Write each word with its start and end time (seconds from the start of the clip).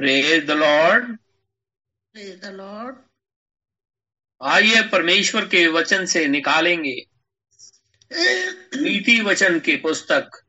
Praise 0.00 0.46
the 0.46 0.50
Lord 0.50 1.18
Praise 2.16 2.44
the 2.44 2.52
Lord. 2.52 2.94
आइए 4.42 4.88
परमेश्वर 4.88 5.44
के 5.44 5.66
वचन 5.66 6.06
से 6.06 6.28
निकालेंगे। 6.28 7.06
नीति 8.76 9.20
वचन 9.20 9.60
की 9.60 9.76
पुस्तक। 9.76 10.46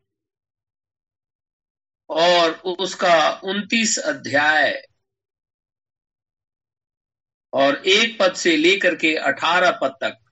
और 2.09 2.51
उसका 2.51 3.41
उनतीस 3.43 3.97
अध्याय। 3.97 4.87
और 7.53 7.75
एक 7.75 8.19
पद 8.19 8.35
से 8.35 8.57
लेकर 8.57 8.95
के 8.95 9.15
अठारह 9.15 9.71
पद 9.71 9.95
तक। 10.01 10.31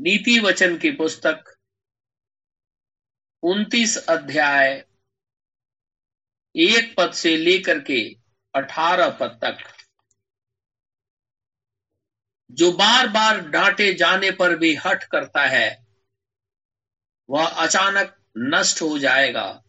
नीति 0.00 0.40
वचन 0.40 0.78
की 0.78 0.90
पुस्तक। 0.90 1.56
उनतीस 3.42 3.96
अध्याय। 3.96 4.91
एक 6.56 6.94
पद 6.96 7.12
से 7.12 7.36
लेकर 7.36 7.80
के 7.80 8.16
अठारह 8.54 9.10
पद 9.10 9.40
तक। 9.44 9.76
जो 12.50 12.72
बार 12.72 13.08
बार 13.08 13.40
डांटे 13.40 13.94
जाने 13.94 14.30
पर 14.30 14.56
भी 14.56 14.74
हट 14.74 15.04
करता 15.04 15.46
है, 15.46 15.86
वह 17.30 17.46
अचानक 17.46 18.24
नष्ट 18.38 18.82
हो 18.82 18.98
जाएगा 18.98 19.62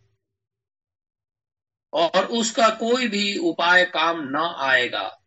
और 1.93 2.25
उसका 2.25 2.69
कोई 2.69 3.07
भी 3.07 3.38
उपाय 3.38 3.85
काम 3.85 4.21
न 4.23 4.35
आएगा। 4.57 5.19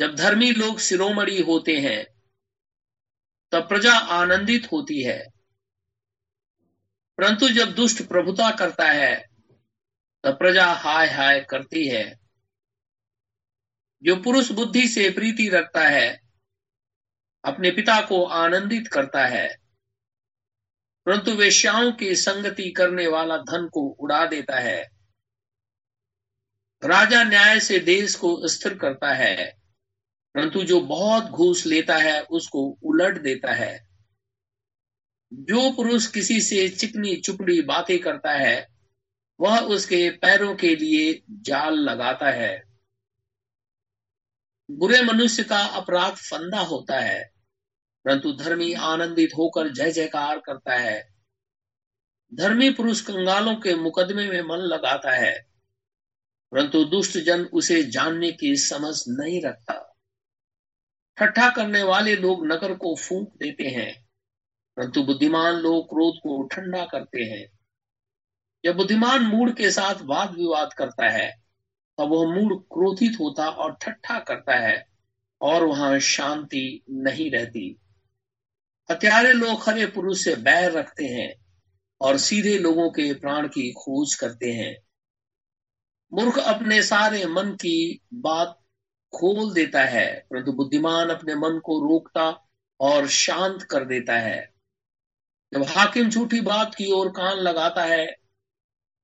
जब 0.00 0.14
धर्मी 0.14 0.52
लोग 0.52 0.78
शिरोमणि 0.78 1.40
होते 1.40 1.76
हैं, 1.76 2.06
तब 3.52 3.68
प्रजा 3.68 3.92
आनंदित 3.92 4.72
होती 4.72 5.02
है। 5.02 5.26
परंतु 7.18 7.48
जब 7.48 7.74
दुष्ट 7.74 8.08
प्रभुता 8.08 8.56
करता 8.56 8.84
है 8.84 9.27
प्रजा 10.24 10.66
हाय 10.66 11.08
हाय 11.08 11.40
करती 11.40 11.88
है। 11.88 12.18
जो 14.02 14.16
पुरुष 14.16 14.50
बुद्धि 14.50 14.88
से 14.88 15.10
प्रीति 15.10 15.48
रखता 15.48 15.80
है, 15.80 16.20
अपने 17.44 17.70
पिता 17.70 18.00
को 18.00 18.24
आनंदित 18.24 18.88
करता 18.88 19.26
है, 19.26 19.48
परंतु 21.06 21.32
वेश्याओं 21.32 21.92
की 21.92 22.14
संगति 22.14 22.70
करने 22.70 23.06
वाला 23.06 23.36
धन 23.36 23.68
को 23.68 23.88
उड़ा 24.00 24.26
देता 24.26 24.58
है। 24.58 24.82
राजा 26.82 27.24
न्याय 27.24 27.60
से 27.60 27.78
देश 27.78 28.14
को 28.14 28.48
स्थिर 28.48 28.74
करता 28.74 29.12
है, 29.14 29.52
परंतु 30.34 30.62
जो 30.62 30.80
बहुत 30.80 31.24
घूस 31.24 31.66
लेता 31.66 31.96
है, 31.96 32.20
उसको 32.20 32.78
उलट 32.82 33.22
देता 33.22 33.52
है। 33.52 33.88
जो 35.32 35.70
पुरुष 35.72 36.06
किसी 36.06 36.40
से 36.40 36.68
चिकनी 36.68 37.16
चुपड़ी 37.16 37.60
बातें 37.62 37.98
करता 37.98 38.32
है 38.32 38.77
वह 39.40 39.58
उसके 39.66 40.08
पैरों 40.10 40.54
के 40.56 40.74
लिए 40.76 41.22
जाल 41.30 41.74
लगाता 41.74 42.30
है। 42.30 42.62
बुरे 44.68 45.02
मनुष्य 45.02 45.42
का 45.42 45.58
अपराध 45.76 46.14
फंदा 46.14 46.60
होता 46.60 46.98
है, 47.00 47.22
परंतु 48.04 48.32
धर्मी 48.32 48.72
आनंदित 48.72 49.30
होकर 49.38 49.68
जय 49.68 49.90
जयकार 49.92 50.38
करता 50.38 50.74
है। 50.74 51.00
धर्मी 52.32 52.70
पुरुष 52.70 53.00
कंगालों 53.00 53.54
के 53.56 53.74
मुकदमे 53.74 54.26
में 54.26 54.42
मन 54.42 54.64
लगाता 54.64 55.12
है, 55.12 55.32
परंतु 56.52 56.84
दुष्ट 56.84 57.18
जन 57.18 57.44
उसे 57.44 57.82
जानने 57.82 58.32
की 58.32 58.54
समझ 58.56 58.94
नहीं 59.08 59.40
रखता। 59.42 59.84
ठट्ठा 61.18 61.48
करने 61.50 61.82
वाले 61.82 62.16
लोग 62.16 62.46
नगर 62.46 62.74
को 62.74 62.94
फूंक 62.96 63.28
देते 63.36 63.68
हैं, 63.68 63.92
परंतु 64.76 65.02
बुद्धिमान 65.02 65.54
लोग 65.54 65.88
क्रोध 65.88 66.18
को 66.18 66.42
ठंडा 66.46 66.84
करते 66.84 67.22
हैं। 67.22 67.57
जब 68.64 68.76
बुद्धिमान 68.76 69.22
मूड 69.22 69.56
के 69.56 69.70
साथ 69.70 69.94
वाद 70.02 70.30
विवाद 70.30 70.72
करता 70.72 71.08
है, 71.08 71.30
तब 71.98 72.04
वह 72.04 72.34
मूड 72.34 72.62
क्रोधित 72.62 73.20
होता 73.20 73.48
और 73.48 73.78
ठट्ठा 73.82 74.18
करता 74.18 74.54
है 74.54 74.86
और 75.40 75.64
वहाँ 75.64 75.98
शांति 75.98 76.84
नहीं 76.90 77.30
रहती। 77.30 77.78
हत्यारे 78.90 79.32
लोग 79.32 79.62
खरे 79.62 79.86
पुरुष 79.86 80.24
से 80.24 80.36
बैर 80.36 80.72
रखते 80.72 81.04
हैं 81.04 81.34
और 82.00 82.16
सीधे 82.16 82.58
लोगों 82.58 82.90
के 82.90 83.14
प्राण 83.14 83.48
की 83.48 83.72
खोज 83.72 84.14
करते 84.14 84.52
हैं। 84.52 84.76
मूर्ख 86.12 86.38
अपने 86.38 86.82
सारे 86.82 87.26
मन 87.26 87.50
की 87.50 88.00
बात 88.14 88.58
खोल 89.14 89.52
देता 89.54 89.84
है, 89.84 90.26
परंतु 90.30 90.52
बुद्धिमान 90.52 91.08
अपने 91.08 91.34
मन 91.34 91.58
को 91.58 91.88
रोकता 91.88 92.46
और 92.80 93.08
शांत 93.08 93.62
कर 93.62 93.84
देता 93.84 94.18
है। 94.18 94.52
जब 95.52 95.62
हाकिम 95.62 96.10
झूठी 96.10 96.40
बात 96.40 96.74
की 96.74 96.92
ओर 96.92 97.08
कान 97.08 97.38
लगाता 97.38 97.84
है 97.84 98.27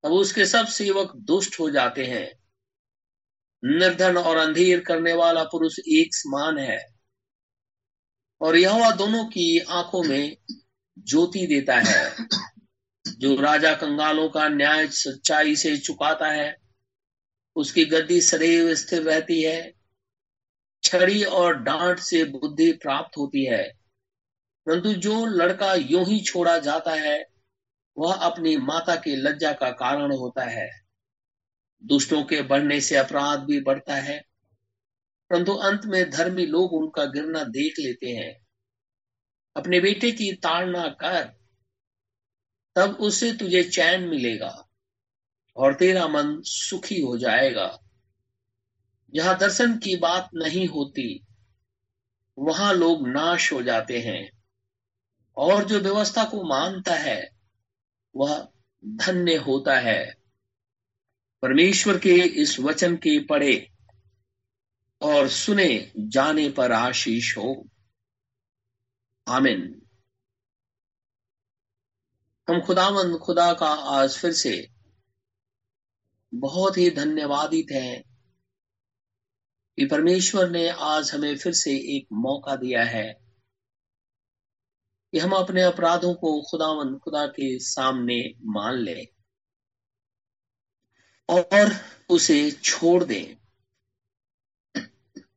तब 0.05 0.13
उसके 0.13 0.47
सब 0.47 0.67
सेवक 0.67 1.13
दुष्ट 1.17 1.61
हो 1.61 1.71
जाते 1.71 2.05
हैं। 2.05 2.45
निर्धन 3.65 4.17
और 4.17 4.37
अंधेर 4.37 4.81
करने 4.81 5.13
वाला 5.13 5.45
पुरुष 5.45 5.79
एक 5.79 6.15
समान 6.15 6.59
है। 6.59 6.95
और 8.41 8.57
यह 8.57 8.91
दोनों 8.91 9.25
की 9.25 9.59
आँखों 9.59 10.03
में 10.03 10.37
ज्योति 10.99 11.47
देता 11.47 11.77
है। 11.77 12.17
जो 13.19 13.41
राजा 13.41 13.75
कंगालों 13.75 14.29
का 14.29 14.49
न्याय 14.49 14.89
सच्चाई 14.89 15.57
से 15.57 15.77
चुकाता 15.77 16.27
है, 16.27 16.57
उसकी 17.57 17.85
गद्दी 17.85 18.21
सदैव 18.21 18.75
स्थिर 18.75 19.03
रहती 19.03 19.43
है। 19.43 19.73
छड़ी 20.83 21.25
और 21.25 21.55
डांट 21.55 21.99
से 21.99 22.25
बुद्धि 22.25 22.73
प्राप्त 22.73 23.19
होती 23.19 23.45
है। 23.45 23.73
परंतु 24.67 24.93
जो 24.93 25.27
लड़का 25.27 25.75
यूँ 25.75 26.05
ही 26.05 26.21
छोड़ा 26.21 26.59
जाता 26.59 26.91
है 26.91 27.34
वह 27.99 28.15
अपनी 28.15 28.57
माता 28.57 28.97
की 28.97 29.17
लज्जा 29.17 29.53
का 29.53 29.71
कारण 29.71 30.17
होता 30.17 30.45
है। 30.45 30.71
दुष्टों 31.85 32.25
के 32.25 32.43
बढ़ने 32.43 32.81
से 32.81 32.97
अपराध 32.97 33.41
भी 33.41 33.61
बढ़ता 33.61 33.95
है। 33.95 34.25
परंतु 35.31 35.53
अंत 35.53 35.81
में 35.85 36.11
धर्मी 36.11 36.47
लोग 36.47 36.73
उनका 36.73 37.05
गिरना 37.05 37.45
देख 37.45 37.75
लेते 37.79 38.11
हैं। 38.11 38.47
अपने 39.57 39.81
बेटे 39.81 40.13
की 40.13 40.33
ताड़ना 40.33 40.89
कर, 40.89 41.25
तब 42.77 42.97
उससे 43.01 43.33
तुझे 43.33 43.65
चैन 43.65 44.09
मिलेगा 44.09 44.69
और 45.57 45.75
तेरा 45.75 46.09
मन 46.09 46.41
सुखी 46.41 47.01
हो 47.01 47.19
जाएगा। 47.19 47.79
जहाँ 49.15 49.39
दर्शन 49.39 49.79
की 49.79 49.97
बात 49.97 50.31
नहीं 50.35 50.67
होती। 50.67 51.27
वहाँ 52.39 52.75
लोग 52.75 53.09
नाश 53.09 53.53
हो 53.53 53.63
जाते 53.63 54.01
हैं 54.01 54.43
और 55.37 55.65
जो 55.65 55.81
व्यवस्था 55.81 56.25
को 56.25 56.45
मानता 56.45 56.95
है 56.95 57.34
वह 58.17 58.49
धन्य 58.85 59.37
होता 59.37 59.79
है। 59.79 60.15
परमेश्वर 61.43 61.99
के 61.99 62.15
इस 62.15 62.61
वचन 62.61 62.97
के 62.97 63.25
पढ़े 63.25 63.71
और 65.03 65.29
सुने 65.29 65.93
जाने 65.99 66.51
पर 66.51 66.73
आशीष 66.73 67.37
हो। 67.37 67.69
आमिन। 69.29 69.83
हम 72.51 72.61
खुदामंद 72.61 73.19
खुदा 73.19 73.55
का 73.55 73.69
आज 73.69 74.19
फिर 74.19 74.33
से 74.33 74.69
बहुत 76.35 76.79
ही 76.79 76.91
धन्यवादित 76.91 77.67
हैं 77.73 78.03
कि 79.77 79.87
परमेश्वर 79.87 80.51
ने 80.51 80.69
आज 80.69 81.11
हमें 81.13 81.37
फिर 81.37 81.53
से 81.53 81.97
एक 81.97 82.09
मौका 82.13 82.57
दिया 82.57 82.85
है। 82.85 83.24
कि 85.15 85.21
हम 85.21 85.33
अपने 85.33 85.63
अपराधों 85.63 86.15
को 86.15 86.31
खुदावन, 86.43 86.95
खुदा 86.99 87.27
के 87.27 87.59
सामने 87.59 88.35
मान 88.45 88.75
लें 88.75 89.07
और 91.29 91.71
उसे 92.11 92.51
छोड़ 92.51 93.05
दें। 93.05 93.37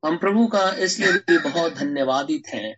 हम 0.06 0.18
प्रभु 0.18 0.48
का 0.48 0.70
इसलिए 0.76 1.12
भी 1.12 1.38
बहुत 1.40 1.74
धन्यवादित 1.74 2.48
हैं 2.48 2.76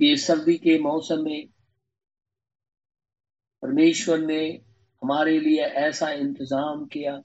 कि 0.00 0.16
सर्दी 0.16 0.56
के 0.56 0.78
मौसम 0.78 1.22
में, 1.22 1.48
परमेश्वर 3.62 4.18
ने 4.18 4.40
हमारे 5.02 5.38
लिए 5.40 5.64
ऐसा 5.82 6.10
इंतज़ाम 6.10 6.84
किया 6.86 7.16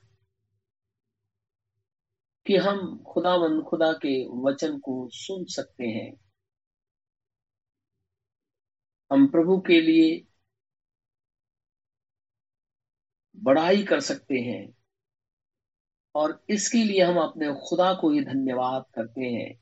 कि 2.45 2.57
हम 2.57 2.81
खुदावंद 3.07 3.63
खुदा 3.63 3.91
के 3.93 4.13
वचन 4.41 4.77
को 4.79 5.09
सुन 5.13 5.45
सकते 5.45 5.83
हैं। 5.83 6.30
हम 9.11 9.27
प्रभु 9.27 9.57
के 9.59 9.81
लिए 9.81 10.25
बड़ाई 13.37 13.83
कर 13.83 13.99
सकते 13.99 14.39
हैं 14.39 14.73
और 16.15 16.43
इसके 16.49 16.83
लिए 16.83 17.01
हम 17.01 17.17
अपने 17.17 17.53
खुदा 17.53 17.93
को 17.93 18.09
ही 18.11 18.21
धन्यवाद 18.21 18.85
करते 18.95 19.21
हैं। 19.21 19.59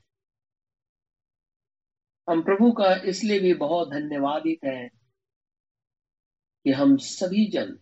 हम 2.28 2.42
प्रभु 2.42 2.70
का 2.72 2.94
इसलिए 3.04 3.40
भी 3.40 3.54
बहुत 3.54 3.88
धन्यवादित 3.90 4.64
हैं 4.64 4.88
कि 6.66 6.72
हम 6.72 6.96
सभी 6.96 7.46
जन 7.50 7.78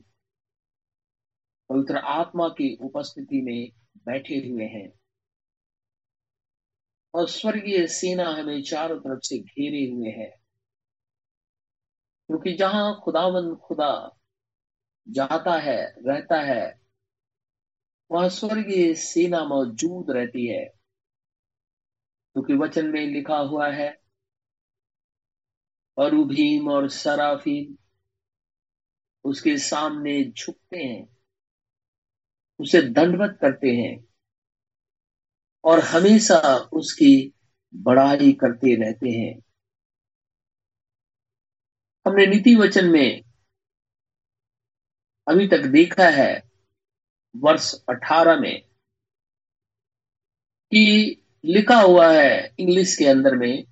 पवित्र 1.71 1.97
आत्मा 1.97 2.49
की 2.49 2.75
उपस्थिति 2.83 3.41
में 3.43 3.71
बैठे 4.07 4.37
हुए 4.49 4.65
हैं 4.65 4.89
और 7.15 7.29
स्वर्गीय 7.29 7.87
सेना 7.87 8.29
हमें 8.31 8.63
चारों 8.63 8.99
तरफ़ 9.01 9.21
से 9.23 9.39
घेरे 9.39 9.85
हुए 9.93 10.11
है। 10.11 10.38
क्योंकि 12.29 12.53
जहाँ 12.53 13.01
खुदावंद 13.05 13.57
खुदा 13.57 14.19
जाता 15.09 15.53
है, 15.59 15.95
रहता 16.07 16.41
है, 16.41 16.81
वहाँ 18.11 18.29
स्वर्गीय 18.29 18.95
सेना 18.95 19.45
मौजूद 19.45 20.11
रहती 20.11 20.47
है। 20.47 20.65
क्योंकि 22.35 22.55
वचन 22.55 22.87
में 22.87 23.07
लिखा 23.07 23.37
हुआ 23.37 23.69
है 23.71 24.01
और 25.99 26.15
भीम 26.15 26.69
और 26.69 26.89
सराफीम 26.89 27.77
उसके 29.25 29.57
सामने 29.59 30.25
झुकते 30.25 30.77
हैं, 30.77 31.09
उसे 32.59 32.83
दंडवत 32.83 33.39
करते 33.41 33.69
हैं 33.69 34.05
और 35.65 35.81
हमेशा 35.81 36.57
उसकी 36.73 37.33
बड़ाई 37.75 38.33
करते 38.33 38.75
रहते 38.75 39.09
हैं। 39.11 39.48
हमने 42.09 42.27
नीति 42.27 42.55
वचन 42.57 42.87
में 42.87 43.23
अभी 45.27 45.49
तक 45.49 45.67
देखा 45.67 46.09
है 46.09 46.43
वर्ष 47.37 47.75
18 47.91 48.41
में 48.41 48.63
कि 50.73 51.23
लिखा 51.45 51.81
हुआ 51.81 52.13
है 52.13 52.55
इंग्लिश 52.59 52.97
के 52.97 53.07
अंदर 53.07 53.37
में 53.37 53.65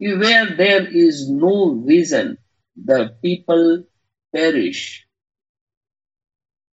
कि 0.00 0.12
where 0.12 0.54
there 0.56 0.86
is 0.96 1.32
no 1.32 1.54
vision 1.86 2.36
the 2.78 3.00
people 3.22 3.84
perish 4.32 5.06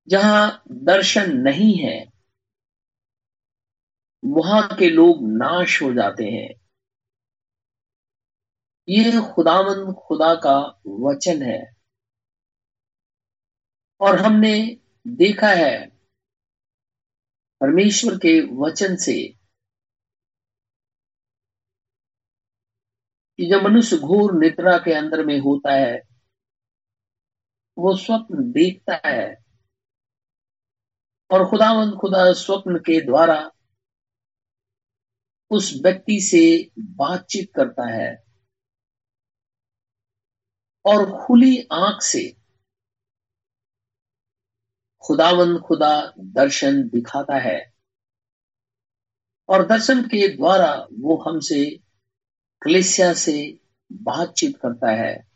जहाँ 0.08 0.64
दर्शन 0.72 1.36
नहीं 1.36 1.76
है, 1.78 2.10
वहाँ 4.24 4.76
के 4.78 4.90
लोग 4.90 5.18
नाश 5.22 5.82
हो 5.82 5.92
जाते 5.92 6.24
हैं। 6.24 6.59
ये 8.88 9.35
खुदावंद 9.35 9.94
खुदा 9.94 10.35
का 10.35 10.81
वचन 10.87 11.43
है। 11.43 11.77
और 14.00 14.19
हमने 14.19 14.81
देखा 15.09 15.47
है 15.47 15.88
परमेश्वर 17.61 18.17
के 18.17 18.41
वचन 18.41 18.97
से 18.97 19.29
कि 23.37 23.50
जब 23.50 23.62
मनुष्य 23.62 23.97
घोर 23.99 24.32
निद्रा 24.32 24.79
के 24.79 24.93
अंदर 24.93 25.27
में 25.27 25.38
होता 25.38 25.73
है, 25.73 26.03
वो 27.79 27.97
स्वप्न 27.97 28.53
देखता 28.53 29.09
है। 29.09 29.44
और 31.31 31.50
खुदावंद 31.50 31.94
खुदा 32.00 32.32
स्वप्न 32.32 32.79
के 32.79 33.00
द्वारा 33.00 33.50
उस 35.50 35.81
व्यक्ति 35.82 36.21
से 36.21 36.71
बातचीत 36.79 37.53
करता 37.56 37.91
है। 37.91 38.30
और 40.85 41.27
खुली 41.27 41.69
आँख 41.73 42.03
से 42.03 42.37
खुदावंद 45.03 45.61
खुदा 45.61 46.12
दर्शन 46.19 46.82
दिखाता 46.88 47.38
है। 47.38 47.73
और 49.49 49.67
दर्शन 49.67 50.03
के 50.03 50.37
द्वारा 50.37 50.87
वो 50.93 51.17
हमसे, 51.17 51.79
कलेसिया 52.62 53.12
से 53.15 53.61
बातचीत 53.93 54.56
करता 54.56 54.91
है। 54.91 55.31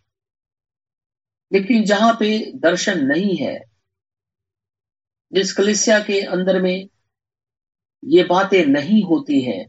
लेकिन 1.52 1.84
जहाँ 1.84 2.14
पे 2.14 2.52
दर्शन 2.52 3.04
नहीं 3.04 3.36
है, 3.36 3.64
जिस 5.32 5.52
कलेसिया 5.52 5.98
के 6.00 6.20
अंदर 6.20 6.62
में 6.62 6.88
ये 8.04 8.24
बातें 8.24 8.66
नहीं 8.66 9.02
होती 9.02 9.40
हैं, 9.40 9.66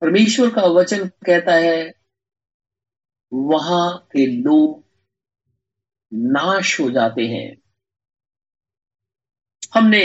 परमेश्वर 0.00 0.54
का 0.54 0.62
वचन 0.62 1.08
कहता 1.08 1.54
है 1.54 1.97
वहाँ 3.32 3.98
के 4.12 4.26
लोग 4.26 4.84
नाश 6.12 6.80
हो 6.80 6.90
जाते 6.90 7.26
हैं। 7.26 7.56
हमने 9.74 10.04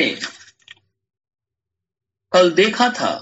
कल 2.33 2.51
देखा 2.51 2.89
था 2.89 3.13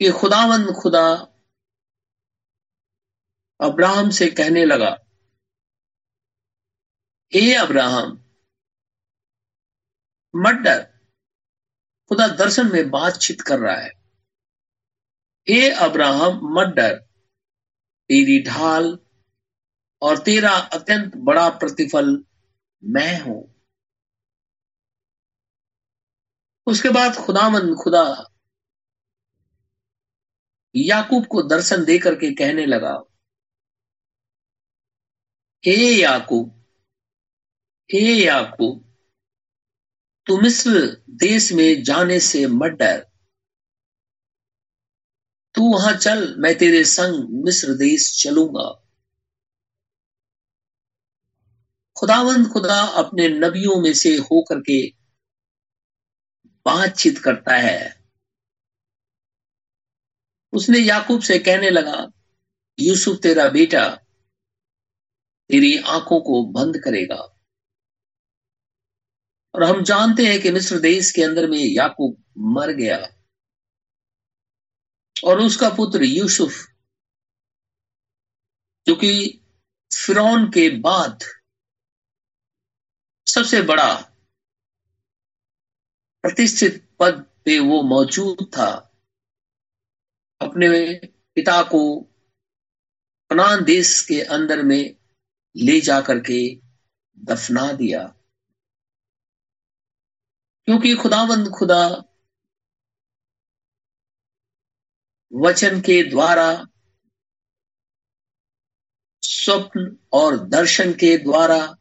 कि 0.00 0.10
खुदावंद 0.10 0.66
खुदा 0.82 1.06
अब्राहम 3.60 4.10
से 4.10 4.26
कहने 4.30 4.64
लगा 4.64 4.96
ए 7.32 7.54
अब्राहम, 7.54 8.12
मत 10.36 10.64
खुदा 12.08 12.28
दर्शन 12.28 12.72
में 12.72 12.90
बातचीत 12.90 13.40
कर 13.40 13.58
रहा 13.58 13.76
है। 13.76 13.90
ए 15.48 15.70
अब्राहम, 15.70 16.40
मत 16.52 16.74
तेरी 18.10 18.42
ढाल 18.42 18.96
और 20.02 20.18
तेरा 20.18 20.50
अत्यंत 20.74 21.16
बड़ा 21.26 21.48
प्रतिफल 21.58 22.16
मैं 22.82 23.20
हूँ। 23.20 23.42
उसके 26.66 26.90
बाद 26.90 27.14
खुदामंद 27.16 27.74
खुदा 27.76 28.04
याकूब 30.74 31.26
को 31.26 31.42
दर्शन 31.42 31.84
दे 31.84 31.98
करके 31.98 32.30
कहने 32.34 32.66
लगा, 32.66 32.92
हे 35.64 35.76
याकूब 35.92 36.50
हे 37.90 38.00
याकूब 38.14 38.84
तू 40.26 40.36
मिस्र 40.40 40.80
देश 41.18 41.52
में 41.52 41.82
जाने 41.84 42.18
से 42.20 42.46
मत 42.48 42.72
डर। 42.72 43.07
तू 45.58 45.72
वहाँ 45.72 45.96
चल, 45.96 46.34
मैं 46.38 46.58
तेरे 46.58 46.84
संग 46.84 47.44
मिस्र 47.44 47.72
देश 47.72 48.22
चलूँगा। 48.24 48.84
खुदावंद 51.96 52.48
खुदा 52.52 52.82
अपने 52.82 53.28
नबियों 53.28 53.82
में 53.82 53.94
से 53.94 54.16
होकर 54.16 54.60
के 54.60 54.86
बातचीत 56.64 57.18
करता 57.18 57.56
है। 57.56 58.04
उसने 60.52 60.78
याकूब 60.78 61.22
से 61.22 61.38
कहने 61.38 61.70
लगा, 61.70 62.06
यूसुफ, 62.80 63.18
तेरा 63.22 63.48
बेटा 63.48 63.88
तेरी 65.48 65.78
आँखों 65.78 66.20
को 66.20 66.44
बंद 66.44 66.76
करेगा। 66.84 67.38
और 69.54 69.62
हम 69.62 69.82
जानते 69.82 70.26
हैं 70.26 70.40
कि 70.40 70.50
मिस्र 70.50 70.78
देश 70.78 71.10
के 71.10 71.22
अंदर 71.22 71.50
में 71.50 71.58
याकूब 71.58 72.24
मर 72.38 72.70
गया। 72.70 73.17
और 75.24 75.40
उसका 75.40 75.68
पुत्र 75.68 76.02
यूसुफ। 76.02 76.52
जो 78.86 78.94
कि 78.94 79.40
फिरौन 80.06 80.50
के 80.50 80.70
बाद 80.70 81.18
सबसे 83.26 83.62
बड़ा 83.62 83.94
प्रतिष्ठित 86.22 86.96
पद 87.00 87.26
पे 87.44 87.58
वो 87.58 87.82
मौजूद 87.82 88.50
था। 88.56 88.70
अपने 90.40 90.94
पिता 91.34 91.62
को 91.62 92.00
कनान 93.30 93.64
देश 93.64 94.02
के 94.02 94.22
अंदर 94.22 94.62
में 94.62 94.96
ले 95.56 95.80
जाकर 95.80 96.18
के 96.18 96.60
दफना 97.18 97.72
दिया। 97.72 98.14
क्योंकि 100.64 100.94
खुदावंद 100.94 101.48
खुदा 101.58 102.07
वचन 105.32 105.80
के 105.80 106.10
द्वारा, 106.10 106.66
स्वप्न 109.22 109.98
और 110.12 110.48
दर्शन 110.48 110.92
के 110.92 111.18
द्वारा 111.18 111.76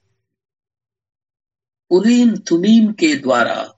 उरीम 1.92 2.36
तुमीम 2.36 2.94
के 2.94 3.16
द्वारा, 3.16 3.74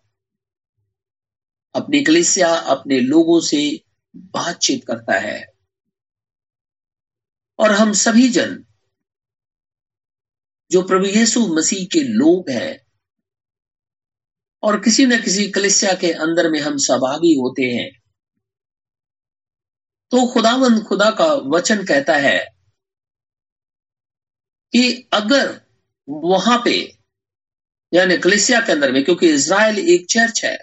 अपनी 1.75 2.03
कलिसिया 2.03 2.55
अपने 2.55 2.99
लोगों 2.99 3.41
से 3.41 3.83
बातचीत 4.15 4.85
करता 4.85 5.19
है। 5.19 5.45
और 7.59 7.71
हम 7.71 7.93
सभी 7.93 8.29
जन, 8.29 8.65
जो 10.71 10.81
प्रभु 10.81 11.05
यीशु 11.05 11.55
मसीह 11.55 11.85
के 11.85 12.03
लोग 12.03 12.49
हैं, 12.49 12.79
और 14.63 14.79
किसी 14.79 15.05
न 15.05 15.21
किसी 15.21 15.51
कलिसिया 15.51 15.93
के 15.93 16.11
अंदर 16.11 16.49
में 16.49 16.59
हम 16.59 16.77
सहभागी 16.77 17.33
होते 17.33 17.63
हैं। 17.63 17.98
तो 20.11 20.25
खुदावंद 20.33 20.83
खुदा 20.83 21.09
का 21.11 21.25
वचन 21.49 21.83
कहता 21.85 22.15
है 22.17 22.39
कि 24.73 25.09
अगर 25.13 25.61
वहाँ 26.07 26.61
पे, 26.65 26.97
यानी 27.93 28.17
कलिसिया 28.17 28.59
के 28.59 28.71
अंदर 28.71 28.91
में, 28.91 29.03
क्योंकि 29.03 29.29
इज़राइल 29.29 29.79
एक 29.89 30.07
चर्च 30.09 30.43
है, 30.45 30.57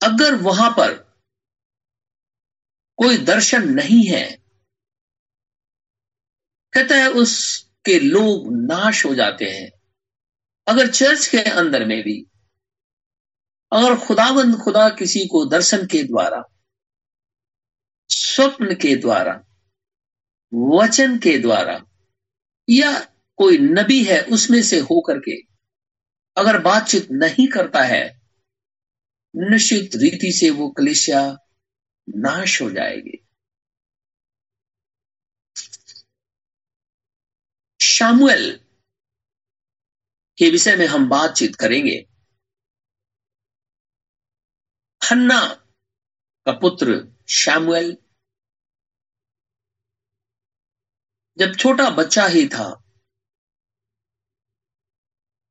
अगर 0.00 0.34
वहाँ 0.34 0.70
पर 0.70 0.94
कोई 2.98 3.18
दर्शन 3.18 3.68
नहीं 3.68 4.04
है, 4.06 4.24
कहता 6.72 6.94
है 6.94 7.08
उसके 7.12 7.98
लोग 8.00 8.52
नाश 8.52 9.04
हो 9.06 9.14
जाते 9.14 9.44
हैं। 9.44 9.70
अगर 10.66 10.90
चर्च 10.92 11.26
के 11.26 11.42
अंदर 11.50 11.84
में 11.84 12.02
भी 12.02 12.26
अगर 13.72 14.06
खुदाबंद 14.06 14.56
खुदा 14.56 14.88
किसी 14.88 15.26
को 15.26 15.46
दर्शन 15.46 15.86
के 15.86 16.02
द्वारा, 16.02 16.42
स्वप्न 18.08 18.74
के 18.74 18.96
द्वारा, 18.96 19.44
वचन 20.54 21.18
के 21.18 21.38
द्वारा, 21.38 21.84
या 22.70 23.00
कोई 23.36 23.58
नबी 23.58 24.04
है 24.04 24.22
उसमें 24.22 24.62
से 24.62 24.78
होकर 24.78 25.18
के 25.18 25.42
अगर 26.36 26.58
बातचीत 26.58 27.08
नहीं 27.10 27.48
करता 27.48 27.82
है, 27.82 28.20
निश्चित 29.36 29.90
रीति 29.96 30.32
से 30.32 30.50
वो 30.50 30.68
कलिसिया 30.68 31.36
नाश 32.08 32.62
हो 32.62 32.70
जाएगी। 32.70 33.24
शामुएल 37.80 38.60
के 40.38 40.50
विषय 40.50 40.76
में 40.76 40.86
हम 40.86 41.08
बातचीत 41.08 41.56
करेंगे। 41.56 42.06
हन्ना 45.10 45.40
का 46.46 46.52
पुत्र 46.52 46.94
शामुएल। 47.28 47.96
जब 51.38 51.54
छोटा 51.56 51.88
बच्चा 51.90 52.26
ही 52.26 52.46
था 52.48 52.66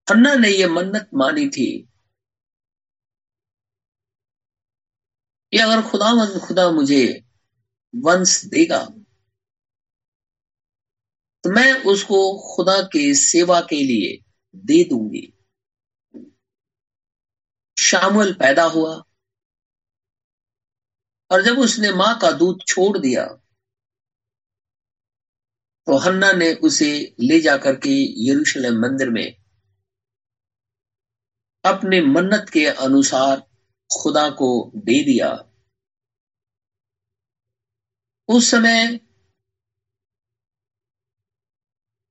हन्ना 0.08 0.34
ने 0.36 0.50
यह 0.50 0.70
मन्नत 0.70 1.10
मानी 1.14 1.48
थी 1.50 1.68
कि 5.52 5.58
अगर 5.58 5.82
खुदा 5.90 6.12
खुदा 6.48 6.70
मुझे 6.72 7.04
वंश 7.94 8.36
देगा 8.46 8.84
तो 11.44 11.50
मैं 11.50 11.72
उसको 11.86 12.22
खुदा 12.46 12.82
के 12.94 13.14
सेवा 13.16 13.60
के 13.62 13.84
लिए 13.84 14.16
दे 14.56 14.84
दूँगी। 14.84 15.26
शामुल 17.78 18.34
पैदा 18.34 18.64
हुआ 18.64 18.96
और 21.32 21.42
जब 21.42 21.60
उसने 21.60 21.92
माँ 21.92 22.20
का 22.20 22.32
दूध 22.32 22.62
छोड़ 22.68 22.98
दिया 22.98 23.26
तो 25.88 25.98
हन्ना 25.98 26.32
ने 26.32 26.54
उसे 26.54 27.16
ले 27.20 27.40
जाकर 27.40 27.76
के 27.76 27.90
यरूशलेम 28.30 28.74
मंदिर 28.74 29.10
में 29.10 29.36
अपने 31.66 32.02
मन्नत 32.02 32.50
के 32.54 32.66
अनुसार 32.66 33.40
खुदा 33.90 34.30
को 34.30 34.72
दे 34.76 35.04
दिया। 35.04 35.30
उस 38.30 38.52
समय 38.52 39.00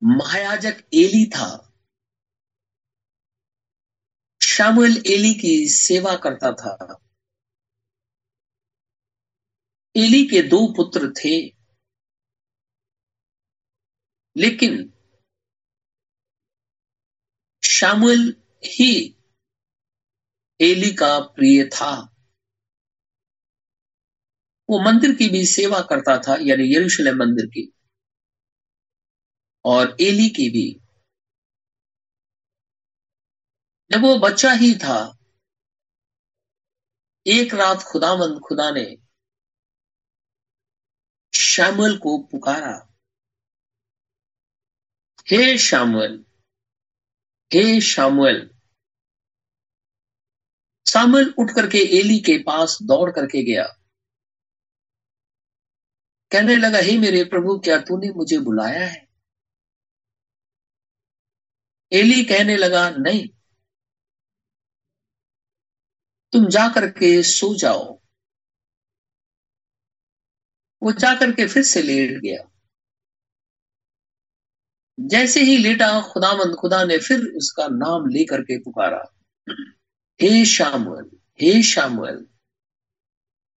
महायाजक 0.05 0.83
एली 0.95 1.27
था। 1.27 1.75
शामुएल 4.43 5.03
एली 5.07 5.35
की 5.35 5.69
सेवा 5.69 6.17
करता 6.17 6.53
था। 6.53 7.06
एली 9.97 10.27
के 10.27 10.43
दो 10.43 10.73
पुत्र 10.73 11.13
थे। 11.13 11.57
लेकिन 14.37 14.93
शामुएल 17.65 18.43
ही 18.65 19.17
एली 20.61 20.95
का 20.95 21.21
प्रिय 21.21 21.65
था। 21.65 22.01
वो 24.71 24.85
मंदिर 24.85 25.15
की 25.15 25.29
भी 25.29 25.47
सेवा 25.47 25.81
करता 25.81 26.19
था, 26.19 26.33
यानी 26.33 26.77
यरूशलेम 26.77 27.17
मंदिर 27.17 27.47
की। 27.47 27.73
और 29.65 29.97
एली 30.01 30.29
की 30.29 30.51
भी। 30.51 30.81
जब 33.93 34.03
वो 34.03 34.19
बच्चा 34.19 34.53
ही 34.53 34.75
था, 34.75 35.19
एक 37.27 37.55
रात 37.55 37.79
खुदामंद 37.93 38.41
खुदा 38.49 38.71
ने 38.71 39.06
शामुएल 41.37 41.99
को 41.99 42.19
पुकारा। 42.19 42.95
हे 45.31 45.59
श्यामल 45.59 46.25
हे 47.55 47.81
श्यामल। 47.81 48.51
सामुएल 50.87 51.35
उठ 51.39 51.47
करके 51.51 51.79
एली 51.79 52.19
के 52.19 52.43
पास 52.43 52.79
दौड़ 52.83 53.11
करके 53.11 53.45
गया। 53.45 53.65
कहने 56.33 56.57
लगा, 56.57 56.79
हे 56.79 56.99
मेरे 56.99 57.25
प्रभु, 57.25 57.59
क्या 57.59 57.81
तूने 57.81 58.11
मुझे 58.11 58.39
बुलाया 58.39 58.87
है? 58.87 59.09
एली 61.93 62.25
कहने 62.25 62.57
लगा, 62.57 62.91
नहीं। 62.91 63.29
तुम 66.33 66.49
जाकर 66.49 66.91
के 66.91 67.23
सो 67.23 67.55
जाओ। 67.55 68.06
वो 70.87 70.93
जाकर 70.93 71.33
के 71.33 71.47
फिर 71.47 71.63
से 71.63 71.83
लेट 71.83 72.21
गया। 72.21 72.51
जैसे 75.01 75.41
ही 75.41 75.59
लेटा, 75.59 76.01
खुदामंद, 76.01 76.55
खुदा 76.55 76.85
ने 76.85 76.99
फिर 76.99 77.21
उसका 77.21 77.69
नाम 77.69 78.07
लेकर 78.07 78.43
के 78.43 78.59
पुकारा। 78.59 79.15
हे 80.23 80.45
शामुएल 80.45 81.19
हे 81.41 81.63
शामुएल। 81.63 82.27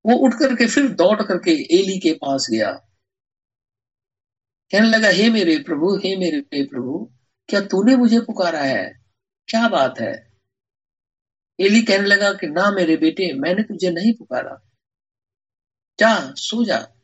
वो 0.06 0.16
उठ 0.16 0.34
करके 0.34 0.68
फिर 0.68 0.88
दौड़ 0.88 1.22
करके 1.22 1.52
एली 1.52 2.00
के 2.00 2.14
पास 2.14 2.48
गया। 2.52 2.72
कहने 4.72 4.90
लगा, 4.90 5.08
हे 5.08 5.30
मेरे 5.30 5.60
प्रभु, 5.60 5.98
हे 5.98 6.18
मेरे 6.18 6.66
प्रभु, 6.66 7.12
क्या 7.48 7.62
तूने 7.62 7.96
मुझे 7.96 8.20
पुकारा 8.20 8.62
है? 8.62 9.06
क्या 9.48 9.70
बात 9.70 10.00
है? 10.00 10.34
एली 11.60 11.82
कहने 11.82 12.08
लगा 12.08 12.34
कि, 12.34 12.48
ना 12.48 12.72
मेरे 12.72 12.98
बेटे, 12.98 13.34
मैंने 13.34 13.64
तुझे 13.64 13.92
नहीं 13.92 14.14
पुकारा। 14.14 14.62
जा, 16.00 16.34
सो 16.34 16.66
जा। 16.66 16.96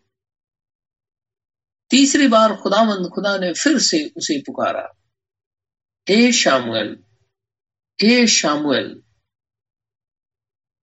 तीसरी 1.89 2.27
बार 2.27 2.55
खुदावंद, 2.55 3.09
खुदा 3.15 3.37
ने 3.37 3.53
फिर 3.53 3.79
से 3.79 4.13
उसे 4.17 4.41
पुकारा। 4.41 4.89
हे 6.09 6.31
शामुएल 6.31 7.03
हे 8.01 8.27
शामुएल। 8.27 9.03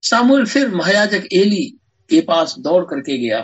सामुएल 0.02 0.46
फिर 0.46 0.68
महायाजक 0.68 1.28
एली 1.32 1.78
के 2.10 2.20
पास 2.20 2.54
दौड़ 2.58 2.84
करके 2.84 3.18
गया। 3.18 3.40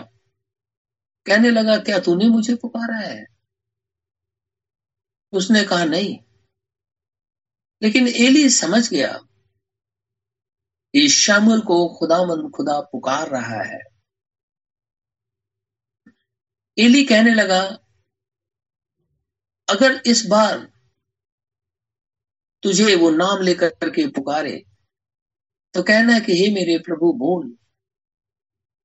कहने 1.26 1.50
लगा, 1.50 1.76
क्या 1.76 1.98
तूने 1.98 2.28
मुझे 2.28 2.54
पुकारा 2.54 2.96
है? 2.96 3.26
उसने 5.32 5.64
कहा, 5.64 5.84
नहीं। 5.84 6.18
लेकिन 7.82 8.08
एली 8.08 8.48
समझ 8.48 8.90
गया 8.90 9.18
कि 10.92 11.08
शामुल 11.08 11.60
को 11.60 11.96
खुदामंद 11.98 12.52
खुदा 12.56 12.80
पुकार 12.80 13.28
रहा 13.28 13.62
है। 13.62 13.87
एली 16.78 17.04
कहने 17.04 17.34
लगा, 17.34 17.60
अगर 19.68 20.02
इस 20.06 20.24
बार 20.26 20.58
तुझे 22.62 22.94
वो 22.94 23.10
नाम 23.10 23.42
लेकर 23.42 23.90
के 23.90 24.06
पुकारे 24.06 24.64
तो 25.74 25.82
कहना 25.82 26.18
कि 26.18 26.32
हे 26.32 26.54
मेरे 26.54 26.78
प्रभु, 26.78 27.12
बोल, 27.12 27.50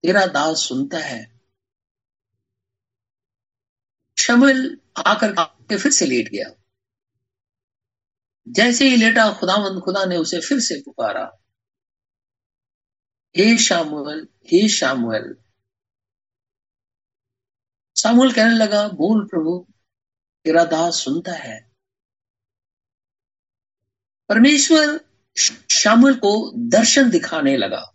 तेरा 0.03 0.25
दास 0.25 0.57
सुनता 0.57 0.97
है। 0.97 1.21
शमुल 4.17 4.79
आकर 5.05 5.33
के 5.39 5.77
फिर 5.77 5.91
से 5.91 6.05
लेट 6.05 6.29
गया। 6.29 6.49
जैसे 8.47 8.89
ही 8.89 8.97
लेटा, 8.97 9.33
खुदावंद 9.33 9.81
खुदा 9.81 10.05
ने 10.05 10.17
उसे 10.17 10.39
फिर 10.41 10.59
से 10.59 10.81
पुकारा। 10.81 11.31
हे 13.37 13.57
शामुएल 13.57 14.27
हे 14.45 14.67
शामुएल 14.69 15.42
सामुएल 18.03 18.33
कहने 18.33 18.53
लगा, 18.53 18.87
बोल 18.87 19.25
प्रभु, 19.25 19.67
तेरा 20.43 20.63
दास 20.63 20.93
सुनता 20.93 21.31
है। 21.31 21.71
परमेश्वर 24.29 25.05
शामुएल 25.71 26.15
को 26.15 26.51
दर्शन 26.57 27.09
दिखाने 27.09 27.57
लगा। 27.57 27.93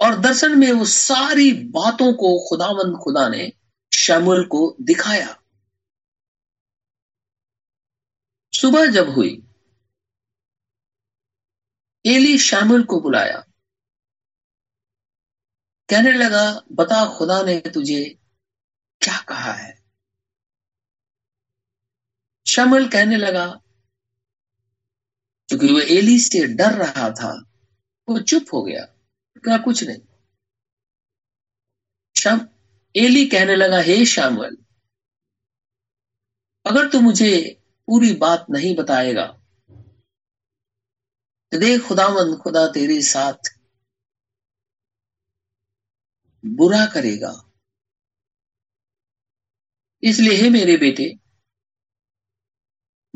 और 0.00 0.20
दर्शन 0.20 0.58
में 0.58 0.72
वो 0.72 0.84
सारी 0.84 1.52
बातों 1.52 2.12
को 2.12 2.46
खुदावंद 2.48 2.96
खुदा 3.04 3.28
ने 3.28 3.52
शामुएल 3.94 4.44
को 4.44 4.76
दिखाया। 4.80 5.42
सुबह 8.54 8.86
जब 8.86 9.08
हुई, 9.08 9.42
एली 12.06 12.38
शामुएल 12.38 12.82
को 12.82 13.00
बुलाया। 13.00 13.45
कहने 15.88 16.12
लगा, 16.12 16.44
बता 16.72 17.04
खुदा 17.16 17.42
ने 17.42 17.58
तुझे 17.74 18.02
क्या 19.00 19.18
कहा 19.28 19.52
है? 19.52 19.74
शामुएल 22.46 22.88
कहने 22.88 23.16
लगा 23.16 23.46
क्योंकि 25.48 25.72
वो 25.72 25.80
एली 25.80 26.18
से 26.18 26.46
डर 26.56 26.72
रहा 26.74 27.08
था, 27.10 27.32
वो 28.08 28.18
चुप 28.20 28.52
हो 28.54 28.62
गया 28.62 28.84
क्या 29.44 29.58
कुछ 29.58 29.82
नहीं। 29.84 30.00
शाम, 32.16 32.40
एली 32.94 33.26
कहने 33.26 33.56
लगा, 33.56 33.78
हे 33.78 34.04
शामुएल, 34.06 34.56
अगर 36.66 36.88
तू 36.90 37.00
मुझे 37.00 37.32
पूरी 37.88 38.12
बात 38.16 38.46
नहीं 38.50 38.74
बताएगा 38.76 39.26
तो 41.52 41.58
देख 41.58 41.82
खुदावंद, 41.82 42.38
खुदा 42.38 42.66
तेरे 42.68 43.00
साथ 43.04 43.55
बुरा 46.44 46.86
करेगा। 46.86 47.52
इसलिए 50.02 50.42
हे 50.42 50.50
मेरे 50.50 50.76
बेटे, 50.76 51.18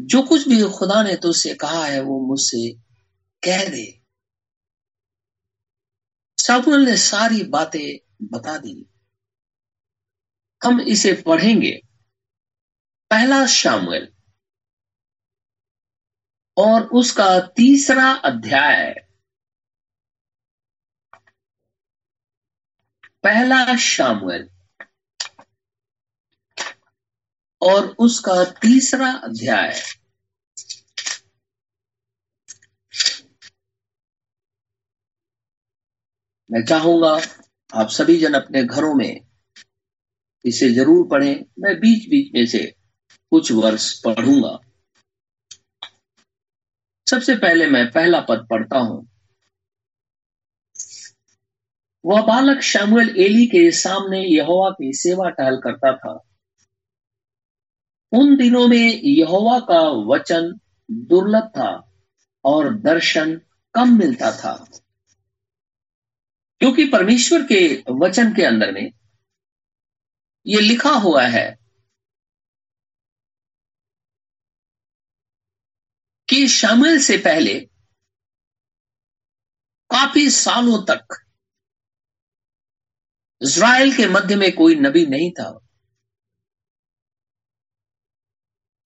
जो 0.00 0.23
कुछ 0.23 0.49
भी 0.49 0.62
खुदा 0.79 1.03
ने 1.03 1.17
तुझसे 1.17 1.55
कहा 1.55 1.87
है, 1.87 2.00
वो 2.00 2.27
मुझसे 2.27 2.73
कह 3.45 3.71
दे। 3.71 4.00
साबुल 6.39 6.85
ने 6.85 6.97
सारी 6.97 7.43
बातें 7.43 8.15
बता 8.23 8.59
दी। 8.59 8.87
हम 10.65 10.81
इसे 10.81 11.23
पढ़ेंगे। 11.27 11.81
पहला 13.11 13.47
शामिल 13.47 14.12
और 16.57 16.83
उसका 16.83 17.41
तीसरा 17.41 18.12
अध्याय। 18.12 19.10
पहला 23.25 23.77
शामुएल 23.77 24.49
और 27.62 27.87
उसका 27.99 28.45
तीसरा 28.45 29.11
अध्याय। 29.25 29.81
मैं 36.50 36.65
चाहूँगा 36.65 37.11
आप 37.73 37.89
सभी 37.89 38.17
जन 38.19 38.35
अपने 38.35 38.62
घरों 38.65 38.95
में 38.95 39.21
इसे 40.45 40.71
ज़रूर 40.71 41.07
पढ़ें। 41.09 41.45
मैं 41.59 41.75
बीच 41.77 42.09
बीच 42.09 42.35
में 42.35 42.47
से 42.47 42.65
कुछ 43.33 43.53
वर्ष 43.53 43.93
पढ़ूँगा। 44.05 44.59
सबसे 47.07 47.35
पहले 47.37 47.67
मैं 47.67 47.91
पहला 47.91 48.21
पद 48.21 48.47
पढ़ता 48.50 48.79
हूँ। 48.79 49.07
वह 52.04 52.23
बालक 52.23 52.61
शमुएल 52.62 53.09
एली 53.16 53.47
के 53.47 53.71
सामने 53.71 54.21
यहोवा 54.25 54.71
की 54.71 54.92
सेवा 54.92 55.30
टहल 55.30 55.57
करता 55.57 55.97
था। 55.97 56.12
उन 58.12 58.37
दिनों 58.37 58.69
में 58.69 59.00
यहोवा 59.04 59.61
का 59.61 59.80
वचन 59.80 60.61
दुर्लभ 60.90 61.52
था 61.57 61.92
और 62.45 62.75
दर्शन 62.75 63.40
कम 63.75 63.99
मिलता 63.99 64.30
था। 64.33 64.69
क्योंकि 66.59 66.85
परमेश्वर 66.85 67.42
के 67.42 67.85
वचन 67.90 68.35
के 68.35 68.42
अंदर 68.42 68.73
में 68.73 68.92
ये 70.47 70.61
लिखा 70.61 70.90
हुआ 70.90 71.23
है 71.23 71.59
कि 76.28 76.49
शामिल 76.49 76.99
से 76.99 77.16
पहले 77.19 77.61
काफ़ी 79.90 80.30
सालों 80.30 80.85
तक 80.85 81.30
इज़राइल 83.43 83.97
के 83.97 84.07
मध्य 84.07 84.37
में 84.37 84.53
कोई 84.53 84.75
नबी 84.77 85.07
नहीं 85.07 85.31
था। 85.31 85.49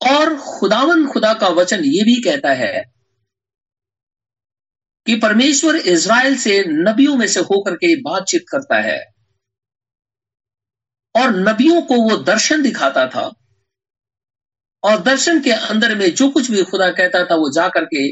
और 0.00 0.36
खुदावन 0.38 1.06
खुदा 1.06 1.32
का 1.34 1.48
वचन 1.48 1.84
ये 1.84 2.02
भी 2.04 2.14
कहता 2.22 2.52
है 2.52 2.84
कि 5.06 5.14
परमेश्वर 5.16 5.76
इज़राइल 5.76 6.36
से 6.36 6.64
नबियों 6.68 7.16
में 7.16 7.26
से 7.26 7.40
होकर 7.40 7.74
के 7.74 7.94
बातचीत 7.96 8.44
करता 8.52 8.80
है 8.80 8.98
और 11.14 11.36
नबियों 11.38 11.82
को 11.82 11.94
वो 11.94 12.16
दर्शन 12.16 12.62
दिखाता 12.62 13.06
था 13.06 13.30
और 14.82 15.02
दर्शन 15.02 15.40
के 15.40 15.52
अंदर 15.52 15.94
में 15.94 16.14
जो 16.14 16.28
कुछ 16.30 16.50
भी 16.50 16.62
खुदा 16.62 16.90
कहता 16.90 17.24
था 17.24 17.34
वो 17.34 17.50
जाकर 17.52 17.84
के 17.84 18.08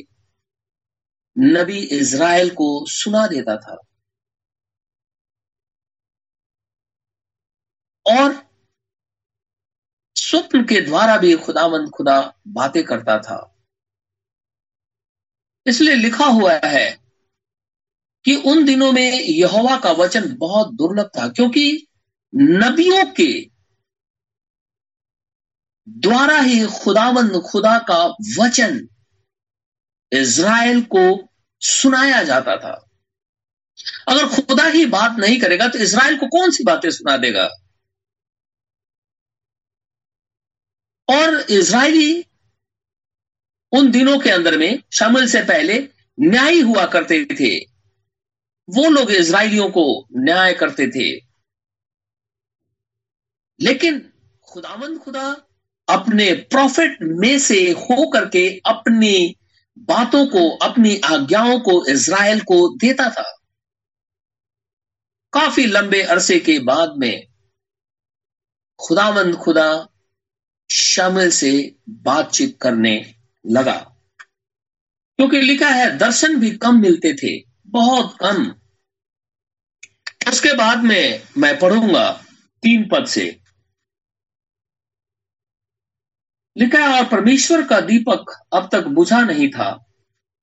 नबी 1.37 1.79
इज़राइल 1.99 2.51
को 2.51 2.69
सुना 2.89 3.27
देता 3.27 3.57
था। 3.57 3.77
और 8.06 8.35
स्वप्न 10.16 10.62
के 10.64 10.80
द्वारा 10.80 11.16
भी 11.18 11.35
खुदावंद 11.37 11.90
खुदा 11.90 12.21
बातें 12.49 12.82
करता 12.84 13.19
था। 13.19 13.38
इसलिए 15.67 15.95
लिखा 15.95 16.26
हुआ 16.26 16.52
है 16.65 16.91
कि 18.25 18.34
उन 18.47 18.65
दिनों 18.65 18.91
में 18.93 19.10
यहोवा 19.12 19.76
का 19.76 19.93
वचन 19.93 20.34
बहुत 20.36 20.73
दुर्लभ 20.75 21.10
था, 21.19 21.28
क्योंकि 21.28 21.86
नबियों 22.32 23.04
के 23.12 23.32
द्वारा 25.88 26.38
ही 26.38 26.65
खुदावंद 26.75 27.41
खुदा 27.43 27.78
का 27.91 28.04
वचन 28.38 28.88
इज़राइल 30.12 30.82
को 30.84 31.28
सुनाया 31.62 32.23
जाता 32.23 32.56
था। 32.56 32.73
अगर 34.08 34.26
खुदा 34.26 34.65
ही 34.67 34.84
बात 34.86 35.19
नहीं 35.19 35.41
करेगा 35.41 35.69
तो 35.69 35.78
इज़राइल 35.78 36.19
को 36.19 36.26
कौन 36.28 36.50
सी 36.50 36.65
बातें 36.65 36.91
सुना 36.91 37.17
देगा? 37.17 37.49
और 41.13 41.47
इज़राइली 41.51 42.25
उन 43.73 43.91
दिनों 43.91 44.19
के 44.19 44.31
अंदर 44.31 44.59
में, 44.59 44.83
शामिल 44.93 45.27
से 45.27 45.43
पहले 45.43 45.89
न्याय 46.21 46.61
हुआ 46.61 46.87
करते 46.87 47.25
थे। 47.25 47.59
वो 48.71 48.91
लोग 48.91 49.11
इसराइलियों 49.11 49.71
को 49.71 50.09
न्याय 50.17 50.53
करते 50.53 50.87
थे। 50.87 51.27
लेकिन 53.61 54.13
खुदावंद 54.43 54.99
खुदा 54.99 55.37
अपने 55.89 56.33
प्रॉफिट 56.33 56.99
में 57.03 57.39
से 57.39 57.71
हो 57.71 58.11
करके 58.11 58.63
अपनी 58.67 59.37
बातों 59.79 60.27
को, 60.27 60.57
अपनी 60.57 60.97
आज्ञाओं 60.97 61.61
को 61.61 61.87
इज़राइल 61.87 62.41
को 62.41 62.77
देता 62.77 63.11
था। 63.11 63.39
काफ़ी 65.33 65.67
लंबे 65.67 66.03
अरसे 66.03 66.39
के 66.39 66.59
बाद 66.59 66.95
में 66.97 67.27
खुदावंद 68.81 69.37
खुदा 69.37 69.89
शामिल 70.75 71.30
से 71.30 71.76
बातचीत 71.89 72.58
करने 72.63 73.15
लगा। 73.50 73.97
क्योंकि 75.17 75.41
लिखा 75.41 75.69
है, 75.69 75.99
दर्शन 75.99 76.37
भी 76.37 76.50
कम 76.50 76.80
मिलते 76.80 77.15
थे, 77.15 77.45
बहुत 77.67 78.17
कम। 78.21 78.54
उसके 80.28 80.56
बाद 80.56 80.78
में 80.78 81.23
मैं 81.39 81.58
पढ़ूँगा 81.58 82.25
तीन 82.63 82.89
पद 82.93 83.06
से। 83.06 83.41
लिखा 86.58 86.78
है, 86.78 87.02
और 87.02 87.08
परमेश्वर 87.08 87.67
का 87.67 87.80
दीपक 87.80 88.47
अब 88.52 88.69
तक 88.73 88.87
बुझा 88.87 89.21
नहीं 89.21 89.50
था, 89.50 89.85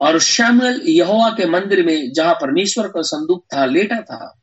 और 0.01 0.19
श्यामल 0.19 0.81
यहोवा 0.85 1.29
के 1.29 1.45
मंदिर 1.45 1.85
में 1.85 2.13
जहाँ 2.13 2.33
परमेश्वर 2.33 2.87
का 2.87 3.01
संदूक 3.01 3.45
था, 3.53 3.65
लेटा 3.65 4.01
था। 4.01 4.39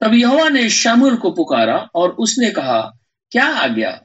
तब 0.00 0.14
यहोवा 0.14 0.48
ने 0.48 0.70
शैमुअल 0.70 1.16
को 1.16 1.30
पुकारा, 1.30 1.88
और 1.94 2.10
उसने 2.10 2.50
कहा, 2.50 2.98
क्या 3.30 3.46
आ 3.46 3.66
गया? 3.66 4.02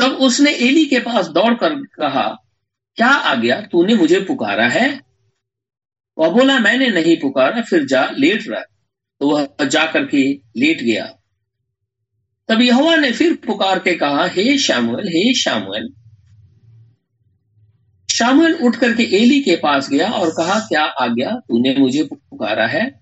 तब 0.00 0.12
उसने 0.12 0.50
एली 0.50 0.86
के 0.86 0.98
पास 0.98 1.26
दौड़कर 1.28 1.74
कहा, 1.74 2.36
क्या 2.96 3.08
आ 3.08 3.34
गया 3.34 3.60
तूने 3.60 3.94
मुझे 3.94 4.20
पुकारा 4.20 4.68
है? 4.68 5.00
वह 6.18 6.28
बोला, 6.28 6.58
मैंने 6.58 6.88
नहीं 6.88 7.16
पुकारा, 7.16 7.62
फिर 7.62 7.86
जा, 7.86 8.10
लेट 8.18 8.48
रहा। 8.48 8.60
तो 9.20 9.30
वह 9.30 9.64
जाकर 9.66 10.06
के 10.06 10.40
लेट 10.56 10.82
गया। 10.82 11.14
तब 12.48 12.60
यहोवा 12.60 12.96
ने 12.96 13.12
फिर 13.12 13.34
पुकार 13.34 13.78
के 13.78 13.94
कहा, 13.94 14.26
हे 14.26 14.58
शामुएल 14.58 15.08
हे 15.08 15.34
शामुएल। 15.34 15.92
शामुएल 18.14 18.54
उठ 18.54 18.76
करके 18.76 19.02
एली 19.02 19.40
के 19.40 19.56
पास 19.56 19.90
गया 19.90 20.10
और 20.10 20.30
कहा, 20.30 20.60
क्या 20.60 20.82
आ 20.82 21.06
गया 21.06 21.30
तूने 21.30 21.76
मुझे 21.76 22.02
पुकारा 22.02 22.66
है? 22.66 23.00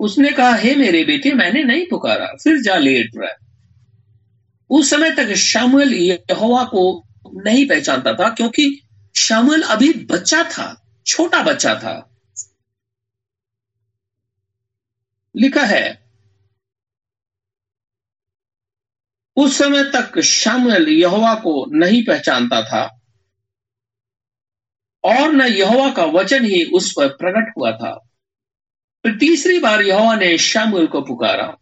उसने 0.00 0.30
कहा, 0.30 0.54
हे 0.54 0.74
मेरे 0.74 1.04
बेटे, 1.04 1.32
मैंने 1.32 1.64
नहीं 1.64 1.86
पुकारा, 1.90 2.26
फिर 2.26 2.62
जा, 2.62 2.76
लेट 2.76 3.10
रहा। 3.16 3.43
उस 4.70 4.90
समय 4.90 5.10
तक 5.10 5.32
शामुएल 5.32 5.94
यहोवा 5.94 6.64
को 6.64 7.06
नहीं 7.34 7.68
पहचानता 7.68 8.14
था, 8.14 8.28
क्योंकि 8.28 8.80
शामुएल 9.16 9.62
अभी 9.62 9.92
बच्चा 9.92 10.42
था, 10.44 10.86
छोटा 11.06 11.42
बच्चा 11.42 11.74
था। 11.74 12.10
लिखा 15.36 15.62
है, 15.62 16.04
उस 19.36 19.58
समय 19.58 19.84
तक 19.84 20.20
शामुएल 20.20 20.88
यहोवा 20.88 21.34
को 21.34 21.66
नहीं 21.76 22.04
पहचानता 22.04 22.62
था, 22.62 23.00
और 25.04 25.32
न 25.32 25.40
यहोवा 25.40 25.90
का 25.90 26.04
वचन 26.04 26.44
ही 26.44 26.64
उस 26.64 26.92
पर 26.96 27.08
प्रकट 27.08 27.52
हुआ 27.58 27.72
था। 27.72 27.94
फिर 29.02 29.18
तीसरी 29.18 29.58
बार 29.58 29.82
यहोवा 29.82 30.14
ने 30.14 30.38
शामुएल 30.38 30.86
को 30.86 31.00
पुकारा। 31.00 31.56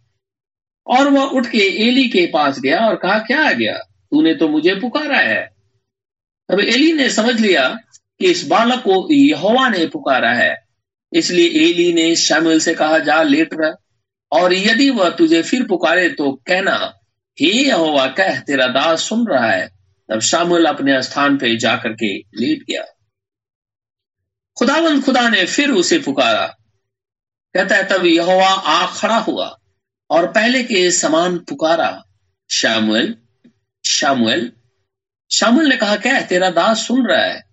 और 0.86 1.08
वह 1.08 1.24
उठ 1.24 1.46
के 1.46 1.58
एली 1.58 2.08
के 2.08 2.26
पास 2.26 2.60
गया 2.60 2.78
और 2.78 2.96
कहा, 2.96 3.18
क्या 3.18 3.48
आ 3.48 3.52
गया? 3.52 3.78
तूने 3.78 4.34
तो 4.34 4.48
मुझे 4.48 4.74
पुकारा 4.74 5.18
है। 5.18 5.50
तब 6.48 6.60
एली 6.60 6.92
ने 6.92 7.10
समझ 7.10 7.40
लिया 7.40 7.68
कि 8.18 8.30
इस 8.30 8.46
बालक 8.46 8.78
को 8.78 9.14
यहोवा 9.14 9.68
ने 9.68 9.86
पुकारा 9.86 10.32
है। 10.32 10.64
इसलिए 11.12 11.46
एली 11.46 11.92
ने 11.92 12.16
शामिल 12.16 12.60
से 12.60 12.74
कहा, 12.74 12.98
जा, 12.98 13.22
लेट 13.22 13.54
रहा। 13.54 13.74
और 14.32 14.52
यदि 14.52 14.90
वह 14.90 15.10
तुझे 15.10 15.42
फिर 15.42 15.66
पुकारे 15.66 16.08
तो 16.08 16.32
कहना, 16.32 16.98
हे 17.40 17.46
यहोवा, 17.46 18.06
कह, 18.06 18.40
तेरा 18.40 18.66
दास 18.66 19.08
सुन 19.08 19.26
रहा 19.26 19.50
है। 19.50 19.68
तब 20.08 20.20
शामुल 20.20 20.64
अपने 20.64 21.02
स्थान 21.02 21.38
पे 21.38 21.56
जाकर 21.56 21.92
के 21.92 22.18
लेट 22.18 22.62
गया। 22.70 22.84
खुदावंद 24.58 25.04
खुदा 25.04 25.28
ने 25.28 25.46
फिर 25.46 25.70
उसे 25.70 25.98
पुकारा। 25.98 26.46
कहता 27.54 27.76
है, 27.76 27.88
तब 27.88 28.06
यहोवा 28.06 28.48
आ 28.48 28.86
खड़ा 28.94 29.18
हुआ। 29.18 29.58
और 30.12 30.32
पहले 30.32 30.64
के 30.64 30.90
समान 30.90 31.38
पुकारा, 31.38 32.04
शामुएल 32.50 33.16
शामुएल। 33.86 34.52
शामुएल 35.32 35.66
ने 35.66 35.76
कहा 35.76 35.96
क्या 35.96 36.20
तेरा 36.20 36.50
दास 36.50 36.86
सुन 36.86 37.06
रहा 37.06 37.22
है। 37.22 37.44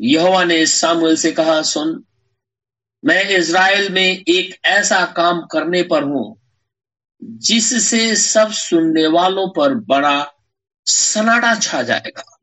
यहोवा 0.00 0.44
ने 0.44 0.66
सामुएल 0.66 1.16
से 1.16 1.32
कहा, 1.32 1.62
सुन, 1.62 2.04
मैं 3.04 3.28
इज़राइल 3.28 3.92
में 3.92 4.24
एक 4.28 4.66
ऐसा 4.66 5.06
काम 5.06 5.40
करने 5.40 5.82
पर 5.82 6.02
हूँ, 6.02 6.40
जिससे 7.22 8.16
सब 8.16 8.52
सुनने 8.52 9.06
वालों 9.06 9.48
पर 9.48 9.74
बड़ा 9.74 10.32
सनाटा 10.86 11.54
छा 11.54 11.82
जाएगा। 11.82 12.38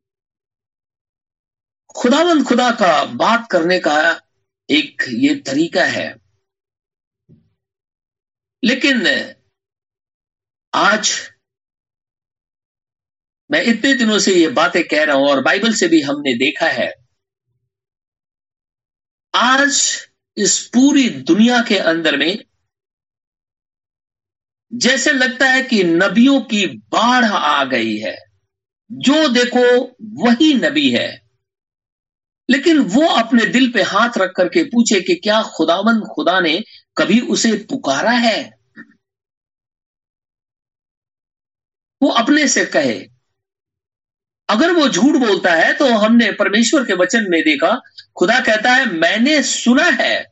खुदावंद 1.95 2.47
खुदा 2.47 2.71
का 2.71 3.05
बात 3.05 3.47
करने 3.51 3.79
का 3.79 4.21
एक 4.69 5.03
ये 5.09 5.35
तरीका 5.35 5.83
है। 5.83 6.17
लेकिन 8.63 9.07
आज 10.73 11.29
मैं 13.51 13.63
इतने 13.63 13.93
दिनों 13.93 14.19
से 14.19 14.33
ये 14.33 14.47
बातें 14.47 14.83
कह 14.83 15.03
रहा 15.03 15.15
हूँ 15.15 15.27
और 15.27 15.43
बाइबल 15.43 15.73
से 15.73 15.87
भी 15.87 16.01
हमने 16.01 16.33
देखा 16.33 16.65
है। 16.65 16.93
आज 19.35 20.01
इस 20.37 20.67
पूरी 20.67 21.09
दुनिया 21.09 21.63
के 21.63 21.77
अंदर 21.77 22.17
में 22.17 22.45
जैसे 24.73 25.11
लगता 25.11 25.45
है 25.45 25.61
कि 25.61 25.83
नबियों 25.83 26.41
की 26.41 26.67
बाढ़ 26.67 27.25
आ 27.25 27.63
गई 27.63 27.97
है, 27.97 28.17
जो 28.91 29.27
देखो 29.27 29.95
वही 30.25 30.53
नबी 30.53 30.89
है। 30.89 31.29
लेकिन 32.49 32.79
वो 32.79 33.07
अपने 33.07 33.45
दिल 33.45 33.71
पे 33.71 33.81
हाथ 33.81 34.09
रख 34.17 34.33
करके 34.37 34.63
पूछे 34.63 35.01
कि 35.01 35.15
क्या 35.15 35.43
खुदावंद 35.43 36.03
खुदा 36.15 36.39
ने 36.39 36.63
कभी 36.97 37.19
उसे 37.21 37.53
पुकारा 37.69 38.11
है? 38.11 38.58
वो 42.01 42.09
अपने 42.11 42.47
से 42.47 42.65
कहे। 42.67 42.99
अगर 44.49 44.71
वो 44.71 44.87
झूठ 44.89 45.15
बोलता 45.17 45.53
है 45.53 45.73
तो 45.73 45.87
हमने 45.95 46.31
परमेश्वर 46.33 46.83
के 46.83 46.93
वचन 46.95 47.25
में 47.29 47.41
देखा, 47.43 47.79
खुदा 48.15 48.39
कहता 48.39 48.71
है, 48.71 48.85
मैंने 48.93 49.41
सुना 49.43 49.83
है, 49.83 50.25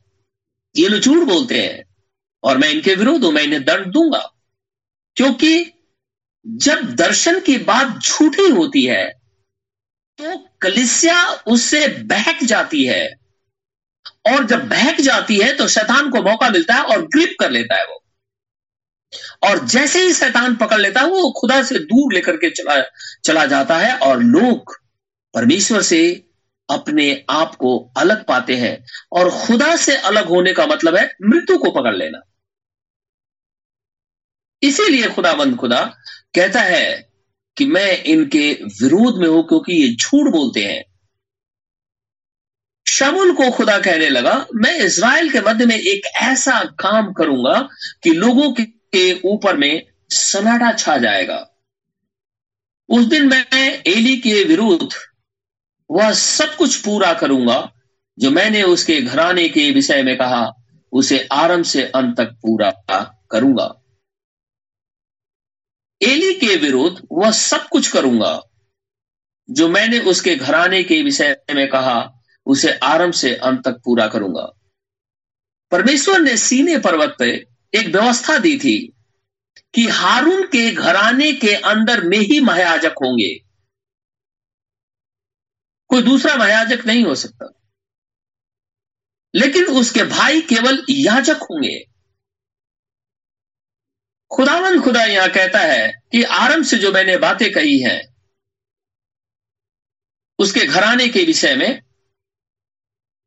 ये 0.74 0.88
लोग 0.88 1.00
झूठ 1.00 1.26
बोलते 1.26 1.62
हैं, 1.62 1.84
और 2.42 2.58
मैं 2.58 2.70
इनके 2.70 2.94
विरोध 2.94 3.24
हूँ, 3.24 3.32
मैं 3.32 3.42
इन्हें 3.42 3.64
दंड 3.64 3.92
दूँगा। 3.92 4.28
क्योंकि 5.16 5.72
जब 6.44 6.82
दर्शन 6.96 7.40
की 7.40 7.56
बात 7.60 7.98
झूठी 7.98 8.48
होती 8.48 8.84
है 8.84 9.06
तो 10.18 10.36
कलिसिया 10.62 11.22
उससे 11.46 11.86
बहक 12.04 12.42
जाती 12.44 12.84
है, 12.84 13.06
और 14.28 14.46
जब 14.46 14.68
बहक 14.68 15.00
जाती 15.00 15.38
है 15.38 15.52
तो 15.56 15.66
शैतान 15.68 16.10
को 16.10 16.22
मौका 16.22 16.48
मिलता 16.50 16.74
है 16.74 16.82
और 16.84 17.06
ग्रिप 17.06 17.36
कर 17.40 17.50
लेता 17.50 17.76
है 17.76 17.84
वो। 17.84 18.02
और 19.42 19.64
जैसे 19.66 20.02
ही 20.02 20.12
शैतान 20.12 20.56
पकड़ 20.56 20.80
लेता 20.80 21.00
है, 21.00 21.06
वो 21.06 21.30
खुदा 21.40 21.62
से 21.62 21.78
दूर 21.78 22.14
लेकर 22.14 22.36
के 22.36 22.50
चला 22.50 22.82
चला 23.24 23.44
जाता 23.46 23.76
है 23.78 23.96
और 23.98 24.22
लोग 24.22 24.76
परमेश्वर 25.34 25.82
से 25.82 26.00
अपने 26.68 27.24
आप 27.30 27.54
को 27.54 27.78
अलग 27.96 28.24
पाते 28.24 28.56
हैं 28.56 28.76
और 29.12 29.30
खुदा 29.30 29.76
से 29.76 29.96
अलग 29.96 30.28
होने 30.28 30.52
का 30.52 30.66
मतलब 30.66 30.96
है 30.96 31.04
मृत्यु 31.22 31.58
को 31.58 31.70
पकड़ 31.70 31.94
लेना। 31.96 32.20
इसीलिए 34.62 35.08
खुदाबंद 35.08 35.56
खुदा 35.56 35.80
कहता 36.34 36.60
है 36.60 37.08
कि 37.56 37.66
मैं 37.66 38.02
इनके 38.02 38.52
विरोध 38.52 39.18
में 39.18 39.28
हूँ 39.28 39.42
क्योंकि 39.48 39.72
ये 39.72 39.94
झूठ 39.94 40.32
बोलते 40.32 40.64
हैं। 40.64 40.84
शमुल 42.86 43.32
को 43.32 43.50
खुदा 43.50 43.78
कहने 43.78 44.08
लगा, 44.08 44.46
मैं 44.54 44.78
इसराइल 44.78 45.30
के 45.30 45.40
मध्य 45.40 45.66
में 45.66 45.76
एक 45.76 46.06
ऐसा 46.22 46.60
काम 46.80 47.12
करूँगा 47.12 47.68
कि 48.02 48.10
लोगों 48.10 48.52
के 48.52 48.77
ऊपर 49.24 49.56
में 49.56 49.86
सनाटा 50.10 50.72
छा 50.72 50.96
जाएगा। 50.98 51.54
उस 52.88 53.04
दिन 53.04 53.26
मैं 53.28 53.82
एली 53.86 54.16
के 54.16 54.44
विरुद्ध 54.44 54.88
वह 55.90 56.12
सब 56.12 56.56
कुछ 56.56 56.84
पूरा 56.84 57.12
करूँगा, 57.14 57.72
जो 58.18 58.30
मैंने 58.30 58.62
उसके 58.62 59.00
घराने 59.00 59.48
के 59.48 59.70
विषय 59.70 60.02
में 60.02 60.16
कहा, 60.18 60.52
उसे 60.92 61.28
आरंभ 61.32 61.64
से 61.64 61.82
अंत 61.82 62.16
तक 62.16 62.26
पूरा 62.26 62.70
करूँगा। 63.30 63.74
एली 66.02 66.34
के 66.34 66.56
विरुद्ध 66.56 67.06
वह 67.12 67.30
सब 67.30 67.68
कुछ 67.68 67.92
करूँगा, 67.92 68.42
जो 69.50 69.68
मैंने 69.68 69.98
उसके 69.98 70.36
घराने 70.36 70.82
के 70.84 71.02
विषय 71.02 71.36
में 71.54 71.68
कहा, 71.68 72.24
उसे 72.46 72.72
आरंभ 72.72 73.12
से 73.12 73.34
अंत 73.34 73.64
तक 73.64 73.80
पूरा 73.84 74.08
करूँगा। 74.08 74.52
परमेश्वर 75.70 76.20
ने 76.20 76.36
सीने 76.36 76.78
पर्वत 76.78 77.16
पे 77.18 77.46
एक 77.74 77.86
व्यवस्था 77.86 78.38
दी 78.38 78.58
थी 78.58 78.92
कि 79.74 79.88
हारून 79.88 80.46
के 80.46 80.74
घराने 80.74 81.32
के 81.32 81.54
अंदर 81.54 82.04
में 82.04 82.18
ही 82.18 82.40
महायाजक 82.40 82.94
होंगे। 83.02 83.34
कोई 85.88 86.02
दूसरा 86.02 86.36
महायाजक 86.36 86.86
नहीं 86.86 87.04
हो 87.04 87.14
सकता। 87.14 87.52
लेकिन 89.34 89.64
उसके 89.64 90.02
भाई 90.02 90.40
केवल 90.40 90.86
याजक 90.90 91.36
होंगे। 91.36 91.84
खुदावन 94.36 94.82
खुदा 94.82 95.04
यहाँ 95.04 95.28
कहता 95.28 95.58
है 95.58 95.92
कि 96.12 96.22
आरंभ 96.22 96.64
से 96.64 96.78
जो 96.78 96.92
मैंने 96.92 97.16
बातें 97.16 97.52
कही 97.52 97.78
हैं, 97.78 98.16
उसके 100.38 100.66
घराने 100.66 101.08
के 101.08 101.24
विषय 101.24 101.56
में, 101.56 101.82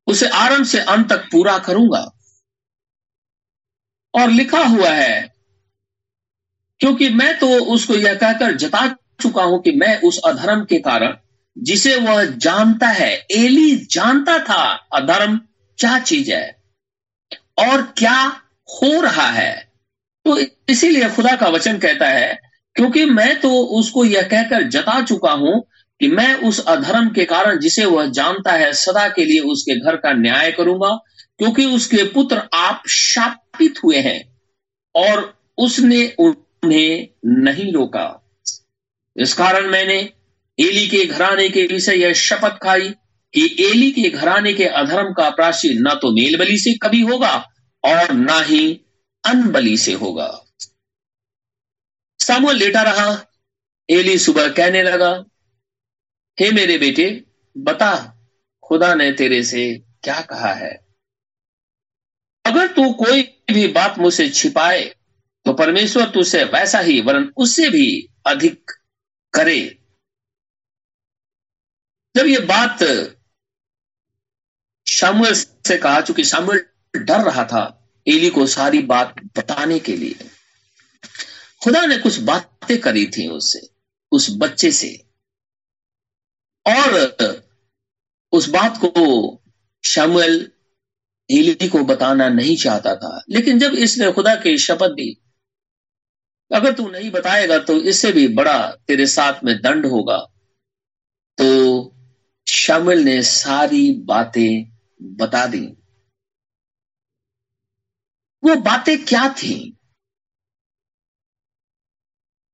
उसे 0.07 0.29
आरंभ 0.29 0.65
से 0.65 0.79
अंत 0.79 1.09
तक 1.09 1.19
पूरा 1.31 1.59
करूँगा। 1.59 2.20
और 4.13 4.29
लिखा 4.29 4.63
हुआ 4.63 4.89
है। 4.89 5.31
क्योंकि 6.79 7.09
मैं 7.09 7.37
तो 7.39 7.47
उसको 7.65 7.95
यह 7.95 8.13
कहकर 8.13 8.55
जता 8.55 8.87
चुका 9.21 9.43
हूँ 9.43 9.61
कि 9.61 9.71
मैं 9.71 10.01
उस 10.01 10.19
अधर्म 10.25 10.63
के 10.65 10.79
कारण, 10.79 11.15
जिसे 11.57 11.95
वह 11.95 12.23
जानता 12.25 12.87
है, 12.87 13.11
एली 13.31 13.75
जानता 13.91 14.37
था 14.39 14.63
अधर्म 14.93 15.37
क्या 15.79 15.99
चीज़ 15.99 16.31
है 16.31 16.57
और 17.59 17.81
क्या 17.97 18.21
हो 18.73 19.01
रहा 19.01 19.27
है। 19.27 19.71
तो 20.25 20.37
इसीलिए 20.69 21.09
खुदा 21.09 21.35
का 21.35 21.47
वचन 21.47 21.77
कहता 21.77 22.07
है, 22.07 22.39
क्योंकि 22.75 23.05
मैं 23.05 23.39
तो 23.39 23.51
उसको 23.61 24.05
यह 24.05 24.21
कहकर 24.21 24.63
जता 24.63 25.01
चुका 25.01 25.31
हूँ 25.31 25.61
कि 26.01 26.07
मैं 26.07 26.35
उस 26.35 26.65
अधर्म 26.65 27.09
के 27.09 27.25
कारण, 27.25 27.59
जिसे 27.59 27.85
वह 27.85 28.05
जानता 28.05 28.51
है, 28.51 28.73
सदा 28.73 29.07
के 29.07 29.25
लिए 29.25 29.39
उसके 29.39 29.79
घर 29.79 29.95
का 29.95 30.13
न्याय 30.13 30.51
करूँगा, 30.51 30.95
क्योंकि 31.39 31.65
उसके 31.65 32.03
पुत्र 32.03 32.41
आप 32.53 32.83
शापित 33.61 33.83
हुए 33.83 33.97
हैं 33.97 34.39
और 34.95 35.39
उसने 35.57 36.15
उन्हें 36.19 37.07
नहीं 37.25 37.71
रोका। 37.73 38.07
इस 39.17 39.33
कारण 39.33 39.67
मैंने 39.67 39.99
एली 40.59 40.87
के 40.87 41.05
घराने 41.05 41.49
के 41.49 41.65
विषय 41.65 41.95
यह 41.95 42.13
शपथ 42.13 42.57
खाई 42.63 42.89
कि 43.33 43.45
एली 43.59 43.91
के 43.91 44.09
घराने 44.09 44.53
के 44.53 44.65
अधर्म 44.65 45.13
का 45.13 45.29
प्राशी 45.29 45.73
न 45.73 45.89
तो 46.01 46.11
मेल 46.11 46.37
बलि 46.37 46.57
से 46.57 46.73
कभी 46.77 47.01
होगा 47.01 47.35
और 47.83 48.11
ना 48.11 48.39
ही 48.39 48.81
अनबली 49.25 49.77
से 49.77 49.93
होगा। 49.93 50.45
सामुअल 52.19 52.55
लेटा 52.55 52.81
रहा। 52.81 53.25
एली 53.89 54.17
सुबह 54.17 54.49
कहने 54.49 54.83
लगा, 54.83 55.23
हे 56.39 56.51
मेरे 56.51 56.77
बेटे, 56.77 57.23
बता, 57.57 57.91
खुदा 58.63 58.93
ने 58.95 59.11
तेरे 59.11 59.43
से 59.43 59.81
क्या 60.03 60.21
कहा 60.21 60.53
है? 60.53 60.79
अगर 62.45 62.67
तू 62.67 62.93
कोई 62.93 63.21
भी 63.51 63.67
बात 63.73 63.97
मुझसे 63.99 64.29
छिपाए 64.29 64.83
तो 65.45 65.53
परमेश्वर 65.53 66.09
तुझसे 66.09 66.43
वैसा 66.45 66.79
ही, 66.79 66.99
वरन 67.01 67.31
उससे 67.37 67.69
भी 67.69 67.85
अधिक 68.27 68.71
करे। 69.33 69.59
जब 72.15 72.27
ये 72.27 72.39
बात 72.45 72.83
शामुएल 74.87 75.33
से 75.33 75.77
कहा, 75.77 76.01
चूँकि 76.01 76.23
शामुएल 76.23 76.65
डर 76.95 77.23
रहा 77.23 77.43
था 77.45 77.63
एली 78.07 78.29
को 78.29 78.45
सारी 78.47 78.79
बात 78.83 79.15
बताने 79.37 79.79
के 79.79 79.95
लिए, 79.97 80.29
खुदा 81.61 81.85
ने 81.85 81.97
कुछ 81.97 82.19
बातें 82.21 82.77
करी 82.79 83.05
थी 83.07 83.27
उससे 83.29 83.67
उस 84.11 84.27
बच्चे 84.37 84.71
से। 84.71 84.95
और 86.65 87.41
उस 88.33 88.49
बात 88.49 88.77
को 88.77 89.41
शमुएल 89.83 90.51
एली 91.31 91.67
को 91.67 91.83
बताना 91.83 92.29
नहीं 92.29 92.57
चाहता 92.57 92.95
था। 92.95 93.23
लेकिन 93.29 93.59
जब 93.59 93.73
इसने 93.73 94.11
खुदा 94.11 94.35
की 94.35 94.57
शपथ 94.57 94.89
दी, 94.89 95.21
अगर 96.55 96.73
तू 96.73 96.89
नहीं 96.89 97.11
बताएगा 97.11 97.59
तो 97.59 97.73
इससे 97.73 98.11
भी 98.11 98.27
बड़ा 98.27 98.71
तेरे 98.87 99.07
साथ 99.07 99.43
में 99.43 99.61
दंड 99.61 99.85
होगा। 99.85 100.17
तो 101.37 101.47
शामिल 102.49 102.99
ने 102.99 103.23
सारी 103.23 103.93
बातें 103.93 104.77
बता 105.01 105.45
दी। 105.45 105.65
वो 108.43 108.55
बातें 108.55 109.05
क्या 109.05 109.29
थी? 109.33 109.77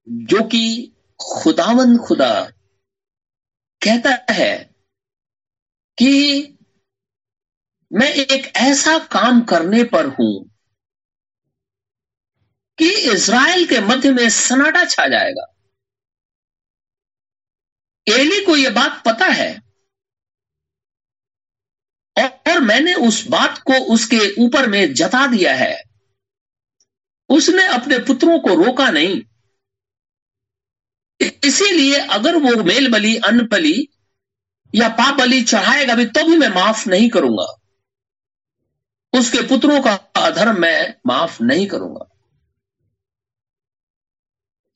जो 0.09 0.43
कि 0.43 0.91
खुदावन 1.21 1.97
खुदा 1.97 2.51
कहता 3.81 4.33
है 4.33 4.75
कि 5.97 6.56
मैं 7.91 8.11
एक 8.13 8.55
ऐसा 8.55 8.97
काम 8.99 9.41
करने 9.41 9.83
पर 9.83 10.05
हूँ 10.05 10.49
कि 12.77 12.89
इज़राइल 13.11 13.65
के 13.65 13.79
मध्य 13.79 14.11
में 14.11 14.29
सनाटा 14.29 14.85
छा 14.85 15.07
जाएगा। 15.07 15.53
एली 18.07 18.45
को 18.45 18.55
यह 18.55 18.69
बात 18.69 19.01
पता 19.05 19.25
है 19.25 19.59
और 22.17 22.59
मैंने 22.59 22.93
उस 22.93 23.27
बात 23.27 23.57
को 23.57 23.73
उसके 23.73 24.45
ऊपर 24.45 24.67
में 24.69 24.93
जता 24.93 25.27
दिया 25.27 25.53
है। 25.53 25.83
उसने 27.29 27.65
अपने 27.67 27.97
पुत्रों 27.99 28.39
को 28.39 28.55
रोका 28.55 28.89
नहीं। 28.89 29.21
इसीलिए 31.43 31.95
अगर 31.95 32.35
वो 32.35 32.63
मेल 32.63 32.91
बलि 32.91 33.15
अन्न 33.17 33.47
बलि 33.47 33.87
या 34.75 34.89
पाप 34.89 35.17
बलि 35.17 35.41
चढ़ाएगा 35.41 35.95
भी 35.95 36.05
तो 36.05 36.23
भी 36.23 36.37
मैं 36.37 36.49
माफ़ 36.49 36.89
नहीं 36.89 37.09
करूँगा। 37.09 37.45
उसके 39.19 39.47
पुत्रों 39.47 39.81
का 39.81 39.93
अधर्म 40.15 40.61
मैं 40.61 40.95
माफ़ 41.05 41.43
नहीं 41.43 41.67
करूँगा। 41.67 42.05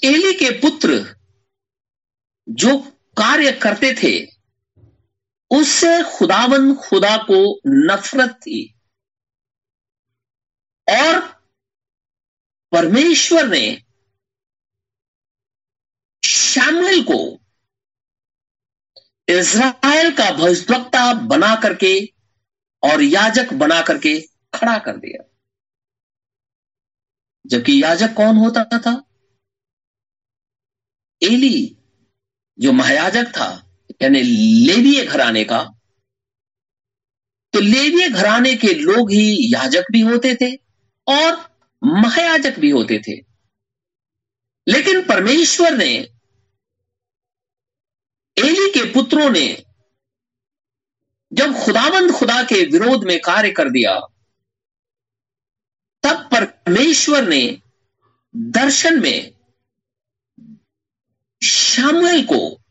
एली 0.04 0.34
के 0.34 0.50
पुत्र 0.50 1.16
जो 2.50 2.78
कार्य 3.18 3.52
करते 3.52 3.94
थे, 3.94 4.26
उससे 5.52 6.04
खुदावन 6.04 6.76
खुदा 6.76 7.18
को 7.18 7.62
नफरत 7.68 8.30
थी। 8.30 8.76
और 10.90 11.20
परमेश्वर 12.72 13.48
ने 13.48 13.84
शामिल 16.26 17.04
को 17.04 17.42
इज़राइल 19.28 20.12
का 20.12 20.32
भविष्यवक्ता 20.32 21.14
बना 21.14 21.56
करके 21.56 22.14
और 22.84 23.02
याजक 23.02 23.54
बना 23.54 23.82
करके 23.82 24.31
खड़ा 24.54 24.78
कर 24.78 24.98
दिया। 24.98 25.24
जबकि 27.48 27.84
याजक 27.84 28.14
कौन 28.18 28.38
होता 28.38 28.64
था? 28.64 29.04
एली, 31.24 31.78
जो 32.60 32.72
महायाजक 32.72 33.26
था, 33.38 33.78
यानी 34.02 34.22
लेवीय 34.66 35.06
घराने 35.06 35.44
का। 35.44 35.64
तो 37.54 37.60
लेवीय 37.60 38.10
घराने 38.10 38.56
के 38.56 38.74
लोग 38.74 39.12
ही 39.12 39.54
याजक 39.54 39.84
भी 39.92 40.02
होते 40.02 40.36
थे 40.36 40.56
और 41.08 41.58
महायाजक 41.84 42.60
भी 42.60 42.70
होते 42.70 43.00
थे। 43.00 43.32
लेकिन 44.68 45.08
परमेश्वर 45.08 45.78
ने 45.78 45.92
एली 48.38 48.70
के 48.70 48.94
पुत्रों 48.94 49.30
ने 49.30 49.66
जब 51.34 51.66
खुदाबंद 51.66 52.12
खुदा 52.12 52.44
के 52.44 52.66
विरोध 52.66 53.04
में 53.04 53.20
कार्य 53.20 53.52
कर 53.52 53.70
दिया 53.70 54.11
परमेश्वर 56.46 57.28
ने 57.28 57.62
दर्शन 58.36 59.02
में 59.02 59.34
शामुएल 61.44 62.26
को 62.26 62.62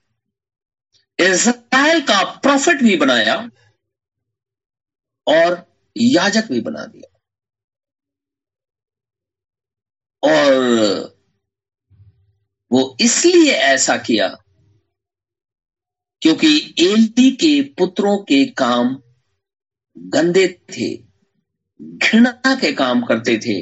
इज़राइल 1.20 2.00
का 2.00 2.24
प्रॉफिट 2.24 2.82
भी 2.82 2.96
बनाया 2.96 3.50
और 5.28 5.76
याजक 5.96 6.44
भी 6.44 6.60
बना 6.60 6.84
दिया। 6.86 7.18
और 10.22 10.54
वो 12.72 12.96
इसलिए 13.00 13.52
ऐसा 13.52 13.96
किया 13.96 14.28
क्योंकि 16.22 16.74
एली 16.78 17.30
के 17.30 17.62
पुत्रों 17.62 18.18
के 18.18 18.46
काम 18.46 19.02
गंदे 19.98 20.48
थे। 20.48 21.09
घृणा 21.80 22.54
के 22.54 22.72
काम 22.72 23.02
करते 23.04 23.38
थे। 23.38 23.56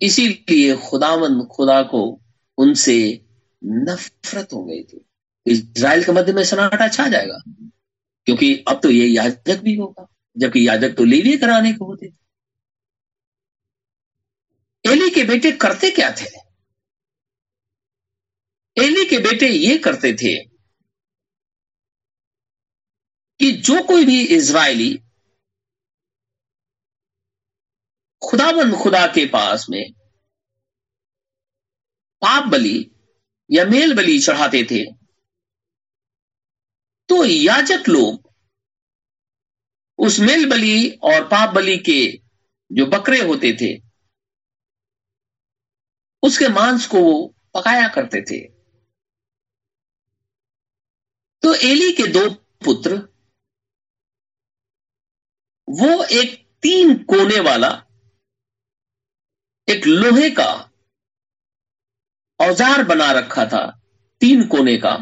इसीलिए 0.00 0.76
खुदावंद, 0.78 1.46
खुदा 1.46 1.82
को 1.84 2.02
उनसे 2.58 2.96
नफरत 3.62 4.52
हो 4.52 4.64
गई 4.64 4.82
थी। 4.82 5.04
इज़राइल 5.46 6.04
के 6.04 6.12
मध्य 6.12 6.32
में 6.32 6.42
सन्नाटा 6.44 6.88
छा 6.88 7.06
जाएगा, 7.08 7.38
क्योंकि 8.26 8.54
अब 8.68 8.80
तो 8.82 8.90
ये 8.90 9.06
याजक 9.06 9.60
भी 9.62 9.74
होगा, 9.76 10.06
जबकि 10.36 10.66
याजक 10.68 10.96
तो 10.96 11.04
लेवी 11.04 11.36
कराने 11.38 11.72
को 11.72 11.84
होते 11.84 12.08
थे। 12.08 12.14
एली 14.84 15.10
के 15.10 15.24
बेटे 15.24 15.52
करते 15.54 15.90
क्या 15.90 16.10
थे? 16.12 16.26
एली 18.76 19.04
के 19.04 19.18
बेटे 19.20 19.48
ये 19.48 19.76
करते 19.78 20.12
थे 20.14 20.34
कि 23.40 23.50
जो 23.60 23.82
कोई 23.82 24.04
भी 24.04 24.20
इज़राइली 24.26 24.90
खुदाबंद 28.26 28.74
खुदा 28.74 29.06
के 29.06 29.26
पास 29.26 29.66
में 29.70 29.92
पाप 32.22 32.44
बलि 32.44 32.78
या 33.50 33.64
मेल 33.64 33.94
बलि 33.96 34.18
चढ़ाते 34.18 34.62
थे। 34.64 34.84
तो 37.08 37.24
याजक 37.24 37.88
लोग 37.88 38.32
उस 39.98 40.18
मेल 40.20 40.48
बलि 40.50 40.88
और 41.02 41.24
पाप 41.28 41.54
बलि 41.54 41.76
के 41.78 42.00
जो 42.70 42.86
बकरे 42.86 43.20
होते 43.20 43.52
थे, 43.52 43.72
उसके 46.22 46.48
मांस 46.48 46.86
को 46.86 47.00
वो 47.00 47.14
पकाया 47.54 47.88
करते 47.88 48.22
थे। 48.22 48.40
तो 51.42 51.54
एली 51.54 51.92
के 51.92 52.06
दो 52.12 52.28
पुत्र, 52.64 52.96
वो 55.68 56.04
एक 56.04 56.46
तीन 56.62 56.94
कोने 57.04 57.40
वाला 57.40 57.85
एक 59.68 59.86
लोहे 59.86 60.28
का 60.30 60.48
औज़ार 62.40 62.82
बना 62.84 63.10
रखा 63.12 63.44
था, 63.46 63.64
तीन 64.20 64.46
कोने 64.46 64.76
का। 64.76 64.92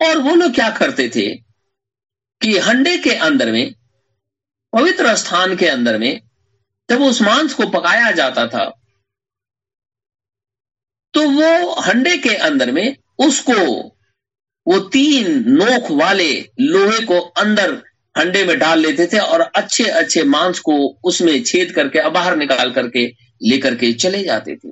और 0.00 0.18
वो 0.18 0.34
लोग 0.34 0.54
क्या 0.54 0.68
करते 0.70 1.08
थे 1.08 1.28
कि 2.40 2.56
हंडे 2.58 2.96
के 2.98 3.14
अंदर 3.20 3.50
में, 3.52 3.74
पवित्र 4.72 5.14
स्थान 5.16 5.56
के 5.56 5.68
अंदर 5.68 5.98
में, 5.98 6.20
जब 6.88 7.02
उस 7.02 7.20
मांस 7.22 7.54
को 7.54 7.66
पकाया 7.70 8.10
जाता 8.12 8.46
था 8.46 8.64
तो 11.14 11.28
वो 11.30 11.80
हंडे 11.80 12.16
के 12.18 12.34
अंदर 12.36 12.70
में 12.72 12.96
उसको, 13.18 13.52
वो 14.66 14.78
तीन 14.88 15.44
नोक 15.50 15.90
वाले 16.00 16.30
लोहे 16.60 17.04
को 17.06 17.20
अंदर 17.40 17.72
हंडे 18.18 18.44
में 18.44 18.58
डाल 18.58 18.78
लेते 18.78 19.06
थे 19.06 19.18
और 19.18 19.40
अच्छे 19.40 19.84
अच्छे 19.84 20.22
मांस 20.24 20.58
को 20.58 21.00
उसमें 21.04 21.42
छेद 21.42 21.72
करके 21.72 22.10
बाहर 22.10 22.36
निकाल 22.36 22.72
करके 22.72 23.06
लेकर 23.42 23.74
के 23.74 23.92
चले 23.92 24.24
जाते 24.24 24.56
थे। 24.56 24.68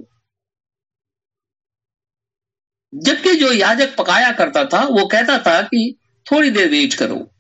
जबकि 2.95 3.35
जो 3.35 3.53
याजक 3.53 3.97
पकाया 3.97 4.33
करता 4.33 4.65
था, 4.65 4.83
वो 4.83 5.07
कहता 5.07 5.39
था 5.39 5.63
कि 5.63 5.99
थोड़ी 6.33 6.51
देर 6.51 6.71
वेट 6.71 6.95
करो। 6.95 7.31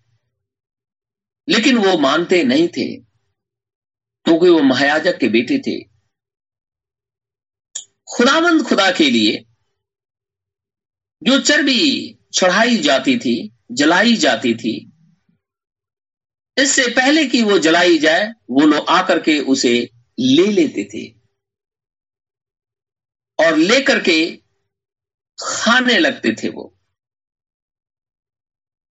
लेकिन 1.48 1.76
वो 1.76 1.98
मानते 1.98 2.44
नहीं 2.44 2.68
थे, 2.68 2.96
क्योंकि 4.24 4.48
वो 4.48 4.62
महायाजक 4.62 5.18
के 5.18 5.28
बेटे 5.28 5.58
थे। 5.58 5.80
खुदामंद 8.16 8.62
खुदा 8.62 8.90
के 8.90 9.10
लिए 9.10 9.44
जो 11.22 11.40
चर्बी 11.40 12.14
चढ़ाई 12.34 12.76
जाती 12.76 13.18
थी, 13.18 13.56
जलाई 13.72 14.16
जाती 14.16 14.54
थी 14.54 14.93
इससे 16.58 16.86
पहले 16.86 17.26
कि 17.26 17.42
वो 17.42 17.58
जलाई 17.58 17.98
जाए, 17.98 18.32
वो 18.50 18.66
लोग 18.66 18.86
आकर 18.88 19.18
के 19.18 19.40
उसे 19.40 19.90
ले 20.20 20.52
लेते 20.52 20.84
थे। 20.84 21.24
और 23.40 23.56
लेकर 23.56 24.02
के 24.02 24.42
खाने 25.42 25.98
लगते 25.98 26.36
थे 26.42 26.48
वो। 26.48 26.78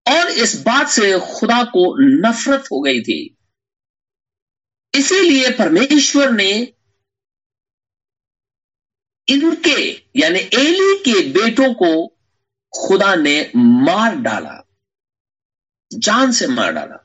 और 0.09 0.31
इस 0.31 0.62
बात 0.62 0.88
से 0.88 1.18
खुदा 1.18 1.64
को 1.64 1.96
नफरत 2.29 2.61
हो 2.61 2.81
गई 2.81 3.01
थी। 3.01 3.37
इसीलिए 4.94 5.51
परमेश्वर 5.51 6.31
ने 6.31 6.75
इनके, 9.29 9.92
यानी 9.92 10.38
एली 10.38 10.98
के 10.98 11.29
बेटों 11.29 11.75
को 11.75 12.09
खुदा 12.81 13.14
ने 13.14 13.53
मार 13.57 14.16
डाला। 14.16 14.68
जान 15.92 16.33
से 16.33 16.46
मार 16.46 16.72
डाला। 16.72 17.02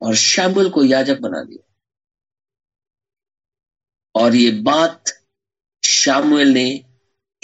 और 0.00 0.14
शैम्बुल 0.14 0.70
को 0.70 0.84
याजक 0.84 1.20
बना 1.20 1.44
दिया। 1.44 1.72
और 4.14 4.34
ये 4.34 4.50
बात 4.50 5.04
शामुएल 5.84 6.48
ने 6.48 6.84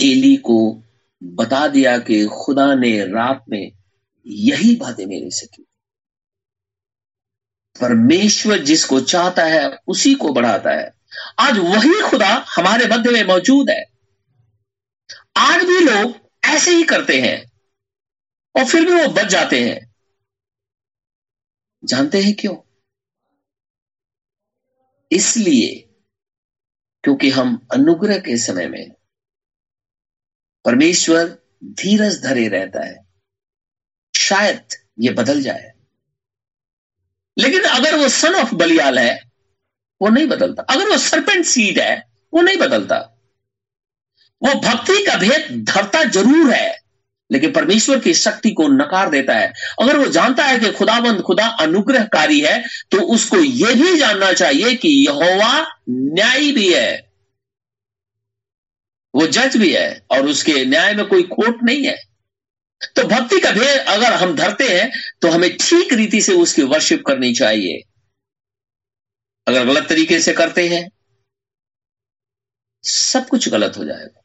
एली 0.00 0.36
को 0.36 0.84
बता 1.22 1.68
दिया 1.68 1.98
कि 1.98 2.26
खुदा 2.26 2.74
ने 2.74 3.04
रात 3.04 3.44
में 3.48 3.72
यही 4.26 4.76
बातें 4.76 5.06
मेरे 5.06 5.30
से 5.30 5.46
की। 5.46 5.62
परमेश्वर 7.80 8.58
जिसको 8.58 9.00
चाहता 9.00 9.44
है, 9.44 9.78
उसी 9.86 10.14
को 10.14 10.32
बढ़ाता 10.32 10.70
है। 10.70 10.92
आज 11.38 11.58
वही 11.58 12.10
खुदा 12.10 12.44
हमारे 12.56 12.86
मध्य 12.86 13.10
में 13.10 13.24
मौजूद 13.24 13.70
है। 13.70 13.84
आज 15.36 15.64
भी 15.64 15.78
लोग 15.78 16.30
ऐसे 16.44 16.70
ही 16.70 16.82
करते 16.82 17.20
हैं 17.20 17.52
और 18.56 18.64
फिर 18.64 18.84
भी 18.84 18.92
वो 18.92 19.08
बच 19.08 19.26
जाते 19.26 19.70
हैं। 19.70 19.91
जानते 21.84 22.22
हैं 22.22 22.34
क्यों? 22.34 22.56
इसलिए 25.12 25.88
क्योंकि 27.04 27.30
हम 27.30 27.68
अनुग्रह 27.74 28.18
के 28.18 28.36
समय 28.36 28.66
में 28.66 28.90
परमेश्वर 30.64 31.38
धीरज 31.64 32.22
धरे 32.22 32.48
रहता 32.48 32.86
है। 32.86 33.06
शायद 34.16 34.68
ये 35.00 35.10
बदल 35.10 35.42
जाए। 35.42 35.72
लेकिन 37.38 37.62
अगर 37.62 37.96
वो 37.96 38.08
सन 38.08 38.34
ऑफ़ 38.34 38.54
बलियाल 38.54 38.98
है, 38.98 39.30
वो 40.02 40.08
नहीं 40.08 40.26
बदलता। 40.26 40.62
अगर 40.62 40.88
वो 40.88 40.98
सरपेंट 40.98 41.44
सीड 41.44 41.78
है, 41.78 42.12
वो 42.34 42.40
नहीं 42.42 42.56
बदलता। 42.56 42.98
वो 44.42 44.60
भक्ति 44.60 45.06
का 45.06 45.16
भेद 45.16 45.64
धरता 45.64 46.04
ज़रूर 46.04 46.50
है। 46.52 46.81
लेकिन 47.32 47.52
परमेश्वर 47.52 47.98
की 47.98 48.14
शक्ति 48.14 48.50
को 48.50 48.66
नकार 48.68 49.10
देता 49.10 49.34
है। 49.34 49.52
अगर 49.82 49.98
वो 49.98 50.06
जानता 50.08 50.44
है 50.44 50.58
कि 50.58 50.70
खुदाबंद 50.72 51.20
खुदा 51.22 51.46
अनुग्रहकारी 51.60 52.40
है 52.40 52.62
तो 52.90 53.00
उसको 53.14 53.36
यह 53.36 53.74
भी 53.74 53.96
जानना 53.98 54.32
चाहिए 54.34 54.74
कि 54.76 54.88
यहोवा 55.06 55.66
न्यायी 55.88 56.52
भी 56.52 56.72
है। 56.72 56.92
वो 59.14 59.26
जज 59.28 59.56
भी 59.56 59.72
है 59.72 59.88
और 60.10 60.26
उसके 60.26 60.64
न्याय 60.64 60.94
में 60.94 61.04
कोई 61.06 61.22
खोट 61.28 61.62
नहीं 61.62 61.84
है। 61.84 61.96
तो 62.96 63.02
भक्ति 63.04 63.38
का 63.40 63.50
भेद 63.50 63.78
अगर 63.88 64.12
हम 64.14 64.34
धरते 64.36 64.68
हैं 64.68 64.90
तो 65.22 65.28
हमें 65.28 65.50
ठीक 65.58 65.92
रीति 65.92 66.20
से 66.22 66.32
उसकी 66.36 66.62
वर्शिप 66.64 67.02
करनी 67.06 67.32
चाहिए। 67.34 67.82
अगर 69.46 69.64
गलत 69.66 69.88
तरीके 69.88 70.18
से 70.20 70.32
करते 70.32 70.68
हैं, 70.68 70.88
सब 72.84 73.26
कुछ 73.28 73.48
गलत 73.48 73.76
हो 73.78 73.84
जाएगा। 73.84 74.20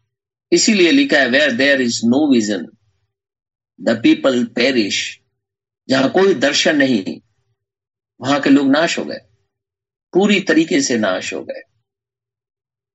इसीलिए 0.52 0.92
लिखा 0.92 1.18
है 1.18 1.28
where 1.30 1.52
there 1.54 1.82
is 1.82 2.00
no 2.06 2.32
vision 2.34 2.66
the 3.80 4.00
people 4.04 4.44
perish 4.46 5.20
जहाँ 5.90 6.10
कोई 6.10 6.34
दर्शन 6.34 6.78
नहीं, 6.78 7.20
वहाँ 8.22 8.40
के 8.40 8.50
लोग 8.50 8.70
नाश 8.72 8.98
हो 9.00 9.04
गए। 9.06 9.20
पूरी 10.14 10.40
तरीके 10.40 10.82
से 10.82 10.98
नाश 10.98 11.34
हो 11.34 11.42
गए। 11.44 11.62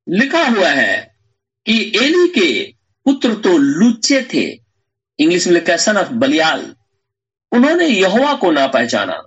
लिखा 0.06 0.42
हुआ 0.46 0.68
है 0.68 1.14
कि 1.66 1.80
एली 1.96 2.28
के 2.28 2.62
पुत्र 3.06 3.34
तो 3.34 3.56
लुच्चे 3.58 4.22
थे। 4.34 4.44
इंग्लिश 5.18 5.46
में 5.46 5.54
लिखा 5.54 5.76
सन 5.76 5.96
ऑफ़ 5.96 6.12
बलियाल 6.12 6.74
उन्होंने 7.52 7.86
यहोवा 7.86 8.34
को 8.34 8.50
ना 8.50 8.66
पहचाना। 8.66 9.22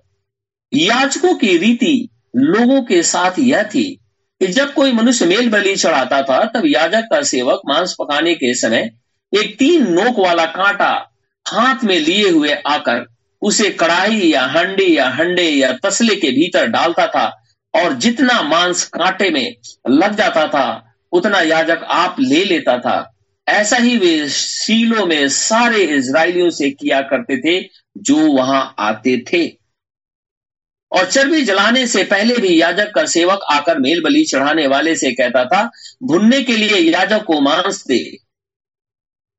याचकों 0.74 1.36
की 1.36 1.58
रीति 1.58 2.10
लोगों 2.36 2.82
के 2.84 3.02
साथ 3.04 3.40
यह 3.40 3.64
थी 3.64 3.84
कि 4.42 4.48
जब 4.48 4.74
कोई 4.74 4.92
मनुष्य 4.92 5.26
मेल 5.26 5.50
बलि 5.50 5.76
चढ़ाता 5.76 6.22
था, 6.22 6.46
तब 6.46 6.66
याजक 6.66 7.08
का 7.12 7.22
सेवक 7.22 7.62
मांस 7.66 7.96
पकाने 8.00 8.34
के 8.36 8.54
समय 8.56 8.92
एक 9.34 9.58
तीन 9.60 9.92
नोक 9.92 10.20
वाला 10.20 10.46
कांटा 10.46 10.94
हाथ 11.48 11.84
में 11.84 12.00
लिए 12.00 12.30
हुए 12.30 12.54
आकर 12.54 13.06
उसे 13.42 13.70
कढ़ाई 13.70 14.20
या 14.20 14.46
हंडी 14.46 14.98
या 14.98 15.10
हंडे 15.10 15.50
या 15.50 15.72
तसले 15.86 16.16
के 16.16 16.32
भीतर 16.32 16.68
डालता 16.68 17.08
था 17.08 17.42
और 17.74 17.94
जितना 17.94 18.42
मांस 18.42 18.84
कांटे 18.84 19.30
में 19.30 19.56
लग 19.90 20.16
जाता 20.16 20.48
था, 20.48 20.96
उतना 21.12 21.42
याजक 21.42 21.84
आप 21.84 22.16
ले 22.20 22.44
लेता 22.44 22.78
था। 22.78 23.12
ऐसा 23.48 23.78
ही 23.78 23.98
वे 23.98 24.30
सीलों 24.30 25.06
में 25.06 25.30
सारे 25.30 25.84
इसराइलियों 25.84 26.50
से 26.50 26.70
किया 26.72 27.02
करते 27.02 27.38
थे 27.38 27.70
जो 27.98 28.16
वहाँ 28.16 28.76
आते 28.80 29.18
थे। 29.34 29.48
और 30.92 31.06
चर्बी 31.06 31.42
जलाने 31.42 31.88
से 31.88 32.04
पहले 32.04 32.38
भी 32.38 32.62
याजक 32.62 32.92
का 32.96 33.06
सेवक 33.06 33.40
आकर 33.52 33.80
मेल 33.80 34.02
बलि 34.04 34.24
चढ़ाने 34.24 34.68
वाले 34.68 34.96
से 34.96 35.12
कहता 35.12 35.46
था, 35.46 35.72
भुनने 36.04 36.42
के 36.42 36.58
लिए 36.58 36.92
याजक 36.92 37.24
को 37.24 37.42
मांस 37.42 37.84
दे। 37.88 38.25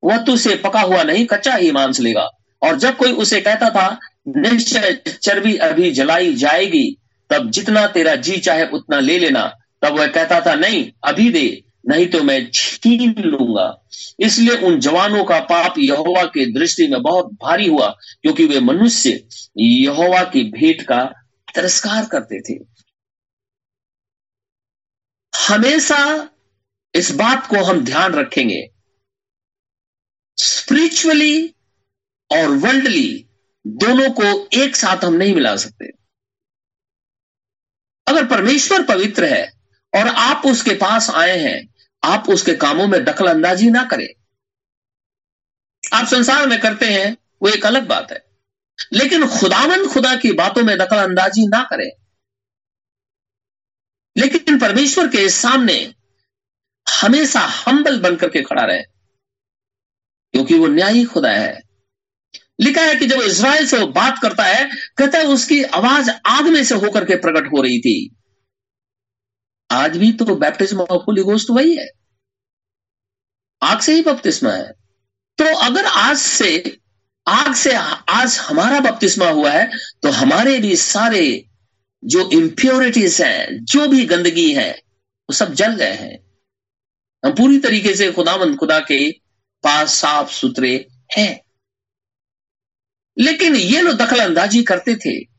वह 0.03 0.17
तुझसे 0.17 0.55
पका 0.55 0.81
हुआ 0.81 1.03
नहीं, 1.03 1.25
कच्चा 1.25 1.55
ही 1.55 1.71
मांस 1.71 1.99
लेगा। 1.99 2.29
और 2.61 2.75
जब 2.75 2.97
कोई 2.97 3.11
उसे 3.11 3.41
कहता 3.41 3.69
था, 3.69 3.99
निश्चय 4.27 5.01
चर्बी 5.21 5.55
अभी 5.55 5.91
जलाई 5.91 6.35
जाएगी, 6.35 6.97
तब 7.29 7.51
जितना 7.51 7.87
तेरा 7.87 8.15
जी 8.15 8.37
चाहे 8.37 8.67
उतना 8.67 8.99
ले 8.99 9.19
लेना। 9.19 9.53
तब 9.81 9.97
वह 9.97 10.07
कहता 10.07 10.41
था, 10.41 10.55
नहीं, 10.55 10.91
अभी 11.03 11.29
दे, 11.29 11.63
नहीं 11.87 12.07
तो 12.07 12.23
मैं 12.23 12.51
छीन 12.53 13.15
लूँगा। 13.17 13.85
इसलिए 14.19 14.55
उन 14.57 14.79
जवानों 14.79 15.23
का 15.23 15.39
पाप 15.39 15.73
यहोवा 15.79 16.23
की 16.23 16.53
दृष्टि 16.53 16.87
में 16.87 17.01
बहुत 17.01 17.25
भारी 17.25 17.67
हुआ, 17.67 17.87
क्योंकि 18.21 18.45
वे 18.45 18.59
मनुष्य 18.59 19.27
यहोवा 19.57 20.23
की 20.23 20.43
भेंट 20.43 20.81
का 20.81 21.03
तिरस्कार 21.55 22.05
करते 22.05 22.41
थे। 22.41 22.59
हमेशा 25.47 26.29
इस 26.95 27.11
बात 27.11 27.47
को 27.47 27.57
हम 27.57 27.85
ध्यान 27.85 28.13
रखेंगे 28.13 28.69
स्पिरिचुअली 30.37 31.55
और 32.31 32.47
वर्ल्डली 32.47 33.25
दोनों 33.67 34.11
को 34.11 34.49
एक 34.53 34.75
साथ 34.75 35.05
हम 35.05 35.13
नहीं 35.13 35.35
मिला 35.35 35.55
सकते। 35.55 35.85
अगर 38.07 38.27
परमेश्वर 38.27 38.83
पवित्र 38.83 39.25
है 39.25 39.51
और 39.95 40.07
आप 40.07 40.41
उसके 40.45 40.71
पास 40.71 41.09
आए 41.09 41.39
हैं, 41.39 41.75
आप 42.03 42.29
उसके 42.29 42.53
कामों 42.53 42.87
में 42.87 43.05
दखल 43.05 43.27
अंदाजी 43.27 43.69
ना 43.69 43.83
करें। 43.83 44.07
आप 45.93 46.07
संसार 46.07 46.47
में 46.47 46.59
करते 46.59 46.85
हैं, 46.85 47.17
वो 47.41 47.49
एक 47.49 47.65
अलग 47.65 47.87
बात 47.87 48.11
है। 48.11 48.25
लेकिन 48.93 49.27
खुदावंद 49.27 49.87
खुदा 49.87 50.15
की 50.15 50.31
बातों 50.31 50.63
में 50.63 50.77
दखल 50.77 50.97
अंदाजी 50.97 51.47
ना 51.47 51.63
करें। 51.63 51.91
लेकिन 54.17 54.59
परमेश्वर 54.59 55.07
के 55.07 55.29
सामने 55.29 55.95
हमेशा 57.01 57.39
हम्बल 57.39 57.99
बनकर 57.99 58.29
के 58.29 58.41
खड़ा 58.41 58.65
रहे। 58.65 58.96
क्योंकि 60.37 60.57
वो 60.59 60.67
न्यायी 60.67 61.03
खुदा 61.03 61.29
है। 61.31 61.61
लिखा 62.61 62.81
है 62.81 62.95
कि 62.95 63.05
जब 63.07 63.21
इसराइल 63.21 63.65
से 63.67 63.77
वो 63.77 63.87
बात 63.87 64.19
करता 64.21 64.43
है, 64.43 64.69
कहता 64.97 65.17
है 65.17 65.25
उसकी 65.25 65.63
आवाज़ 65.63 66.09
आग 66.25 66.47
में 66.47 66.63
से 66.63 66.75
होकर 66.75 67.05
के 67.05 67.15
प्रकट 67.15 67.47
हो 67.47 67.61
रही 67.61 67.79
थी। 67.79 68.15
आज 69.71 69.97
भी 69.97 70.11
तो 70.11 70.35
बैप्टिज्म 70.35 70.81
ऑफ़ 70.81 71.01
होली 71.01 71.21
गोस्ट 71.21 71.49
वही 71.49 71.75
है। 71.77 71.89
आग 73.63 73.79
से 73.79 73.93
ही 73.93 74.01
बपतिस्मा 74.01 74.51
है। 74.51 74.71
तो 75.37 75.45
अगर 75.57 75.85
आज 75.85 76.17
से, 76.17 76.77
आग 77.27 77.53
से, 77.53 77.73
आज 78.09 78.37
हमारा 78.37 78.79
बपतिस्मा 78.79 79.29
हुआ 79.29 79.51
है 79.51 79.71
तो 80.03 80.09
हमारे 80.09 80.59
भी 80.59 80.75
सारे 80.75 81.45
जो 82.03 82.29
इम्प्योरिटीज 82.29 83.21
हैं, 83.21 83.65
जो 83.65 83.87
भी 83.87 84.05
गंदगी 84.05 84.53
है, 84.53 84.71
वो 85.29 85.33
सब 85.33 85.53
जल 85.53 85.75
गए 85.75 85.93
हैं। 85.93 86.19
हम 87.25 87.31
पूरी 87.31 87.59
तरीके 87.59 87.95
से 87.95 88.11
खुदामंद 88.11 88.55
खुदा 88.55 88.79
के 88.79 89.26
पास 89.63 89.93
साफ़ 89.93 90.31
सुथरे 90.31 90.87
हैं। 91.17 91.41
लेकिन 93.19 93.55
ये 93.55 93.81
लोग 93.81 93.95
दखल 93.95 94.19
अंदाजी 94.19 94.63
करते 94.63 94.95
थे। 94.95 95.37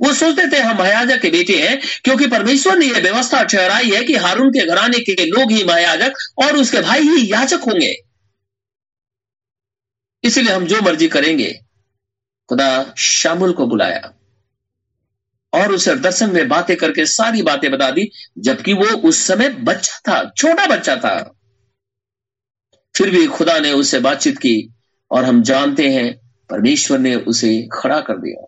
वो 0.00 0.14
सोचते 0.14 0.52
थे, 0.52 0.60
हम 0.60 0.78
महायाजक 0.78 1.20
के 1.20 1.30
बेटे 1.30 1.68
हैं, 1.68 1.80
क्योंकि 2.04 2.26
परमेश्वर 2.26 2.78
ने 2.78 2.86
यह 2.86 3.02
व्यवस्था 3.02 3.42
ठहराई 3.42 3.90
है 3.90 4.04
कि 4.04 4.14
हारून 4.14 4.50
के 4.50 4.66
घराने 4.66 4.98
के 4.98 5.26
लोग 5.26 5.52
ही 5.52 5.64
महायाजक 5.64 6.12
और 6.38 6.56
उसके 6.56 6.80
भाई 6.80 7.00
ही 7.00 7.32
याचक 7.32 7.58
होंगे। 7.60 7.96
इसलिए 10.24 10.52
हम 10.52 10.66
जो 10.66 10.80
मर्ज़ी 10.82 11.08
करेंगे, 11.08 11.60
खुदा 12.48 12.94
शामुल 12.98 13.52
को 13.52 13.66
बुलाया 13.66 14.14
और 15.52 15.72
उसे 15.72 15.96
दर्शन 15.96 16.34
में 16.34 16.48
बातें 16.48 16.76
करके 16.76 17.06
सारी 17.06 17.42
बातें 17.42 17.70
बता 17.70 17.90
दी, 17.90 18.10
जबकि 18.38 18.72
वो 18.72 18.84
उस 18.84 19.26
समय 19.26 19.48
बच्चा 19.48 19.98
था, 19.98 20.32
छोटा 20.36 20.66
बच्चा 20.66 20.96
था। 20.96 21.37
फिर 22.98 23.10
भी 23.10 23.26
खुदा 23.28 23.58
ने 23.58 23.72
उससे 23.72 23.98
बातचीत 24.00 24.38
की 24.38 24.56
और 25.10 25.24
हम 25.24 25.42
जानते 25.42 25.88
हैं 25.88 26.14
परमेश्वर 26.50 26.98
ने 26.98 27.14
उसे 27.14 27.50
खड़ा 27.72 28.00
कर 28.00 28.18
दिया। 28.18 28.46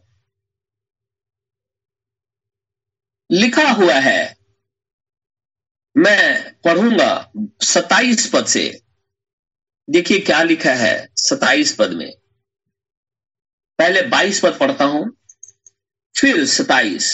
लिखा 3.30 3.68
हुआ 3.70 3.94
है, 3.94 4.36
मैं 5.96 6.54
पढ़ूँगा 6.64 7.32
सताइस 7.62 8.28
पद 8.30 8.46
से। 8.46 8.64
देखिए 9.88 10.18
क्या 10.20 10.42
लिखा 10.42 10.72
है 10.74 10.94
सताइस 11.18 11.74
पद 11.76 11.92
में। 11.92 12.10
पहले 13.78 14.02
बाईस 14.08 14.40
पद 14.40 14.58
पढ़ता 14.60 14.84
हूँ, 14.84 15.04
फिर 16.14 16.44
सताइस 16.48 17.10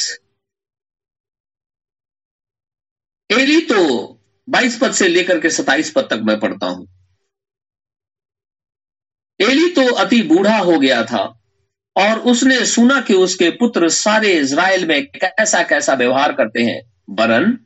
एली 3.31 3.61
तो 3.67 3.79
बाईस 4.49 4.79
पद 4.79 4.93
से 4.93 5.09
लेकर 5.09 5.41
के 5.41 5.51
सताइस 5.51 5.91
पद 5.91 6.09
तक 6.11 6.21
मैं 6.25 6.39
पढ़ता 6.41 6.67
हूँ। 6.67 6.87
एली 9.41 9.69
तो 9.71 9.87
अति 9.95 10.23
बूढ़ा 10.23 10.57
हो 10.59 10.79
गया 10.79 11.03
था 11.05 11.23
और 11.97 12.19
उसने 12.31 12.65
सुना 12.67 13.01
कि 13.01 13.15
उसके 13.17 13.51
पुत्र 13.51 13.89
सारे 13.89 14.33
इज़राइल 14.33 14.87
में 14.89 15.07
कैसा 15.07 15.63
कैसा 15.63 15.95
व्यवहार 15.95 16.33
करते 16.33 16.63
हैं। 16.63 16.81
वरन, 17.11 17.59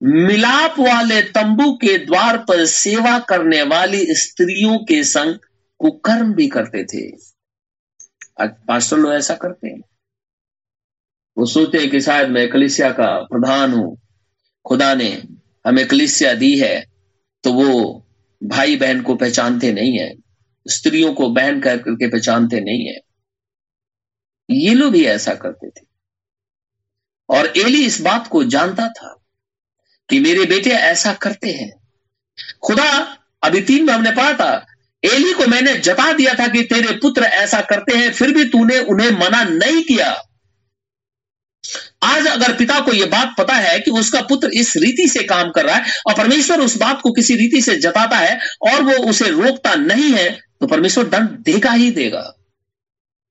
मिलाप 0.00 0.78
वाले 0.78 1.20
तंबू 1.30 1.72
के 1.74 1.96
द्वार 1.98 2.38
पर 2.38 2.64
सेवा 2.66 3.18
करने 3.28 3.62
वाली 3.64 4.04
स्त्रियों 4.14 4.78
के 4.78 5.02
संग 5.04 5.38
कुकर्म 5.80 6.32
भी 6.34 6.48
करते 6.48 6.84
थे। 6.84 7.06
पास्टर 8.40 8.96
लोग 8.96 9.12
ऐसा 9.12 9.34
करते 9.34 9.68
हैं। 9.68 9.80
वो 11.36 11.46
सोचते 11.46 11.78
हैं 11.78 11.90
कि 11.90 12.00
शायद 12.00 12.28
मैं 12.28 12.48
कलिसिया 12.50 12.90
का 12.90 13.06
प्रधान 13.22 13.72
हूँ। 13.72 13.96
खुदा 14.64 14.94
ने 14.94 15.10
हमें 15.66 15.86
कलिसिया 15.88 16.32
दी 16.34 16.58
है 16.58 16.84
तो 17.44 17.52
वो 17.52 17.72
भाई 18.42 18.76
बहन 18.76 19.00
को 19.02 19.14
पहचानते 19.14 19.72
नहीं 19.72 19.98
है। 19.98 20.12
स्त्रियों 20.68 21.14
को 21.14 21.28
बहन 21.28 21.60
कर 21.60 21.78
करके 21.78 22.08
पहचानते 22.08 22.60
नहीं 22.60 22.86
है। 22.86 23.00
ये 24.50 24.74
लोग 24.74 24.92
भी 24.92 25.04
ऐसा 25.04 25.34
करते 25.34 25.70
थे। 25.70 25.86
और 27.28 27.52
एली 27.56 27.86
इस 27.86 28.00
बात 28.00 28.26
को 28.26 28.44
जानता 28.44 28.88
था 28.88 29.22
कि 30.10 30.20
मेरे 30.20 30.44
बेटे 30.44 30.70
ऐसा 30.70 31.12
करते 31.12 31.52
हैं। 31.52 31.72
खुदा, 32.62 33.16
अभी 33.42 33.60
तीन 33.60 33.84
में 33.84 33.94
हमने 33.94 34.10
पढ़ा 34.10 34.32
था, 34.32 34.66
एली 35.04 35.32
को 35.32 35.46
मैंने 35.46 35.74
जता 35.74 36.12
दिया 36.12 36.34
था 36.34 36.48
कि 36.48 36.62
तेरे 36.62 36.92
पुत्र 36.92 37.22
ऐसा 37.22 37.60
करते 37.60 37.96
हैं, 37.96 38.12
फिर 38.12 38.34
भी 38.34 38.44
तूने 38.44 38.78
उन्हें 38.78 39.10
मना 39.10 39.44
नहीं 39.44 39.82
किया। 39.84 40.22
आज 42.02 42.26
अगर 42.26 42.56
पिता 42.56 42.80
को 42.80 42.92
यह 42.92 43.06
बात 43.06 43.34
पता 43.38 43.54
है 43.54 43.80
कि 43.80 43.90
उसका 43.90 44.20
पुत्र 44.20 44.50
इस 44.54 44.76
रीति 44.76 45.08
से 45.08 45.22
काम 45.22 45.50
कर 45.50 45.66
रहा 45.66 45.76
है 45.76 45.92
और 46.06 46.14
परमेश्वर 46.14 46.60
उस 46.60 46.76
बात 46.76 47.00
को 47.00 47.12
किसी 47.12 47.36
रीति 47.36 47.62
से 47.62 47.76
जताता 47.76 48.16
है 48.16 48.40
और 48.62 48.82
वो 48.82 48.92
उसे 48.92 49.28
रोकता 49.28 49.74
नहीं 49.74 50.12
है 50.12 50.45
तो 50.60 50.66
परमेश्वर 50.66 51.06
दंड 51.06 51.30
देगा 51.38 51.70
ही 51.70 51.90
देगा, 51.90 52.22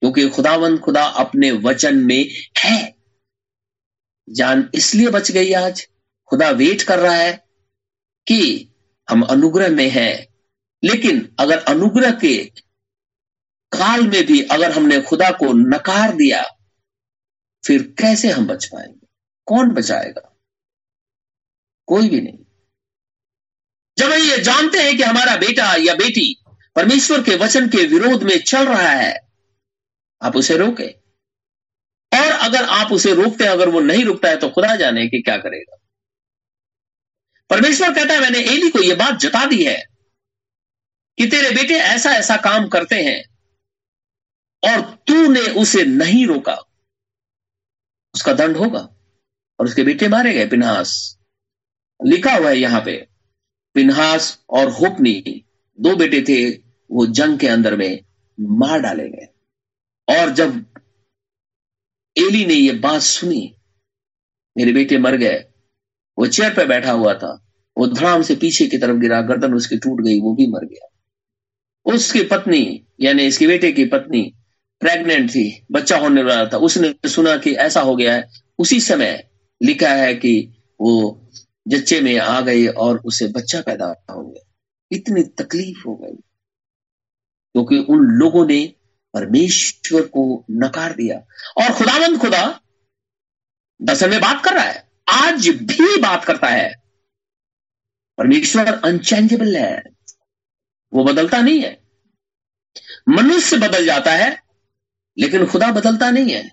क्योंकि 0.02 0.30
खुदावंद 0.30 0.80
खुदा 0.80 1.04
अपने 1.04 1.52
वचन 1.52 1.98
में 1.98 2.30
है। 2.60 2.96
जान 4.30 4.70
इसलिए 4.74 5.10
बच 5.10 5.32
गई 5.32 5.54
आज, 5.54 5.88
खुदा 6.26 6.50
वेट 6.50 6.82
कर 6.82 7.00
रहा 7.00 7.16
है 7.16 7.34
कि 8.28 8.70
हम 9.10 9.22
अनुग्रह 9.22 9.70
में 9.70 9.90
हैं। 9.90 10.28
लेकिन 10.84 11.36
अगर 11.40 11.58
अनुग्रह 11.58 12.12
के 12.12 12.52
काल 13.72 14.08
में 14.08 14.26
भी 14.26 14.42
अगर 14.42 14.72
हमने 14.72 15.02
खुदा 15.02 15.30
को 15.32 15.54
नकार 15.54 16.16
दिया, 16.16 16.44
फिर 17.64 17.82
कैसे 18.00 18.32
हम 18.32 18.48
बच 18.48 18.66
पाएँगे? 18.66 19.08
कौन 19.46 19.70
बचाएगा? 19.70 20.32
कोई 21.88 22.10
भी 22.10 22.22
नहीं। 22.22 22.38
जब 23.98 24.06
हम 24.06 24.20
ये 24.20 24.38
जानते 24.38 24.78
हैं 24.78 24.98
कि 24.98 25.04
हमारा 25.04 25.36
बेटा 25.36 25.76
या 25.76 25.96
बेटी 25.96 26.45
परमेश्वर 26.76 27.24
के 27.24 27.36
वचन 27.36 27.70
के 27.70 27.88
विरोध 27.88 28.24
में 28.24 28.40
चल 28.44 28.68
रहा 28.68 28.90
है। 28.90 29.20
आप 30.22 30.36
उसे 30.36 30.58
रोके। 30.58 30.88
और 32.14 32.32
अगर 32.32 32.64
आप 32.64 32.92
उसे 32.92 33.14
रोकते 33.16 33.44
हैं, 33.44 33.52
अगर 33.52 33.70
वो 33.70 33.80
नहीं 33.80 34.06
रुकता 34.06 34.30
है 34.30 34.38
तो 34.38 34.50
खुदा 34.50 34.76
जाने 34.76 35.08
कि 35.08 35.22
क्या 35.22 35.38
करेगा। 35.38 35.78
परमेश्वर 37.50 37.94
कहता 37.94 38.14
है, 38.14 38.20
मैंने 38.20 38.40
एली 38.40 38.70
को 38.70 38.80
यह 38.80 38.96
बात 38.96 39.20
जता 39.20 39.46
दी 39.46 39.64
है 39.66 39.86
कि 41.18 41.26
तेरे 41.26 41.50
बेटे 41.50 41.74
ऐसा 41.74 42.10
ऐसा 42.10 42.38
काम 42.38 42.68
करते 42.68 42.96
हैं 42.96 43.24
और 44.64 44.82
तूने 45.08 45.42
उसे 45.42 45.84
नहीं 45.86 46.28
रोका। 46.28 46.58
उसका 48.16 48.34
दंड 48.34 48.58
होगा 48.58 48.90
और 49.60 49.66
उसके 49.66 49.84
बेटे 49.84 50.08
मारे 50.08 50.34
गए। 50.34 50.48
पिनहास 50.48 51.18
लिखा 52.06 52.34
हुआ 52.34 52.50
है 52.50 52.58
यहाँ 52.58 52.82
पे। 52.82 53.08
पिनहास 53.74 54.44
और 54.50 54.70
होपनी, 54.70 55.46
दो 55.80 55.96
बेटे 55.96 56.22
थे 56.22 56.65
वो 56.92 57.06
जंग 57.06 57.40
के 57.40 57.48
अंदर 57.48 57.76
में 57.76 58.00
मार 58.40 58.80
डाले 58.80 59.10
गए। 59.10 59.28
और 60.10 60.30
जब 60.30 60.66
एली 62.18 62.46
ने 62.46 62.54
ये 62.54 62.72
बात 62.72 63.02
सुनी, 63.02 63.56
मेरे 64.58 64.72
बेटे 64.72 64.98
मर 64.98 65.16
गए। 65.16 65.46
वो 66.18 66.28
चेयर 66.28 66.54
पे 66.54 66.66
बैठा 66.66 66.92
हुआ 66.92 67.14
था। 67.14 67.42
वो 67.78 67.88
धड़ाम 67.88 68.22
से 68.22 68.36
पीछे 68.36 68.68
की 68.68 68.78
तरफ़ 68.78 68.98
गिरा, 68.98 69.22
गर्दन 69.22 69.54
उसकी 69.54 69.78
टूट 69.78 70.02
गई, 70.02 70.20
वो 70.20 70.36
भी 70.36 70.48
मर 70.48 70.66
गया। 70.66 70.90
उसकी 71.86 72.24
पत्नी, 72.24 72.86
यानी 73.02 73.24
इसके 73.24 73.48
बेटे 73.48 73.72
की 73.72 73.86
पत्नी 73.86 74.34
प्रेग्नेंट 74.80 75.30
थी, 75.30 75.66
बच्चा 75.72 75.98
होने 75.98 76.24
वाला 76.24 76.46
था। 76.46 76.58
उसने 76.58 77.10
सुना 77.10 77.38
कि 77.38 77.54
ऐसा 77.54 77.82
हो 77.82 77.96
गया 77.96 78.14
है। 78.14 78.30
उसी 78.60 78.80
समय 78.80 79.28
लिखा 79.64 79.90
है 79.90 80.16
कि 80.16 80.64
वो 80.82 81.22
जच्चे 81.68 82.02
में 82.02 82.20
आ 82.20 82.42
गई 82.42 82.68
और 82.68 83.02
उसे 83.06 83.28
बच्चा 83.28 83.62
पैदा 83.62 84.04
हो 84.10 84.24
गया। 84.24 84.54
इतनी 84.92 85.24
तकलीफ़ 85.24 85.88
हो 85.88 85.96
गई। 85.96 86.25
क्योंकि 87.56 87.78
उन 87.90 88.00
लोगों 88.00 88.46
ने 88.46 88.74
परमेश्वर 89.14 90.02
को 90.02 90.46
नकार 90.52 90.94
दिया। 90.94 91.18
और 91.58 91.74
खुदावंद 91.74 92.20
खुदा 92.20 92.62
दर्शन 93.82 94.10
में 94.10 94.22
बात 94.22 94.46
कर 94.46 94.54
रहा 94.54 94.64
है। 94.64 94.92
आज 95.10 95.50
भी 95.50 96.02
बात 96.02 96.26
करता 96.26 96.48
है। 96.48 96.74
परमेश्वर 98.18 98.66
अनचेंजेबल 98.68 99.56
है। 99.56 99.84
वो 100.94 101.04
बदलता 101.04 101.42
नहीं 101.42 101.62
है। 101.62 101.84
मनुष्य 103.10 103.58
बदल 103.58 103.86
जाता 103.86 104.12
है, 104.12 104.42
लेकिन 105.20 105.46
खुदा 105.46 105.72
बदलता 105.72 106.12
नहीं 106.12 106.32
है। 106.32 106.50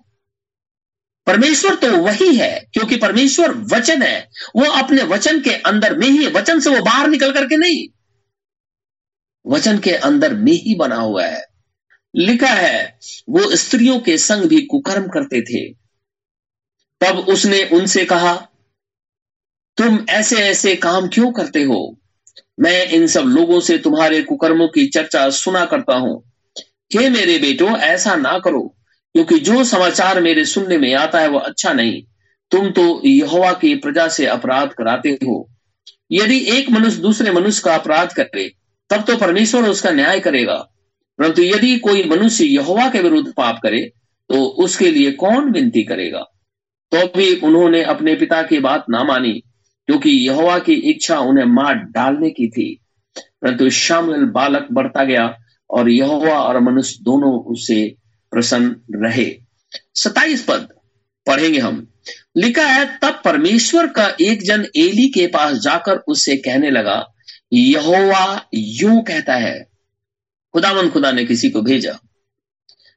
परमेश्वर 1.27 1.75
तो 1.75 1.97
वही 1.97 2.37
है, 2.37 2.71
क्योंकि 2.73 2.97
परमेश्वर 2.97 3.51
वचन 3.51 4.03
है। 4.03 4.31
वो 4.57 4.65
अपने 4.65 5.03
वचन 5.03 5.41
के 5.41 5.51
अंदर 5.51 5.99
में 5.99 6.07
ही। 6.07 6.27
वचन 6.27 6.61
से 6.61 6.71
वो 6.71 6.85
बाहर 6.85 7.09
निकल 7.09 7.33
करके 7.33 7.57
नहीं। 7.57 8.02
वचन 9.47 9.78
के 9.78 9.90
अंदर 9.90 10.34
में 10.34 10.53
ही 10.53 10.74
बना 10.74 10.97
हुआ 10.97 11.24
है। 11.24 11.47
लिखा 12.16 12.49
है, 12.49 12.99
वो 13.28 13.57
स्त्रियों 13.57 14.01
के 14.01 14.18
संग 14.18 14.45
भी 14.45 14.62
कुकर्म 14.62 15.09
करते 15.09 15.40
थे। 15.40 15.74
तब 17.01 17.18
उसने 17.18 17.64
उनसे 17.64 18.05
कहा, 18.05 18.49
तुम 19.76 20.07
ऐसे 20.09 20.36
ऐसे 20.36 20.76
काम 20.76 21.09
क्यों 21.09 21.32
करते 21.32 21.62
हो? 21.62 21.99
मैं 22.61 22.86
इन 22.86 23.07
सब 23.07 23.20
लोगों 23.20 23.61
से 23.61 23.78
तुम्हारे 23.78 24.22
कुकर्मों 24.22 24.68
की 24.68 24.86
चर्चा 24.86 25.30
सुना 25.30 25.64
करता 25.64 25.95
हूँ। 25.95 26.32
हे 26.95 27.11
मेरे 27.11 27.38
बेटो, 27.38 27.66
ऐसा 27.66 28.16
ना 28.16 28.38
करो, 28.38 28.76
क्योंकि 29.14 29.38
जो 29.38 29.64
समाचार 29.64 30.20
मेरे 30.20 30.45
सुनने 30.45 30.78
में 30.78 30.95
आता 30.95 31.20
है 31.20 31.28
वो 31.28 31.38
अच्छा 31.38 31.72
नहीं। 31.72 32.03
तुम 32.51 32.70
तो 32.70 33.03
यहोवा 33.05 33.53
की 33.53 33.74
प्रजा 33.74 34.09
से 34.09 34.26
अपराध 34.26 34.72
कराते 34.72 35.09
हो। 35.11 35.51
यदि 36.12 36.38
एक 36.59 36.70
मनुष्य 36.70 37.01
दूसरे 37.01 37.30
मनुष्य 37.30 37.62
का 37.64 37.74
अपराध 37.74 38.12
करे 38.12 38.62
तब 38.93 39.05
तो 39.05 39.16
परमेश्वर 39.16 39.62
उसका 39.62 39.90
न्याय 39.90 40.20
करेगा। 40.20 40.55
परंतु 41.18 41.43
यदि 41.43 41.78
कोई 41.78 42.05
मनुष्य 42.05 42.45
यहोवा 42.45 42.88
के 42.90 43.01
विरुद्ध 43.01 43.32
पाप 43.36 43.61
करे 43.62 43.93
तो 44.28 44.45
उसके 44.45 44.90
लिए 44.90 45.12
कौन 45.12 45.53
विनती 45.53 45.82
करेगा? 45.82 46.18
तो 46.95 47.07
भी 47.07 47.36
उन्होंने 47.36 47.82
अपने 47.82 48.14
पिता 48.14 48.43
की 48.43 48.59
बात 48.59 48.84
ना 48.90 49.05
मानी, 49.05 49.32
क्योंकि 49.86 50.11
यहोवा 50.11 50.59
की 50.59 50.72
इच्छा 50.72 51.18
उन्हें 51.18 51.45
मार 51.45 51.74
डालने 51.74 52.30
की 52.30 52.49
थी। 52.49 52.78
परंतु 53.18 53.70
शामिल 53.70 54.24
बालक 54.24 54.68
बढ़ता 54.72 55.05
गया 55.05 55.38
और 55.70 55.90
यहोवा 55.90 56.40
और 56.43 56.61
मनुष्य 56.61 56.99
दोनों 57.03 57.45
उससे 57.45 57.95
प्रसन्न 58.30 58.76
रहे। 58.95 59.36
सताइस 59.95 60.45
पद 60.45 60.68
पढ़ेंगे 61.26 61.59
हम। 61.59 61.88
लिखा 62.36 62.66
है, 62.66 62.99
तब 63.03 63.22
परमेश्वर 63.24 63.86
का 63.86 64.16
एक 64.20 64.43
जन 64.43 64.66
एली 64.76 65.09
के 65.09 65.26
पास 65.26 65.57
जाकर 65.59 65.97
उससे 65.97 66.36
कहने 66.36 66.70
लगा 66.70 67.12
यहोवा 67.53 68.49
यूँ 68.55 69.03
कहता 69.03 69.35
है, 69.35 69.67
खुदावन 70.53 70.91
खुदा 70.91 71.13
ने 71.13 71.25
किसी 71.25 71.51
को 71.51 71.63
भेजा। 71.63 71.99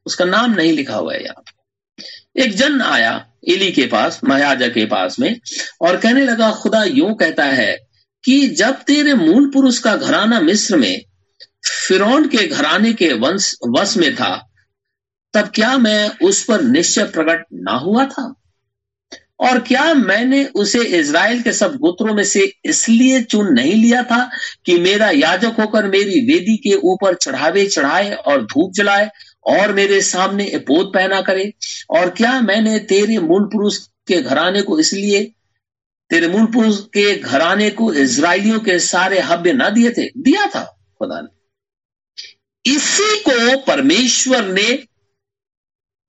उसका 0.06 0.26
नाम 0.26 0.51
नहीं 0.51 0.74
लिखा 0.74 0.95
हुआ 0.95 1.14
है 1.14 1.24
यहाँ। 1.24 1.43
एक 2.38 2.56
जन 2.56 2.82
आया, 2.82 3.28
एली 3.49 3.72
के 3.72 3.86
पास 3.86 4.22
महाराजा 4.24 4.68
के 4.68 4.86
पास 4.86 5.20
में, 5.20 5.39
और 5.82 5.97
कहने 5.97 6.26
लगा, 6.26 6.51
खुदा 6.51 6.84
यूँ 6.84 7.16
कहता 7.16 7.45
है 7.45 7.88
कि 8.24 8.47
जब 8.47 8.72
तेरे 8.72 9.14
मूल 9.14 9.51
पुरुष 9.51 9.80
का 9.80 9.95
घराना 9.95 10.39
मिस्र 10.39 10.78
में, 10.78 11.06
फिरौन 11.88 12.28
के 12.28 12.47
घराने 12.47 12.93
के 12.93 13.14
वंश, 13.14 13.56
वश 13.78 13.97
में 13.97 14.16
था, 14.16 14.49
तब 15.34 15.51
क्या 15.56 15.78
मैं 15.78 16.18
उस 16.24 16.43
पर 16.43 16.62
निश्चय 16.62 17.03
प्रकट 17.03 17.45
ना 17.53 17.72
हुआ 17.72 18.06
था? 18.06 18.34
और 19.39 19.59
क्या 19.59 19.93
मैंने 19.93 20.45
उसे 20.45 20.83
इज़राइल 20.83 21.41
के 21.41 21.53
सब 21.53 21.75
गोत्रों 21.75 22.13
में 22.13 22.23
से 22.23 22.53
इसलिए 22.65 23.23
चुन 23.23 23.53
नहीं 23.53 23.73
लिया 23.73 24.03
था 24.03 24.29
कि 24.65 24.77
मेरा 24.79 25.09
याजक 25.09 25.55
होकर 25.59 25.86
मेरी 25.86 26.19
वेदी 26.25 26.57
के 26.57 26.75
ऊपर 26.75 27.15
चढ़ावे 27.15 27.65
चढ़ाए 27.67 28.11
और 28.11 28.45
धूप 28.45 28.71
जलाए 28.73 29.09
और 29.45 29.73
मेरे 29.73 30.01
सामने 30.01 30.51
पोत 30.57 30.93
पहना 30.93 31.21
करे? 31.21 31.53
और 31.89 32.09
क्या 32.09 32.41
मैंने 32.41 32.79
तेरे 32.79 33.17
मूल 33.17 33.43
पुरुष 33.43 33.77
के 34.07 34.21
घराने 34.21 34.61
को 34.61 34.79
इसलिए, 34.79 35.31
तेरे 36.09 36.27
मूल 36.27 36.45
पुरुष 36.45 36.79
के 36.79 37.15
घराने 37.15 37.69
को 37.69 37.93
इसराइलियों 37.93 38.59
के 38.59 38.79
सारे 38.79 39.19
हव्य 39.19 39.53
ना 39.53 39.69
दिए 39.69 39.89
थे? 39.89 40.09
दिया 40.17 40.47
था 40.47 40.63
खुदा 40.99 41.21
ने। 41.21 42.73
इसी 42.73 43.19
को 43.19 43.57
परमेश्वर 43.57 44.45
ने 44.45 44.83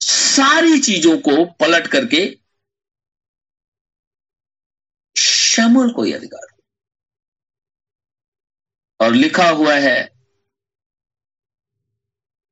सारी 0.01 0.79
चीज़ों 0.79 1.19
को 1.19 1.45
पलट 1.45 1.87
करके 1.87 2.46
शमुल 5.57 5.93
को 5.93 6.03
अधिकार। 6.03 6.57
और 9.01 9.13
लिखा 9.13 9.49
हुआ 9.49 9.75
है 9.75 10.17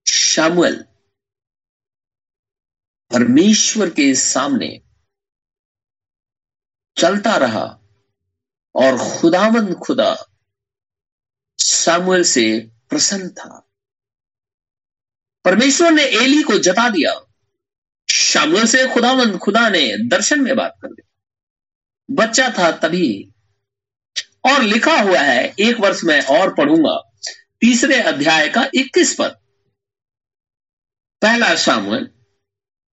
शामुएल 0.09 0.85
परमेश्वर 3.13 3.91
के 3.91 4.15
सामने 4.15 4.83
चलता 6.97 7.37
रहा 7.37 7.81
और 8.75 9.21
खुदावंद 9.21 9.75
खुदा 9.75 10.17
सामुएल 11.59 12.23
से 12.23 12.71
प्रसन्न 12.89 13.29
था। 13.29 13.71
परमेश्वर 15.45 15.91
ने 15.91 16.03
एली 16.03 16.43
को 16.43 16.59
जता 16.59 16.89
दिया। 16.89 17.21
शामुएल 18.11 18.67
से 18.67 18.95
खुदावंद 18.95 19.39
खुदा 19.39 19.69
ने 19.69 20.09
दर्शन 20.09 20.41
में 20.41 20.57
बात 20.57 20.79
कर 20.83 20.89
दी 20.89 21.03
बच्चा 22.11 22.55
था 22.59 22.73
तभी। 22.73 23.29
और 24.45 24.63
लिखा 24.63 25.01
हुआ 25.01 25.19
है, 25.19 25.55
एक 25.61 25.81
वर्ष 25.81 26.01
में 26.05 26.21
और 26.21 26.55
पढ़ूँगा। 26.55 27.13
तीसरे 27.61 28.01
अध्याय 28.01 28.49
का 28.49 28.69
इक्कीस 28.75 29.17
पद। 29.19 29.37
पहला 31.23 31.55
शामुल 31.55 32.11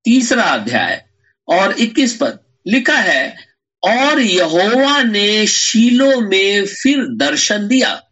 तीसरा 0.05 0.43
अध्याय 0.43 1.05
और 1.47 1.71
21 1.79 2.17
पद। 2.17 2.39
लिखा 2.67 2.97
है, 2.97 3.51
और 3.83 4.19
यहोवा 4.19 5.03
ने 5.03 5.47
शीलो 5.47 6.21
में 6.21 6.65
फिर 6.65 7.07
दर्शन 7.17 7.67
दिया। 7.67 8.03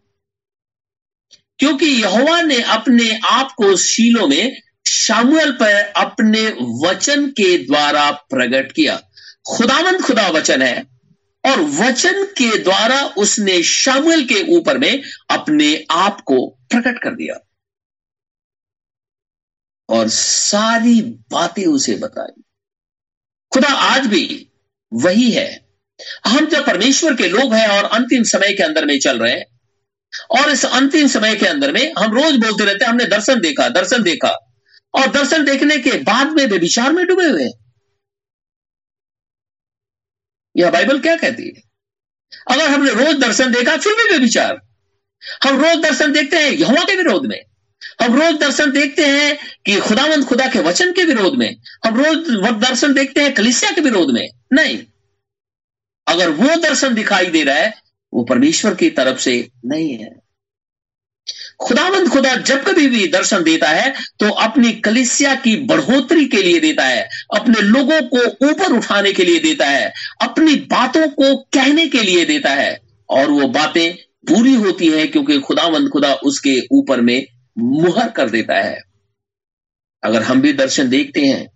क्योंकि 1.60 1.86
यहोवा 1.86 2.42
ने 2.42 2.62
अपने 2.62 3.20
आप 3.26 3.52
को 3.52 3.76
शीलो 3.76 4.28
में 4.28 4.62
शामुएल 4.88 5.52
पर 5.52 5.74
अपने 5.76 6.48
वचन 6.88 7.28
के 7.28 7.58
द्वारा 7.58 8.12
प्रकट 8.12 8.72
किया। 8.72 8.96
खुदावंत 9.56 10.02
खुदा 10.02 10.28
वचन 10.28 10.62
है। 10.62 10.89
और 11.46 11.62
वचन 11.62 12.24
के 12.24 12.58
द्वारा 12.58 13.06
उसने 13.06 13.64
शामिल 13.64 14.26
के 14.26 14.58
ऊपर 14.58 14.78
में 14.78 15.04
अपने 15.30 15.86
आप 15.92 16.22
को 16.22 16.48
प्रकट 16.48 17.04
कर 17.04 17.16
दिया। 17.16 17.46
और 19.90 20.10
सारी 20.10 21.02
बातें 21.02 21.66
उसे 21.66 21.96
बताई। 21.96 22.42
खुदा 23.54 23.68
आज 23.68 24.08
भी 24.08 24.50
वही 24.94 25.32
है। 25.32 25.70
हम 26.26 26.46
जब 26.46 26.66
परमेश्वर 26.66 27.16
के 27.16 27.28
लोग 27.28 27.54
हैं 27.54 27.68
और 27.68 27.84
अंतिम 27.84 28.24
समय 28.24 28.54
के 28.54 28.64
अंदर 28.64 28.86
में 28.86 29.00
चल 29.00 29.20
रहे 29.20 29.34
हैं, 29.34 29.46
और 30.30 30.50
इस 30.50 30.66
अंतिम 30.66 31.08
समय 31.08 31.36
के 31.36 31.46
अंदर 31.46 31.72
में 31.72 31.94
हम 32.00 32.14
रोज 32.14 32.36
बोलते 32.36 32.66
रहते 32.66 32.86
हैं, 32.86 32.92
हमने 32.92 33.06
दर्शन 33.06 33.40
देखा 33.40 33.70
दर्शन 33.70 34.04
देखा, 34.04 34.56
और 34.94 35.08
दर्शन 35.08 35.46
देखने 35.46 35.78
के 35.78 35.92
बाद 35.92 36.28
में 36.32 36.46
वे 36.46 36.58
विचार 36.58 36.94
में 36.94 37.06
डूबे 37.06 37.26
हुए 37.26 37.44
हैं। 37.44 37.69
यह 40.60 40.72
बाइबल 40.72 41.00
क्या 41.00 41.16
कहती 41.16 41.44
है? 41.44 41.64
अगर 42.52 42.70
हमने 42.70 42.92
रोज 42.92 43.18
दर्शन 43.18 43.52
देखा, 43.52 43.78
फिर 43.78 43.94
भी 43.94 44.12
वे 44.12 44.18
विचार 44.18 44.62
हम 45.44 45.66
रोज 45.66 45.84
दर्शन 45.84 46.12
देखते 46.12 46.38
हैं 46.38 46.52
यहुआ 46.52 46.84
के 46.84 46.96
विरोध 46.96 47.26
में। 47.26 47.46
हम 48.02 48.22
रोज 48.22 48.40
दर्शन 48.40 48.72
देखते 48.72 49.06
हैं 49.06 49.38
कि 49.66 49.80
खुदावंद 49.80 50.26
खुदा 50.26 50.48
के 50.48 50.60
वचन 50.60 50.92
के 50.92 51.04
विरोध 51.04 51.36
में। 51.36 51.56
हम 51.86 52.06
रोज 52.06 52.18
दर्शन 52.62 52.94
देखते 52.94 53.22
हैं 53.22 53.34
कलिसिया 53.34 53.72
के 53.72 53.82
विरोध 53.82 54.12
में। 54.12 54.30
नहीं। 54.54 54.86
अगर 56.08 56.30
वो 56.30 56.56
दर्शन 56.56 56.94
दिखाई 56.94 57.26
दे 57.26 57.44
रहा 57.44 57.56
है, 57.56 57.74
वो 58.14 58.24
परमेश्वर 58.24 58.76
की 58.76 58.90
तरफ़ 58.90 59.18
से 59.18 59.50
नहीं 59.66 59.98
है। 59.98 60.29
खुदावंद 61.60 62.10
खुदा 62.10 62.36
जब 62.42 62.64
कभी 62.64 62.88
भी 62.88 63.08
दर्शन 63.08 63.44
देता 63.44 63.70
है 63.70 63.94
तो 64.20 64.30
अपनी 64.42 64.72
कलिसिया 64.82 65.34
की 65.38 65.56
बढ़ोतरी 65.66 66.26
के 66.26 66.42
लिए 66.44 66.60
देता 66.60 66.86
है, 66.86 67.08
अपने 67.36 67.62
लोगों 67.62 68.02
को 68.10 68.26
ऊपर 68.48 68.78
उठाने 68.78 69.12
के 69.14 69.24
लिए 69.24 69.40
देता 69.40 69.66
है, 69.66 69.92
अपनी 70.22 70.56
बातों 70.72 71.08
को 71.10 71.36
कहने 71.54 71.88
के 71.88 72.02
लिए 72.04 72.26
देता 72.26 72.50
है, 72.52 72.78
और 73.10 73.32
वो 73.32 73.48
बातें 73.50 73.96
पूरी 74.28 74.54
होती 74.56 74.88
है 74.90 75.06
क्योंकि 75.08 75.40
खुदावंद 75.42 75.90
खुदा 75.90 76.14
उसके 76.24 76.60
ऊपर 76.72 77.02
में 77.02 77.26
मुहर 77.58 78.10
कर 78.12 78.30
देता 78.30 78.60
है। 78.60 78.82
अगर 80.04 80.24
हम 80.24 80.42
भी 80.42 80.54
दर्शन 80.56 80.90
देखते 80.90 81.22
हैं 81.22 81.48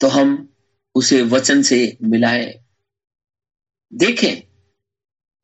तो 0.00 0.08
हम 0.08 0.48
उसे 0.94 1.20
वचन 1.24 1.62
से 1.62 1.96
मिलाएँ, 2.04 2.52
देखें। 3.92 4.47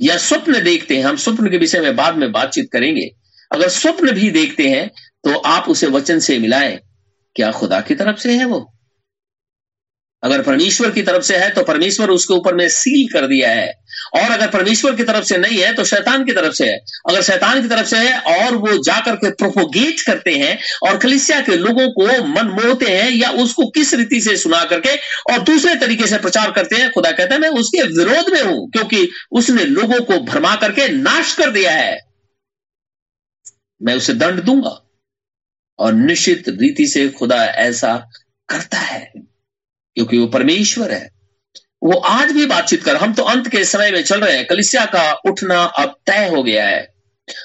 या 0.00 0.16
स्वप्न 0.16 0.62
देखते 0.64 0.96
हैं, 0.96 1.04
हम 1.04 1.16
स्वप्न 1.16 1.50
के 1.50 1.58
विषय 1.58 1.80
में 1.80 1.96
बाद 1.96 2.16
में 2.16 2.32
बातचीत 2.32 2.68
करेंगे। 2.72 3.10
अगर 3.52 3.68
स्वप्न 3.68 4.12
भी 4.12 4.30
देखते 4.30 4.68
हैं 4.68 4.88
तो 5.24 5.38
आप 5.38 5.68
उसे 5.68 5.86
वचन 5.86 6.18
से 6.18 6.38
मिलाएँ। 6.38 6.78
क्या 7.36 7.50
खुदा 7.52 7.80
की 7.80 7.94
तरफ़ 7.94 8.16
से 8.16 8.36
है 8.38 8.44
वो? 8.44 8.70
अगर 10.24 10.42
परमेश्वर 10.42 10.90
की 10.90 11.02
तरफ़ 11.02 11.22
से 11.22 11.36
है 11.36 11.50
तो 11.50 11.62
परमेश्वर 11.62 12.10
उसके 12.10 12.34
ऊपर 12.34 12.54
में 12.54 12.68
सील 12.68 13.08
कर 13.12 13.26
दिया 13.26 13.50
है। 13.50 13.84
और 14.14 14.30
अगर 14.30 14.48
परमेश्वर 14.48 14.94
की 14.94 15.04
तरफ़ 15.04 15.24
से 15.24 15.36
नहीं 15.36 15.58
है 15.58 15.74
तो 15.74 15.84
शैतान 15.84 16.24
की 16.24 16.32
तरफ़ 16.32 16.52
से 16.52 16.66
है। 16.66 16.78
अगर 17.08 17.22
शैतान 17.22 17.62
की 17.62 17.68
तरफ़ 17.68 17.86
से 17.86 17.96
है, 17.96 18.18
और 18.20 18.56
वो 18.56 18.78
जाकर 18.84 19.16
के 19.16 19.30
प्रोपोगेट 19.30 20.00
करते 20.00 20.30
हैं, 20.30 20.58
और 20.82 20.98
कलिसिया 20.98 21.40
के 21.40 21.56
लोगों 21.56 21.88
को 21.88 22.06
मन 22.24 22.46
मोहते 22.46 22.86
हैं, 22.86 23.10
या 23.10 23.30
उसको 23.30 23.66
किस 23.66 23.94
रीति 23.94 24.20
से 24.20 24.36
सुना 24.36 24.64
करके, 24.64 24.96
और 25.32 25.38
दूसरे 25.38 25.74
तरीके 25.74 26.06
से 26.06 26.18
प्रचार 26.18 26.50
करते 26.50 26.76
हैं, 26.76 26.90
खुदा 26.92 27.12
कहता 27.12 27.34
है, 27.34 27.40
मैं 27.40 27.48
उसके 27.48 27.82
विरोध 27.82 28.32
में 28.32 28.42
हूँ, 28.42 28.70
क्योंकि 28.70 29.08
उसने 29.32 29.64
लोगों 29.64 30.00
को 30.00 30.18
भरमा 30.18 30.56
करके 30.56 30.88
नाश 30.88 31.34
कर 31.34 31.50
दिया 31.50 31.72
है। 31.72 32.00
मैं 33.82 33.94
उसे 33.94 34.14
दंड 34.14 34.40
दूँगा, 34.40 34.80
और 35.78 35.92
निश्चित 35.92 36.48
रीति 36.48 36.86
से 36.86 37.08
खुदा 37.08 37.44
ऐसा 37.44 38.10
करता 38.48 38.78
है। 38.78 39.33
क्योंकि 39.94 40.18
वो 40.18 40.26
परमेश्वर 40.26 40.92
है। 40.92 41.10
वो 41.82 41.98
आज 41.98 42.32
भी 42.32 42.46
बातचीत 42.46 42.82
कर, 42.82 42.96
हम 42.96 43.14
तो 43.14 43.22
अंत 43.22 43.48
के 43.48 43.64
समय 43.64 43.90
में 43.90 44.02
चल 44.02 44.20
रहे 44.20 44.36
हैं, 44.36 44.46
कलिसिया 44.46 44.84
का 44.84 45.12
उठना 45.12 45.62
अब 45.62 45.96
तय 46.06 46.28
हो 46.36 46.42
गया 46.42 46.66
है। 46.68 46.94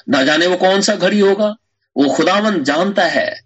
ना 0.10 0.24
जाने 0.24 0.48
वो 0.48 0.56
कौन 0.56 0.82
सा 0.82 0.96
घड़ी 0.96 1.20
होगा, 1.20 1.56
वो 1.98 2.14
खुदावन 2.14 2.64
जानता 2.64 3.06
है 3.06 3.40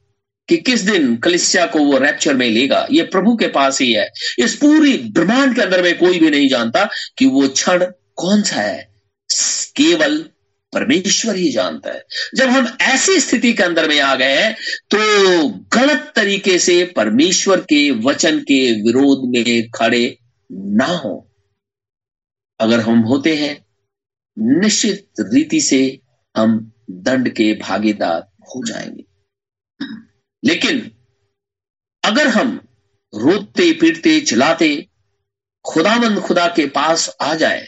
कि 0.50 0.58
किस 0.58 0.82
दिन 0.82 1.16
कलिसिया 1.16 1.66
को 1.66 1.80
वो 1.80 1.98
रैप्चर 1.98 2.34
में 2.34 2.50
लेगा 2.50 2.88
ये 2.92 3.04
प्रभु 3.04 3.36
के 3.36 3.48
पास 3.48 3.82
ही 3.82 3.92
है। 3.94 4.10
इस 4.40 4.56
पूरी 4.56 4.98
ब्रह्मांड 4.98 5.56
के 5.56 5.62
अंदर 5.62 5.84
में 5.84 5.98
कोई 5.98 6.20
भी 6.20 6.30
नहीं 6.30 6.50
जानता 6.50 6.90
कि 7.18 7.26
वो 7.26 7.48
क्षण 7.48 7.86
कौन 8.16 8.42
सा 8.42 8.56
है। 8.56 8.88
केवल 9.76 10.26
परमेश्वर 10.74 11.36
ही 11.36 11.52
जानता 11.52 11.92
है। 11.92 12.04
जब 12.36 12.50
हम 12.50 12.78
ऐसी 12.82 13.20
स्थिति 13.20 13.54
के 13.54 13.64
अंदर 13.64 13.88
में 13.90 14.00
आ 14.00 14.16
गए 14.16 14.36
हैं 14.36 14.54
तो 14.92 15.48
गलत 15.74 16.12
तरीके 16.16 16.58
से 16.60 16.84
परमेश्वर 16.96 17.60
के 17.62 17.90
वचन 18.02 18.40
के 18.40 18.60
विरोध 18.82 19.30
में 19.30 19.70
खड़े 19.70 20.18
ना 20.52 20.86
हो। 20.86 21.16
अगर 22.60 22.80
हम 22.80 23.00
होते 23.00 23.36
हैं, 23.36 23.56
निश्चित 24.60 25.08
रीति 25.20 25.62
से 25.62 26.00
हम 26.36 26.72
दंड 26.92 27.30
के 27.30 27.54
भागीदार 27.54 28.22
हो 28.42 28.64
जाएँगे। 28.68 29.04
लेकिन 30.44 30.92
अगर 32.04 32.28
हम 32.28 32.56
रोते 33.14 33.72
पीटते 33.74 34.20
चिल्लाते 34.22 34.88
खुदामंद 35.66 36.20
खुदा 36.20 36.48
के 36.48 36.66
पास 36.68 37.10
आ 37.22 37.34
जाए 37.36 37.68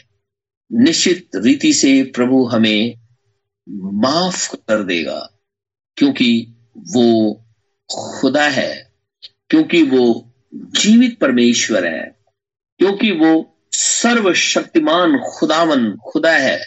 निश्चित 0.72 1.28
रीति 1.36 1.72
से 1.72 2.02
प्रभु 2.02 2.44
हमें 2.44 2.94
माफ़ 3.68 4.56
कर 4.56 4.82
देगा, 4.82 5.30
क्योंकि 5.96 6.54
वो 6.78 7.32
खुदा 7.94 8.48
है, 8.48 8.92
क्योंकि 9.50 9.82
वो 9.82 10.34
जीवित 10.54 11.18
परमेश्वर 11.18 11.86
है, 11.86 12.16
क्योंकि 12.78 13.10
वो 13.10 13.58
सर्वशक्तिमान 13.72 15.18
खुदावन 15.18 15.96
खुदा 15.96 16.32
है, 16.32 16.66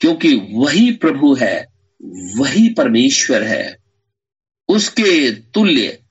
क्योंकि 0.00 0.50
वही 0.52 0.92
प्रभु 0.92 1.34
है, 1.34 1.66
वही 2.36 2.68
परमेश्वर 2.68 3.42
है। 3.42 3.76
उसके 4.68 5.30
तुल्य 5.30 6.02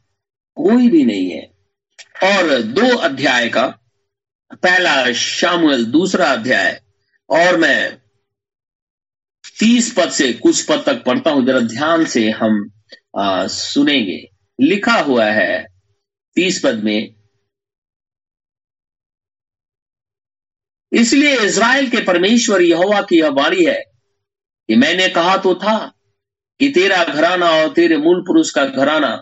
कोई 0.55 0.89
भी 0.89 1.05
नहीं 1.05 1.31
है। 1.31 1.51
और 2.23 2.61
दो 2.61 2.95
अध्याय 2.95 3.49
का, 3.49 3.67
पहला 4.53 5.13
शामुएल, 5.13 5.85
दूसरा 5.85 6.25
अध्याय 6.25 6.81
और 7.29 7.57
मैं 7.57 7.97
तीस 9.59 9.93
पद 9.97 10.09
से 10.09 10.33
कुछ 10.33 10.61
पद 10.69 10.83
तक 10.85 11.03
पढ़ता 11.03 11.31
हूँ 11.31 11.45
जरा 11.45 11.59
ध्यान 11.59 12.05
से 12.05 12.29
हम 12.29 12.69
आ, 13.17 13.47
सुनेंगे। 13.47 14.27
लिखा 14.59 14.99
हुआ 15.01 15.25
है 15.25 15.65
तीस 16.35 16.61
पद 16.63 16.83
में 16.83 17.15
इसलिए 20.91 21.37
इज़राइल 21.39 21.89
के 21.89 22.01
परमेश्वर 22.03 22.61
यहोवा 22.61 23.01
की 23.01 23.19
यह 23.19 23.29
वाणी 23.29 23.65
है 23.65 23.81
कि 24.69 24.75
मैंने 24.75 25.09
कहा 25.09 25.37
तो 25.37 25.55
था 25.55 25.77
कि 26.59 26.69
तेरा 26.69 27.03
घराना 27.03 27.49
और 27.51 27.73
तेरे 27.73 27.97
मूल 27.97 28.21
पुरुष 28.21 28.51
का 28.51 28.65
घराना 28.65 29.21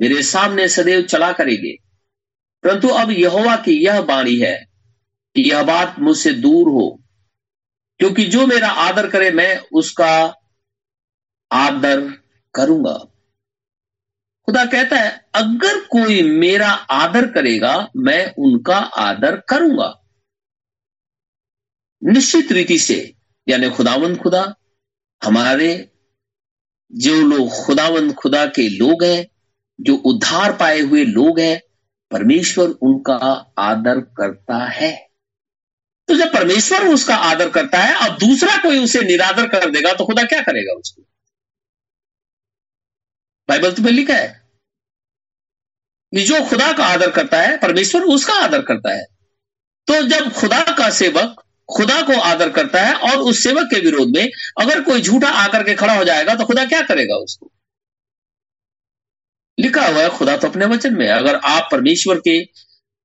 मेरे 0.00 0.22
सामने 0.22 0.68
सदैव 0.68 1.02
चला 1.02 1.32
करेंगे। 1.32 1.72
परंतु 2.64 2.88
अब 2.88 3.10
यहोवा 3.10 3.56
की 3.56 3.72
यह 3.84 3.98
वाणी 4.00 4.36
है 4.36 4.56
कि 5.36 5.50
यह 5.50 5.62
बात 5.62 5.98
मुझसे 5.98 6.32
दूर 6.32 6.68
हो। 6.68 7.07
क्योंकि 7.98 8.24
जो 8.24 8.46
मेरा 8.46 8.68
आदर 8.68 9.10
करे, 9.10 9.30
मैं 9.30 9.58
उसका 9.72 10.34
आदर 11.52 12.00
करूँगा। 12.54 12.98
खुदा 14.46 14.64
कहता 14.64 14.96
है, 14.96 15.28
अगर 15.34 15.80
कोई 15.80 16.22
मेरा 16.22 16.68
आदर 16.72 17.26
करेगा, 17.26 17.88
मैं 17.96 18.34
उनका 18.38 18.76
आदर 18.76 19.36
करूँगा। 19.36 20.02
निश्चित 22.04 22.52
रीति 22.52 22.78
से, 22.78 23.14
यानी 23.48 23.70
खुदावंद 23.70 24.18
खुदा, 24.18 24.54
हमारे 25.24 25.92
जो 26.92 27.14
लोग, 27.14 27.48
खुदावंद 27.66 28.14
खुदा 28.14 28.46
के 28.46 28.68
लोग 28.68 29.04
हैं, 29.04 29.26
जो 29.80 29.96
उद्धार 29.96 30.56
पाए 30.56 30.80
हुए 30.80 31.04
लोग 31.04 31.40
हैं, 31.40 31.62
परमेश्वर 32.10 32.68
उनका 32.68 33.52
आदर 33.58 34.00
करता 34.00 34.66
है। 34.66 35.07
तो 36.08 36.14
जब 36.14 36.32
परमेश्वर 36.32 36.86
उसका 36.86 37.16
आदर 37.16 37.50
करता 37.50 37.78
है, 37.78 37.94
अब 38.06 38.18
दूसरा 38.18 38.56
कोई 38.56 38.78
उसे 38.78 39.00
निरादर 39.00 39.48
कर 39.48 39.70
देगा 39.70 39.92
तो 39.92 40.04
खुदा 40.06 40.22
क्या 40.24 40.40
करेगा 40.42 40.72
उसको? 40.72 41.02
बाइबल 43.48 43.72
तुम्हें 43.72 43.92
लिखा 43.92 44.14
है 44.14 44.36
जो 46.12 46.44
खुदा 46.44 46.72
का 46.72 46.84
आदर 46.84 47.10
करता 47.10 47.40
है, 47.42 47.56
परमेश्वर 47.58 48.02
उसका 48.02 48.34
आदर 48.34 48.62
करता 48.62 48.92
है। 48.92 49.04
तो 49.88 50.02
जब 50.02 50.32
खुदा 50.32 50.62
का 50.78 50.88
सेवक 50.90 51.42
खुदा 51.68 52.00
को 52.02 52.18
आदर 52.20 52.50
करता 52.50 52.82
है 52.82 52.94
और 52.94 53.18
उस 53.20 53.42
सेवक 53.42 53.66
के 53.66 53.80
विरोध 53.80 54.08
में 54.08 54.30
अगर 54.60 54.80
कोई 54.80 55.02
झूठा 55.02 55.28
आकर 55.28 55.64
के 55.64 55.74
खड़ा 55.74 55.94
हो 55.94 56.04
जाएगा 56.04 56.34
तो 56.34 56.44
खुदा 56.44 56.64
क्या 56.64 56.80
करेगा 56.82 57.16
उसको? 57.16 57.50
लिखा 59.58 59.86
हुआ 59.86 60.02
है, 60.02 60.08
खुदा 60.10 60.36
तो 60.36 60.48
अपने 60.48 60.66
वचन 60.66 60.94
में 60.94 61.08
अगर 61.08 61.36
आप 61.36 61.68
परमेश्वर 61.72 62.18
के 62.18 62.38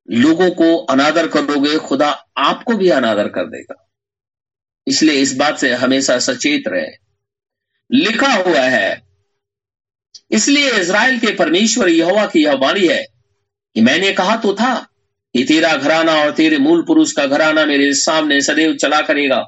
लोगों 0.10 0.49
को 0.51 0.78
अनादर 0.86 1.28
करोगे, 1.28 1.78
खुदा 1.78 2.10
आपको 2.38 2.74
भी 2.74 2.89
अनादर 2.89 3.28
कर 3.28 3.45
देगा। 3.45 3.89
इसलिए 4.88 5.22
इस 5.22 5.36
बात 5.36 5.58
से 5.58 5.74
हमेशा 5.74 6.18
सचेत 6.20 6.64
रहे। 6.68 6.88
लिखा 7.89 8.32
हुआ 8.34 8.62
है, 8.62 9.01
इसलिए 10.32 10.72
इज़राइल 10.72 11.20
के 11.20 11.34
परमेश्वर 11.36 11.89
यहोवा 11.89 12.26
की 12.26 12.43
यह 12.43 12.54
वाणी 12.54 12.88
है 12.88 13.04
कि 13.76 13.82
मैंने 13.82 14.12
कहा 14.14 14.36
तो 14.36 14.54
था 14.54 14.74
कि 15.36 15.43
तेरा 15.43 15.76
घराना 15.76 16.14
और 16.16 16.32
तेरे 16.32 16.58
मूल 16.58 16.82
पुरुष 16.82 17.12
का 17.12 17.26
घराना 17.26 17.66
मेरे 17.66 17.93
सामने 17.93 18.41
सदैव 18.41 18.74
चला 18.74 19.01
करेगा। 19.01 19.39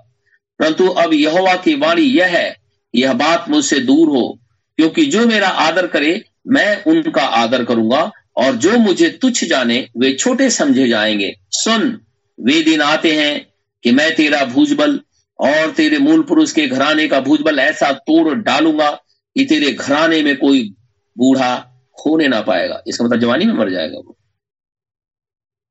परंतु 0.59 0.87
अब 0.87 1.13
यहोवा 1.13 1.55
की 1.55 1.75
वाणी 1.75 2.01
यह 2.01 2.27
है 2.27 2.55
यह 2.93 3.13
बात 3.13 3.49
मुझसे 3.49 3.79
दूर 3.79 4.09
हो, 4.09 4.39
क्योंकि 4.77 5.05
जो 5.05 5.25
मेरा 5.27 5.47
आदर 5.47 5.87
करे, 5.87 6.23
मैं 6.47 6.83
उनका 6.83 7.23
आदर 7.23 7.65
करूँगा 7.65 8.11
और 8.37 8.55
जो 8.55 8.77
मुझे 8.77 9.09
तुच्छ 9.09 9.45
जाने, 9.45 9.89
वे 9.97 10.13
छोटे 10.13 10.49
समझे 10.49 10.87
जाएँगे। 10.87 11.35
सुन, 11.51 12.01
वे 12.39 12.61
दिन 12.61 12.81
आते 12.81 13.11
हैं 13.11 13.53
कि 13.83 13.91
मैं 13.91 14.15
तेरा 14.15 14.45
भूजबल 14.45 15.01
और 15.39 15.71
तेरे 15.71 15.97
मूल 15.97 16.23
पुरुष 16.23 16.51
के 16.51 16.67
घराने 16.67 17.07
का 17.07 17.19
भूजबल 17.19 17.59
ऐसा 17.59 17.91
तोड़ 17.91 18.35
डालूँगा 18.35 18.91
कि 19.35 19.45
तेरे 19.45 19.71
घराने 19.71 20.23
में 20.23 20.37
कोई 20.37 20.75
बूढ़ा 21.17 21.71
होने 22.05 22.27
ना 22.27 22.41
पाएगा। 22.41 22.81
इसका 22.87 23.05
मतलब 23.05 23.19
जवानी 23.19 23.45
में 23.45 23.53
मर 23.53 23.69
जाएगा 23.69 23.97
वो। 23.97 24.17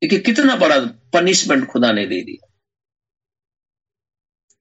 देखिए, 0.03 0.19
कितना 0.19 0.57
बड़ा 0.57 0.79
पनिशमेंट 1.13 1.67
खुदा 1.67 1.93
ने 1.93 2.07
दे 2.07 2.21
दिया। 2.21 2.49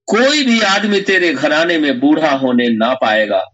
कोई 0.06 0.46
भी 0.46 0.62
आदमी 0.62 1.02
तेरे 1.02 1.34
घराने 1.34 1.78
में 1.78 2.00
बूढ़ा 2.00 2.32
होने 2.32 2.70
ना 2.70 2.94
पाएगा। 2.94 3.46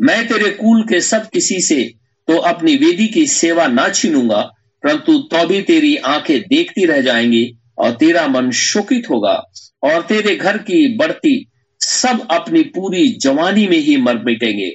मैं 0.00 0.28
तेरे 0.28 0.50
कुल 0.50 0.82
के 0.82 1.00
सब 1.00 1.28
किसी 1.28 1.60
से 1.60 1.94
तो 2.28 2.36
अपनी 2.38 2.74
वेदी 2.76 3.06
की 3.06 3.26
सेवा 3.26 3.66
ना 3.66 3.88
छीनूँगा, 3.88 4.40
परंतु 4.84 5.18
तो 5.32 5.46
भी 5.46 5.60
तेरी 5.62 5.96
आँखें 5.96 6.40
देखती 6.40 6.84
रह 6.84 7.00
जाएँगी 7.00 7.44
और 7.78 7.90
तेरा 7.90 8.26
मन 8.28 8.50
शोकित 8.50 9.10
होगा 9.10 9.34
और 9.82 10.02
तेरे 10.02 10.36
घर 10.36 10.58
की 10.58 10.86
बढ़ती 10.96 11.34
सब 11.80 12.26
अपनी 12.30 12.62
पूरी 12.62 13.06
जवानी 13.22 13.66
में 13.66 13.78
ही 13.78 13.96
मर 13.96 14.22
मिटेंगे। 14.24 14.72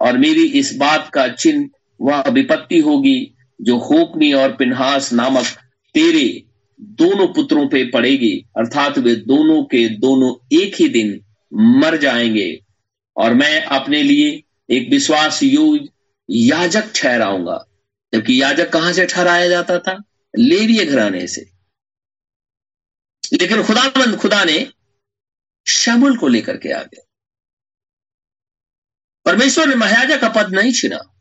और 0.00 0.18
मेरी 0.18 0.44
इस 0.58 0.76
बात 0.76 1.08
का 1.14 1.26
चिन्ह 1.28 1.68
वह 2.00 2.22
विपत्ति 2.30 2.78
होगी 2.78 3.34
जो 3.60 3.78
होपनी 3.78 4.32
और 4.32 4.52
पिन्हास 4.52 5.12
नामक 5.12 5.44
तेरे 5.94 6.42
दोनों 6.80 7.26
पुत्रों 7.26 7.66
पे 7.68 7.84
पड़ेगी, 7.84 8.34
अर्थात 8.56 8.98
वे 8.98 9.14
दोनों 9.16 9.62
के 9.62 9.88
दोनों 9.88 10.34
एक 10.56 10.74
ही 10.80 10.88
दिन 10.88 11.20
मर 11.78 11.96
जाएँगे। 11.96 12.58
और 13.16 13.34
मैं 13.34 13.60
अपने 13.62 14.02
लिए 14.02 14.42
एक 14.70 14.88
विश्वास 14.90 15.42
योग 15.42 15.78
याजक 16.30 16.92
ठहराऊँगा। 16.94 17.64
जबकि 18.14 18.42
याजक 18.42 18.72
कहाँ 18.72 18.92
से 18.92 19.06
ठहराया 19.06 19.48
जाता 19.48 19.78
था? 19.78 20.02
लेविय 20.38 20.84
घराने 20.84 21.26
से। 21.26 21.50
लेकिन 23.32 23.62
खुदाबंद 23.62 24.16
खुदा 24.16 24.44
ने 24.44 24.72
शमुल 25.66 26.16
को 26.16 26.28
लेकर 26.28 26.56
के 26.56 26.72
आ 26.72 26.82
गया। 26.82 27.04
परमेश्वर 29.24 29.66
ने 29.66 29.74
महायाजा 29.74 30.16
का 30.16 30.28
पद 30.28 30.54
नहीं 30.54 30.72
छीना। 30.72 31.14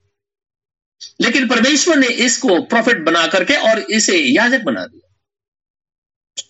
लेकिन 1.22 1.47
परमेश्वर 1.47 1.97
ने 1.97 2.08
इसको 2.08 2.62
प्रॉफिट 2.62 2.97
बना 2.97 3.28
करके 3.28 3.55
और 3.55 3.80
इसे 3.80 4.18
याजक 4.18 4.62
बना 4.62 4.86
दिया। 4.86 5.14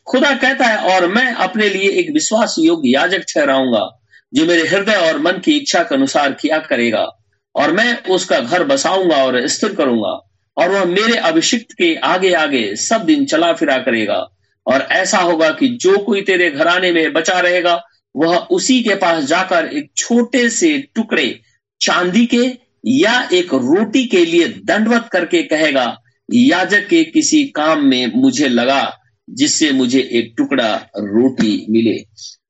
खुदा 0.07 0.35
कहता 0.35 0.65
है, 0.65 0.77
और 0.77 1.07
मैं 1.07 1.33
अपने 1.33 1.69
लिए 1.69 1.89
एक 1.89 2.09
विश्वास 2.09 2.55
योग्य 2.59 2.89
याजक 2.89 3.19
ठहराऊँगा, 3.19 4.03
जो 4.33 4.45
मेरे 4.45 4.67
हृदय 4.67 4.95
और 4.95 5.17
मन 5.17 5.39
की 5.39 5.57
इच्छा 5.57 5.83
के 5.83 5.95
अनुसार 5.95 6.33
किया 6.33 6.59
करेगा। 6.59 7.26
और 7.55 7.71
मैं 7.71 8.03
उसका 8.05 8.39
घर 8.39 8.63
बसाऊँगा 8.63 9.23
और 9.25 9.47
स्थिर 9.47 9.73
करूँगा, 9.75 10.09
और 10.57 10.71
वह 10.71 10.85
मेरे 10.85 11.17
अभिषिक्त 11.17 11.73
के 11.73 11.93
आगे 11.95 12.33
आगे 12.33 12.75
सब 12.75 13.05
दिन 13.05 13.25
चला 13.25 13.53
फिरा 13.53 13.77
करेगा। 13.77 14.25
और 14.65 14.81
ऐसा 14.81 15.17
होगा 15.17 15.49
कि 15.49 15.67
जो 15.81 15.97
कोई 15.97 16.21
तेरे 16.21 16.49
घराने 16.51 16.91
में 16.91 17.13
बचा 17.13 17.39
रहेगा, 17.39 17.81
वह 18.15 18.37
उसी 18.51 18.81
के 18.83 18.95
पास 18.95 19.23
जाकर 19.23 19.69
एक 19.73 19.89
छोटे 19.97 20.49
से 20.49 20.77
टुकड़े 20.95 21.39
चांदी 21.81 22.25
के 22.25 22.45
या 22.85 23.29
एक 23.33 23.53
रोटी 23.53 24.05
के 24.05 24.25
लिए 24.25 24.47
दंडवत 24.47 25.09
करके 25.11 25.41
कहेगा, 25.43 25.97
याजक 26.29 26.87
के 26.87 27.03
किसी 27.03 27.43
काम 27.45 27.85
में 27.85 28.11
मुझे 28.15 28.47
लगा, 28.47 28.97
जिससे 29.29 29.71
मुझे 29.71 29.99
एक 30.11 30.33
टुकड़ा 30.37 30.73
रोटी 30.97 31.65
मिले। 31.69 31.97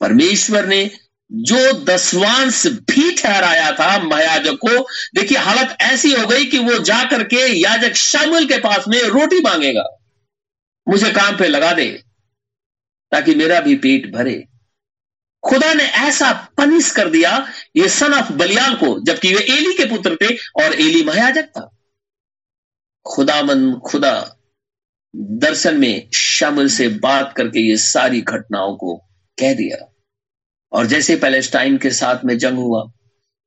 परमेश्वर 0.02 0.66
ने 0.66 0.90
जो 1.32 1.84
दसवांश 1.84 2.68
भी 2.68 3.16
ठहराया 3.16 3.72
था 3.72 4.04
महायाजक 4.04 4.54
को, 4.54 4.82
देखिए 5.16 5.38
हालत 5.38 5.78
ऐसी 5.82 6.14
हो 6.14 6.28
गई 6.28 6.46
कि 6.46 6.60
वो 6.60 6.78
जाकर 6.78 7.24
के 7.24 7.60
याजक 7.62 7.94
शामिल 7.94 8.48
के 8.48 8.58
पास 8.58 8.86
में 8.88 9.02
रोटी 9.04 9.40
मांगेगा। 9.40 9.98
मुझे 10.90 11.12
काम 11.12 11.38
पे 11.38 11.48
लगा 11.48 11.74
दे, 11.74 12.04
ताकि 13.12 13.36
मेरा 13.36 13.60
भी 13.60 13.76
पेट 13.76 14.14
भरे। 14.14 14.48
खुदा 15.44 15.74
ने 15.74 15.84
ऐसा 15.84 16.50
पनिश 16.58 16.92
कर 16.92 17.10
दिया, 17.10 17.48
ये 17.76 17.90
सन 17.90 18.14
ऑफ़ 18.14 18.32
बलियाल 18.32 18.74
को, 18.76 19.04
जबकि 19.06 19.34
वे 19.34 19.42
एली 19.42 19.74
के 19.74 19.86
पुत्र 19.86 20.16
थे 20.16 20.36
और 20.36 20.74
एली 20.74 21.04
महायाजक 21.04 21.44
था। 21.44 21.78
खुदामंद, 23.06 23.82
खुदा, 23.86 24.36
दर्शन 25.16 25.78
में 25.78 26.10
शामिल 26.12 26.70
से 26.70 26.88
बात 26.88 27.34
करके 27.38 27.60
ये 27.60 27.78
सारी 27.78 28.22
घटनाओं 28.22 28.76
को 28.76 28.96
कह 29.40 29.54
दिया। 29.54 29.94
और 30.72 30.86
जैसे 30.86 31.16
पैलेस्टाइन 31.16 31.78
के 31.78 31.90
साथ 31.92 32.26
में 32.26 32.38
जंग 32.38 32.58
हुआ 32.58 32.92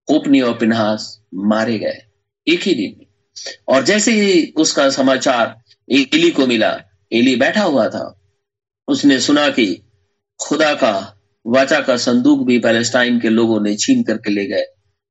ओपनी 0.09 0.41
और 0.41 0.55
पिनहास 0.55 1.21
मारे 1.35 1.79
गए, 1.79 1.99
एक 2.47 2.63
ही 2.63 2.75
दिन 2.75 3.07
और 3.69 3.85
जैसे 3.85 4.13
ही 4.13 4.53
उसका 4.57 4.91
समाचार 4.91 5.57
एली 5.91 6.31
को 6.31 6.47
मिला, 6.47 6.81
एली 7.13 7.37
बैठा 7.37 7.63
हुआ 7.63 7.89
था, 7.89 8.21
उसने 8.89 9.21
सुना 9.21 9.49
कि 9.49 9.83
खुदा 10.41 10.75
का, 10.75 11.17
वाचा 11.47 11.81
का 11.81 11.97
संदूक 11.97 12.47
भी 12.47 12.59
पैलेस्टाइन 12.59 13.21
के 13.21 13.29
लोगों 13.29 13.61
ने 13.61 13.77
छीन 13.77 14.03
करके 14.03 14.31
ले 14.31 14.47
गए। 14.47 14.65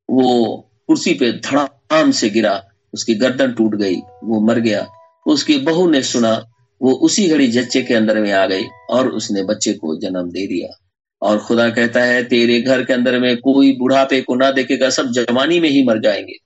वो 0.10 0.56
कुर्सी 0.88 1.14
पे 1.14 1.32
धड़ाम 1.32 2.12
से 2.12 2.30
गिरा, 2.30 2.64
उसकी 2.94 3.16
गर्दन 3.16 3.52
टूट 3.52 3.76
गई, 3.76 3.96
वो 4.24 4.40
मर 4.48 4.60
गया। 4.60 4.88
उसकी 5.28 5.58
बहू 5.58 5.90
ने 5.90 6.02
सुना, 6.04 6.46
वो 6.82 6.92
उसी 6.92 7.28
घड़ी 7.28 7.48
जच्चे 7.48 7.82
के 7.82 7.94
अंदर 7.94 8.22
में 8.22 8.32
आ 8.32 8.46
गई 8.46 8.64
और 8.90 9.10
उसने 9.10 9.44
बच्चे 9.44 9.74
को 9.74 10.00
जन्म 10.00 10.30
दे 10.30 10.48
दिया। 10.48 10.89
और 11.22 11.40
खुदा 11.40 11.70
कहता 11.70 12.04
है, 12.04 12.24
तेरे 12.24 12.62
घर 12.62 12.84
के 12.86 12.94
अंदर 12.94 13.20
में 13.20 13.36
कोई 13.38 13.76
बुढ़ापे 13.78 14.22
को 14.22 14.36
ना 14.36 14.52
देखेगा, 14.52 14.90
सब 14.90 15.12
जवानी 15.12 15.60
में 15.60 15.70
ही 15.70 15.84
मर 15.84 16.00
जाएँगे। 16.00 16.38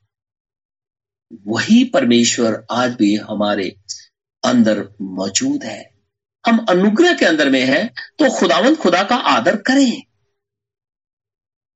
वही 1.48 1.84
परमेश्वर 1.84 2.66
आज 2.72 2.96
भी 2.96 3.16
हमारे 3.18 3.76
अंदर 4.44 4.88
मौजूद 5.02 5.64
है। 5.64 5.92
हम 6.46 6.66
अनुग्रह 6.70 7.14
के 7.14 7.26
अंदर 7.26 7.50
में 7.50 7.62
हैं 7.62 7.88
तो 8.20 8.30
खुदावंत 8.30 8.78
खुदा 8.78 9.04
का 9.04 9.16
आदर 9.16 9.56
करें। 9.62 10.02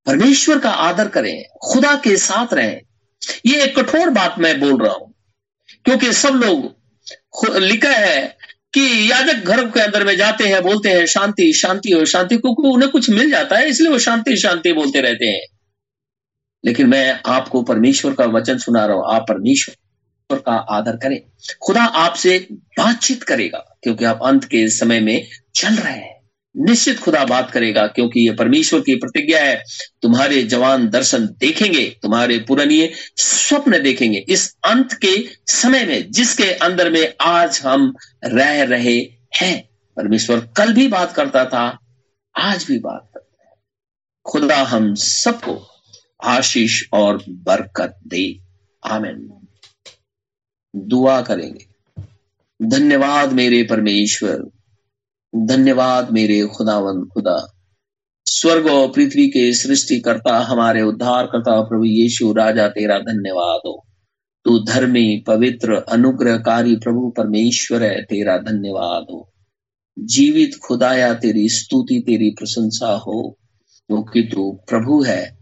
परमेश्वर 0.06 0.58
का 0.58 0.70
आदर 0.70 1.08
करें, 1.08 1.44
खुदा 1.64 1.94
के 1.96 2.16
साथ 2.16 2.54
रहें। 2.54 2.80
ये 3.46 3.62
एक 3.64 3.78
कठोर 3.78 4.10
बात 4.10 4.38
मैं 4.38 4.58
बोल 4.60 4.82
रहा 4.82 4.92
हूँ, 4.92 5.14
क्योंकि 5.84 6.12
सब 6.12 6.34
लोग 6.34 7.56
लिखा 7.56 7.90
है 7.90 8.37
कि 8.74 9.10
याजक 9.10 9.34
घर 9.34 9.64
के 9.64 9.80
अंदर 9.80 10.04
में 10.04 10.16
जाते 10.16 10.44
हैं, 10.44 10.62
बोलते 10.62 10.88
हैं, 10.88 11.06
शांति 11.06 11.52
शांति 11.52 11.92
और 11.92 12.06
शांति 12.06 12.36
क्योंकि 12.36 12.68
उन्हें 12.68 12.90
कुछ 12.90 13.10
मिल 13.10 13.30
जाता 13.30 13.56
है, 13.56 13.68
इसलिए 13.68 13.92
वो 13.92 13.98
शांति 13.98 14.36
शांति 14.36 14.72
बोलते 14.72 15.00
रहते 15.00 15.26
हैं। 15.26 15.46
लेकिन 16.64 16.88
मैं 16.88 17.20
आपको 17.26 17.62
परमेश्वर 17.62 18.14
का 18.14 18.24
वचन 18.24 18.58
सुना 18.58 18.86
रहा 18.86 18.96
हूँ, 18.96 19.04
आप 19.08 19.26
परमेश्वर 19.28 20.38
का 20.38 20.52
आदर 20.52 20.96
करें। 20.96 21.20
खुदा 21.62 21.82
आपसे 21.82 22.38
बातचीत 22.52 23.22
करेगा, 23.22 23.78
क्योंकि 23.82 24.04
आप 24.04 24.20
अंत 24.22 24.44
के 24.44 24.68
समय 24.68 25.00
में 25.00 25.26
चल 25.54 25.74
रहे 25.74 25.92
हैं। 25.92 26.17
निश्चित 26.56 26.98
खुदा 26.98 27.24
बात 27.24 27.50
करेगा, 27.50 27.86
क्योंकि 27.86 28.28
ये 28.28 28.34
परमेश्वर 28.34 28.80
की 28.80 28.94
प्रतिज्ञा 28.94 29.44
है। 29.44 29.64
तुम्हारे 30.02 30.42
जवान 30.42 30.88
दर्शन 30.88 31.26
देखेंगे, 31.26 31.98
तुम्हारे 32.02 32.38
पुरानी 32.38 32.90
स्वप्न 33.16 33.82
देखेंगे। 33.82 34.24
इस 34.28 34.56
अंत 34.64 34.92
के 34.92 35.28
समय 35.46 35.84
में, 35.84 36.10
जिसके 36.10 36.52
अंदर 36.52 36.90
में 36.90 37.14
आज 37.20 37.60
हम 37.66 37.94
रह 38.24 38.62
रहे 38.62 38.98
हैं, 39.40 39.68
परमेश्वर 39.96 40.48
कल 40.56 40.72
भी 40.72 40.88
बात 40.88 41.12
करता 41.12 41.44
था, 41.44 41.78
आज 42.38 42.64
भी 42.64 42.78
बात 42.78 43.10
करता 43.14 43.48
है। 43.48 43.54
खुदा 44.24 44.62
हम 44.62 44.94
सबको 44.94 45.70
आशीष 46.24 46.82
और 46.92 47.24
बरकत 47.28 47.98
दे। 48.06 48.38
आमिन। 48.86 49.46
दुआ 50.76 51.22
करेंगे। 51.22 51.66
धन्यवाद 52.62 53.32
मेरे 53.32 53.62
परमेश्वर। 53.62 54.57
धन्यवाद 55.36 56.10
मेरे 56.10 56.46
खुदावन 56.46 57.04
खुदा। 57.04 57.54
स्वर्ग 58.24 58.66
और 58.66 58.88
पृथ्वी 58.88 59.28
के 59.28 59.52
सृष्टि 59.52 60.00
करता 60.00 60.38
हमारे 60.38 60.82
उद्धार 60.82 61.26
करता 61.26 61.60
प्रभु 61.60 61.84
यीशु, 61.84 62.32
राजा, 62.32 62.68
तेरा 62.68 62.98
धन्यवाद 62.98 63.60
हो। 63.66 63.86
तू 64.44 64.58
धर्मी, 64.58 65.24
पवित्र, 65.26 65.72
अनुग्रहकारी 65.72 66.76
प्रभु, 66.76 67.14
परमेश्वर 67.16 67.82
है, 67.82 68.02
तेरा 68.02 68.38
धन्यवाद 68.38 69.06
हो। 69.10 69.32
जीवित 69.98 70.54
खुदाया 70.66 71.14
तेरी 71.14 71.48
स्तुति, 71.48 72.02
तेरी 72.06 72.30
प्रशंसा 72.30 72.92
हो 72.92 73.38
क्योंकि 73.86 74.22
तू 74.22 74.60
प्रभु 74.68 75.02
है, 75.02 75.38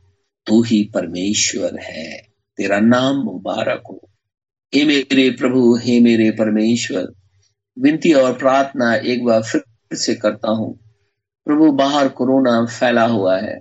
तू 0.46 0.62
ही 0.62 0.90
परमेश्वर 0.94 1.78
है। 1.78 2.18
तेरा 2.56 2.80
नाम 2.80 3.16
मुबारक 3.16 3.82
हो। 3.90 4.10
हे 4.74 4.84
मेरे 4.84 5.30
प्रभु, 5.30 5.76
हे 5.76 6.00
मेरे 6.00 6.30
परमेश्वर, 6.30 7.12
विनती 7.78 8.12
और 8.12 8.32
प्रार्थना 8.32 8.94
एक 8.94 9.24
बार 9.24 9.42
फिर 9.42 9.64
से 9.92 10.14
करता 10.14 10.50
हूँ। 10.50 10.78
प्रभु, 11.46 11.72
बाहर 11.72 12.08
कोरोना 12.08 12.64
फैला 12.64 13.06
हुआ 13.06 13.38
है। 13.38 13.60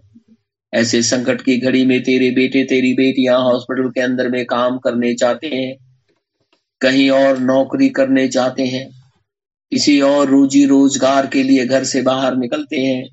ऐसे 0.73 1.01
संकट 1.01 1.41
की 1.41 1.57
घड़ी 1.57 1.85
में 1.85 2.03
तेरे 2.03 2.31
बेटे, 2.31 2.63
तेरी 2.63 2.93
बेटियाँ 2.93 3.39
हॉस्पिटल 3.39 3.89
के 3.89 4.01
अंदर 4.01 4.29
में 4.29 4.45
काम 4.45 4.77
करने 4.77 5.13
चाहते 5.13 5.47
हैं, 5.47 5.75
कहीं 6.81 7.09
और 7.09 7.39
नौकरी 7.39 7.89
करने 7.89 8.27
चाहते 8.27 8.63
हैं, 8.63 8.89
किसी 9.71 10.01
और 10.01 10.27
रोजी 10.27 10.65
रोज़गार 10.65 11.27
के 11.27 11.43
लिए 11.43 11.65
घर 11.65 11.83
से 11.83 12.01
बाहर 12.01 12.35
निकलते 12.37 12.77
हैं, 12.77 13.09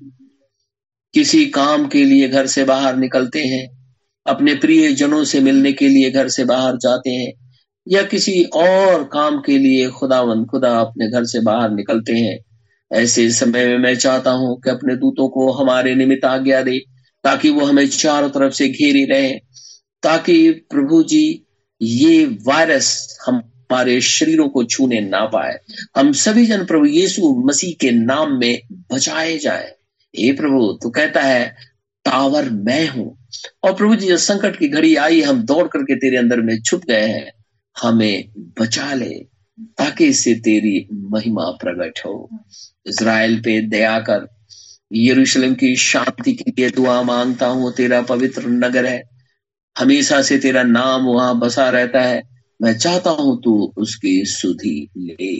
किसी 1.13 1.45
काम 1.45 1.87
के 1.87 2.05
लिए 2.05 2.29
घर 2.29 2.47
से 2.47 2.63
बाहर 2.63 2.95
निकलते 2.95 3.43
हैं, 3.43 3.67
अपने 4.25 4.55
प्रिय 4.55 4.93
जनों 4.93 5.23
से 5.23 5.39
मिलने 5.39 5.71
के 5.73 5.87
लिए 5.87 6.11
घर 6.11 6.27
से 6.27 6.45
बाहर 6.45 6.77
जाते 6.77 7.09
हैं, 7.09 7.33
या 7.87 8.03
किसी 8.03 8.43
और 8.43 9.03
काम 9.03 9.41
के 9.41 9.57
लिए 9.57 9.89
खुदावन 9.89 10.45
खुदा 10.45 10.79
अपने 10.79 11.09
घर 11.09 11.23
से 11.23 11.41
बाहर 11.41 11.71
निकलते 11.71 12.13
हैं। 12.13 12.39
ऐसे 12.93 13.31
समय 13.31 13.65
में 13.65 13.77
मैं 13.77 13.95
चाहता 13.95 14.31
हूँ 14.31 14.61
कि 14.61 14.69
अपने 14.69 14.95
दूतों 14.95 15.29
को 15.29 15.51
हमारे 15.51 15.95
निमित्त 15.95 16.25
आज्ञा 16.25 16.61
दे, 16.61 16.79
ताकि 17.23 17.49
वो 17.49 17.65
हमें 17.65 17.87
चारों 17.87 18.29
तरफ़ 18.29 18.53
से 18.53 18.67
घेरी 18.67 19.05
रहे, 19.05 19.31
ताकि 20.03 20.51
प्रभु 20.51 21.03
जी, 21.03 21.43
ये 21.81 22.25
वायरस 22.25 23.17
हमारे 23.27 24.01
शरीरों 24.01 24.49
को 24.49 24.63
छूने 24.63 25.01
ना 25.01 25.25
पाए। 25.25 25.59
हम 25.97 26.11
सभी 26.11 26.45
जन 26.45 26.65
प्रभु 26.65 26.85
यीशु 26.85 27.43
मसीह 27.47 27.73
के 27.81 27.91
नाम 27.91 28.39
में 28.39 28.61
बचाए 28.91 29.37
जाए। 29.37 29.75
हे 30.15 30.31
प्रभु 30.31 30.79
तो 30.83 30.89
कहता 30.89 31.21
है 31.21 31.55
टावर 32.05 32.49
मैं 32.49 32.87
हूँ। 32.87 33.17
और 33.63 33.73
प्रभु 33.73 33.95
जी, 33.95 34.07
जब 34.07 34.15
संकट 34.15 34.59
की 34.59 34.67
घड़ी 34.67 34.95
आई, 34.95 35.21
हम 35.21 35.43
दौड़ 35.43 35.67
करके 35.67 35.95
तेरे 35.95 36.17
अंदर 36.17 36.41
में 36.41 36.61
छुप 36.61 36.81
गए 36.85 37.07
हैं। 37.07 37.31
हमें 37.81 38.29
बचा 38.61 38.93
ले। 38.93 39.32
ताकि 39.59 40.05
इससे 40.05 40.33
तेरी 40.33 40.87
महिमा 40.93 41.43
प्रकट 41.43 41.99
हो। 42.05 42.29
इसराइल 42.85 43.39
पे 43.39 43.61
दया 43.61 43.99
कर। 43.99 44.27
यरूशलेम 44.93 45.53
की 45.53 45.75
शांति 45.75 46.33
के 46.33 46.51
लिए 46.51 46.69
दुआ 46.69 47.01
माँगता 47.01 47.45
हूँ, 47.45 47.73
तेरा 47.73 48.01
पवित्र 48.01 48.47
नगर 48.47 48.85
है। 48.85 49.03
हमेशा 49.77 50.21
से 50.21 50.37
तेरा 50.37 50.63
नाम 50.63 51.03
वहाँ 51.03 51.39
बसा 51.39 51.69
रहता 51.69 52.01
है। 52.01 52.23
मैं 52.61 52.77
चाहता 52.77 53.09
हूँ 53.09 53.41
तू 53.43 53.73
उसकी 53.77 54.25
सुधि 54.25 54.89
ले। 54.97 55.35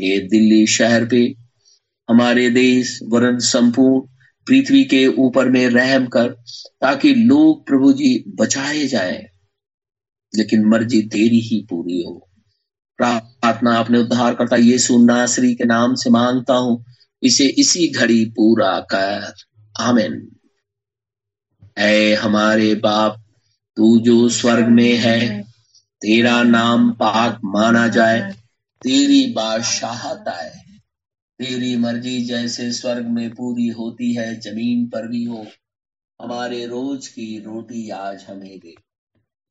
ये 0.00 0.18
दिल्ली 0.18 0.66
शहर 0.66 1.04
पे 1.04 1.34
हमारे 2.10 2.50
देश, 2.50 3.00
वरन 3.08 3.38
संपूर्ण 3.38 4.06
पृथ्वी 4.46 4.84
के 4.84 5.06
ऊपर 5.06 5.48
में 5.48 5.68
रहम 5.68 6.06
कर, 6.06 6.28
ताकि 6.80 7.14
लोग 7.14 7.66
प्रभु 7.66 7.92
जी 7.92 8.24
बचाए 8.28 8.86
जाए, 8.86 9.26
लेकिन 10.36 10.64
मर्ज़ी 10.64 11.02
तेरी 11.02 11.40
ही 11.40 11.66
पूरी 11.70 12.02
हो। 12.02 12.28
प्रार्थना 13.44 13.76
अपने 13.76 13.98
उद्धार 13.98 14.34
करता 14.34 14.56
यीशु 14.56 15.04
नासरी 15.04 15.54
के 15.54 15.64
नाम 15.64 15.94
से 15.94 16.10
माँगता 16.10 16.54
हूँ, 16.54 16.84
इसे 17.22 17.46
इसी 17.46 17.88
घड़ी 17.88 18.24
पूरा 18.24 18.80
कर। 18.80 19.32
आमिन। 19.80 20.36
ऐ 21.78 22.14
हमारे 22.14 22.74
बाप, 22.74 23.24
तू 23.76 23.98
जो 23.98 24.28
स्वर्ग 24.28 24.68
में 24.68 24.96
है, 24.96 25.42
तेरा 26.00 26.42
नाम 26.42 26.90
पाक 26.90 27.40
माना 27.44 27.88
जाए। 27.88 28.32
तेरी 28.82 29.32
बादशाहत 29.32 30.28
आए। 30.28 30.52
तेरी 31.38 31.76
मर्ज़ी 31.76 32.24
जैसे 32.24 32.72
स्वर्ग 32.72 33.06
में 33.06 33.30
पूरी 33.30 33.68
होती 33.68 34.14
है, 34.14 34.40
ज़मीन 34.40 34.86
पर 34.86 35.08
भी 35.08 35.24
हो। 35.24 35.46
हमारे 36.22 36.66
रोज 36.66 37.08
की 37.08 37.38
रोटी 37.38 37.90
आज 37.90 38.24
हमें 38.28 38.58
दे। 38.58 38.74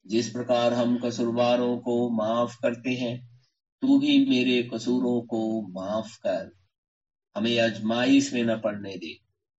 जिस 0.08 0.30
प्रकार 0.30 0.74
हम 0.74 1.00
कसूरवारों 1.06 1.78
को 1.78 2.10
माफ़ 2.10 2.56
करते 2.62 2.92
हैं 2.92 3.33
तू 3.84 4.00
भी 4.00 4.26
मेरे 4.30 4.70
कसूरों 4.74 5.22
को 5.22 5.62
माफ़ 5.62 6.18
कर। 6.18 6.52
हमें 7.38 7.60
अजमाइश 7.60 8.34
में 8.34 8.44
न 8.44 8.62
पड़ने 8.62 8.98
दे, 8.98 9.14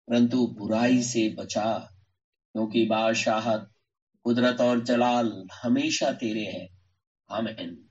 परंतु 0.08 0.46
बुराई 0.46 1.02
से 1.02 1.34
बचा। 1.34 1.78
क्योंकि 2.52 2.86
बादशाहत, 2.86 3.70
कुदरत 4.24 4.60
और 4.60 4.84
जलाल 4.84 5.46
हमेशा 5.62 6.12
तेरे 6.12 6.44
हैं। 6.44 6.68
आमीन। 7.30 7.83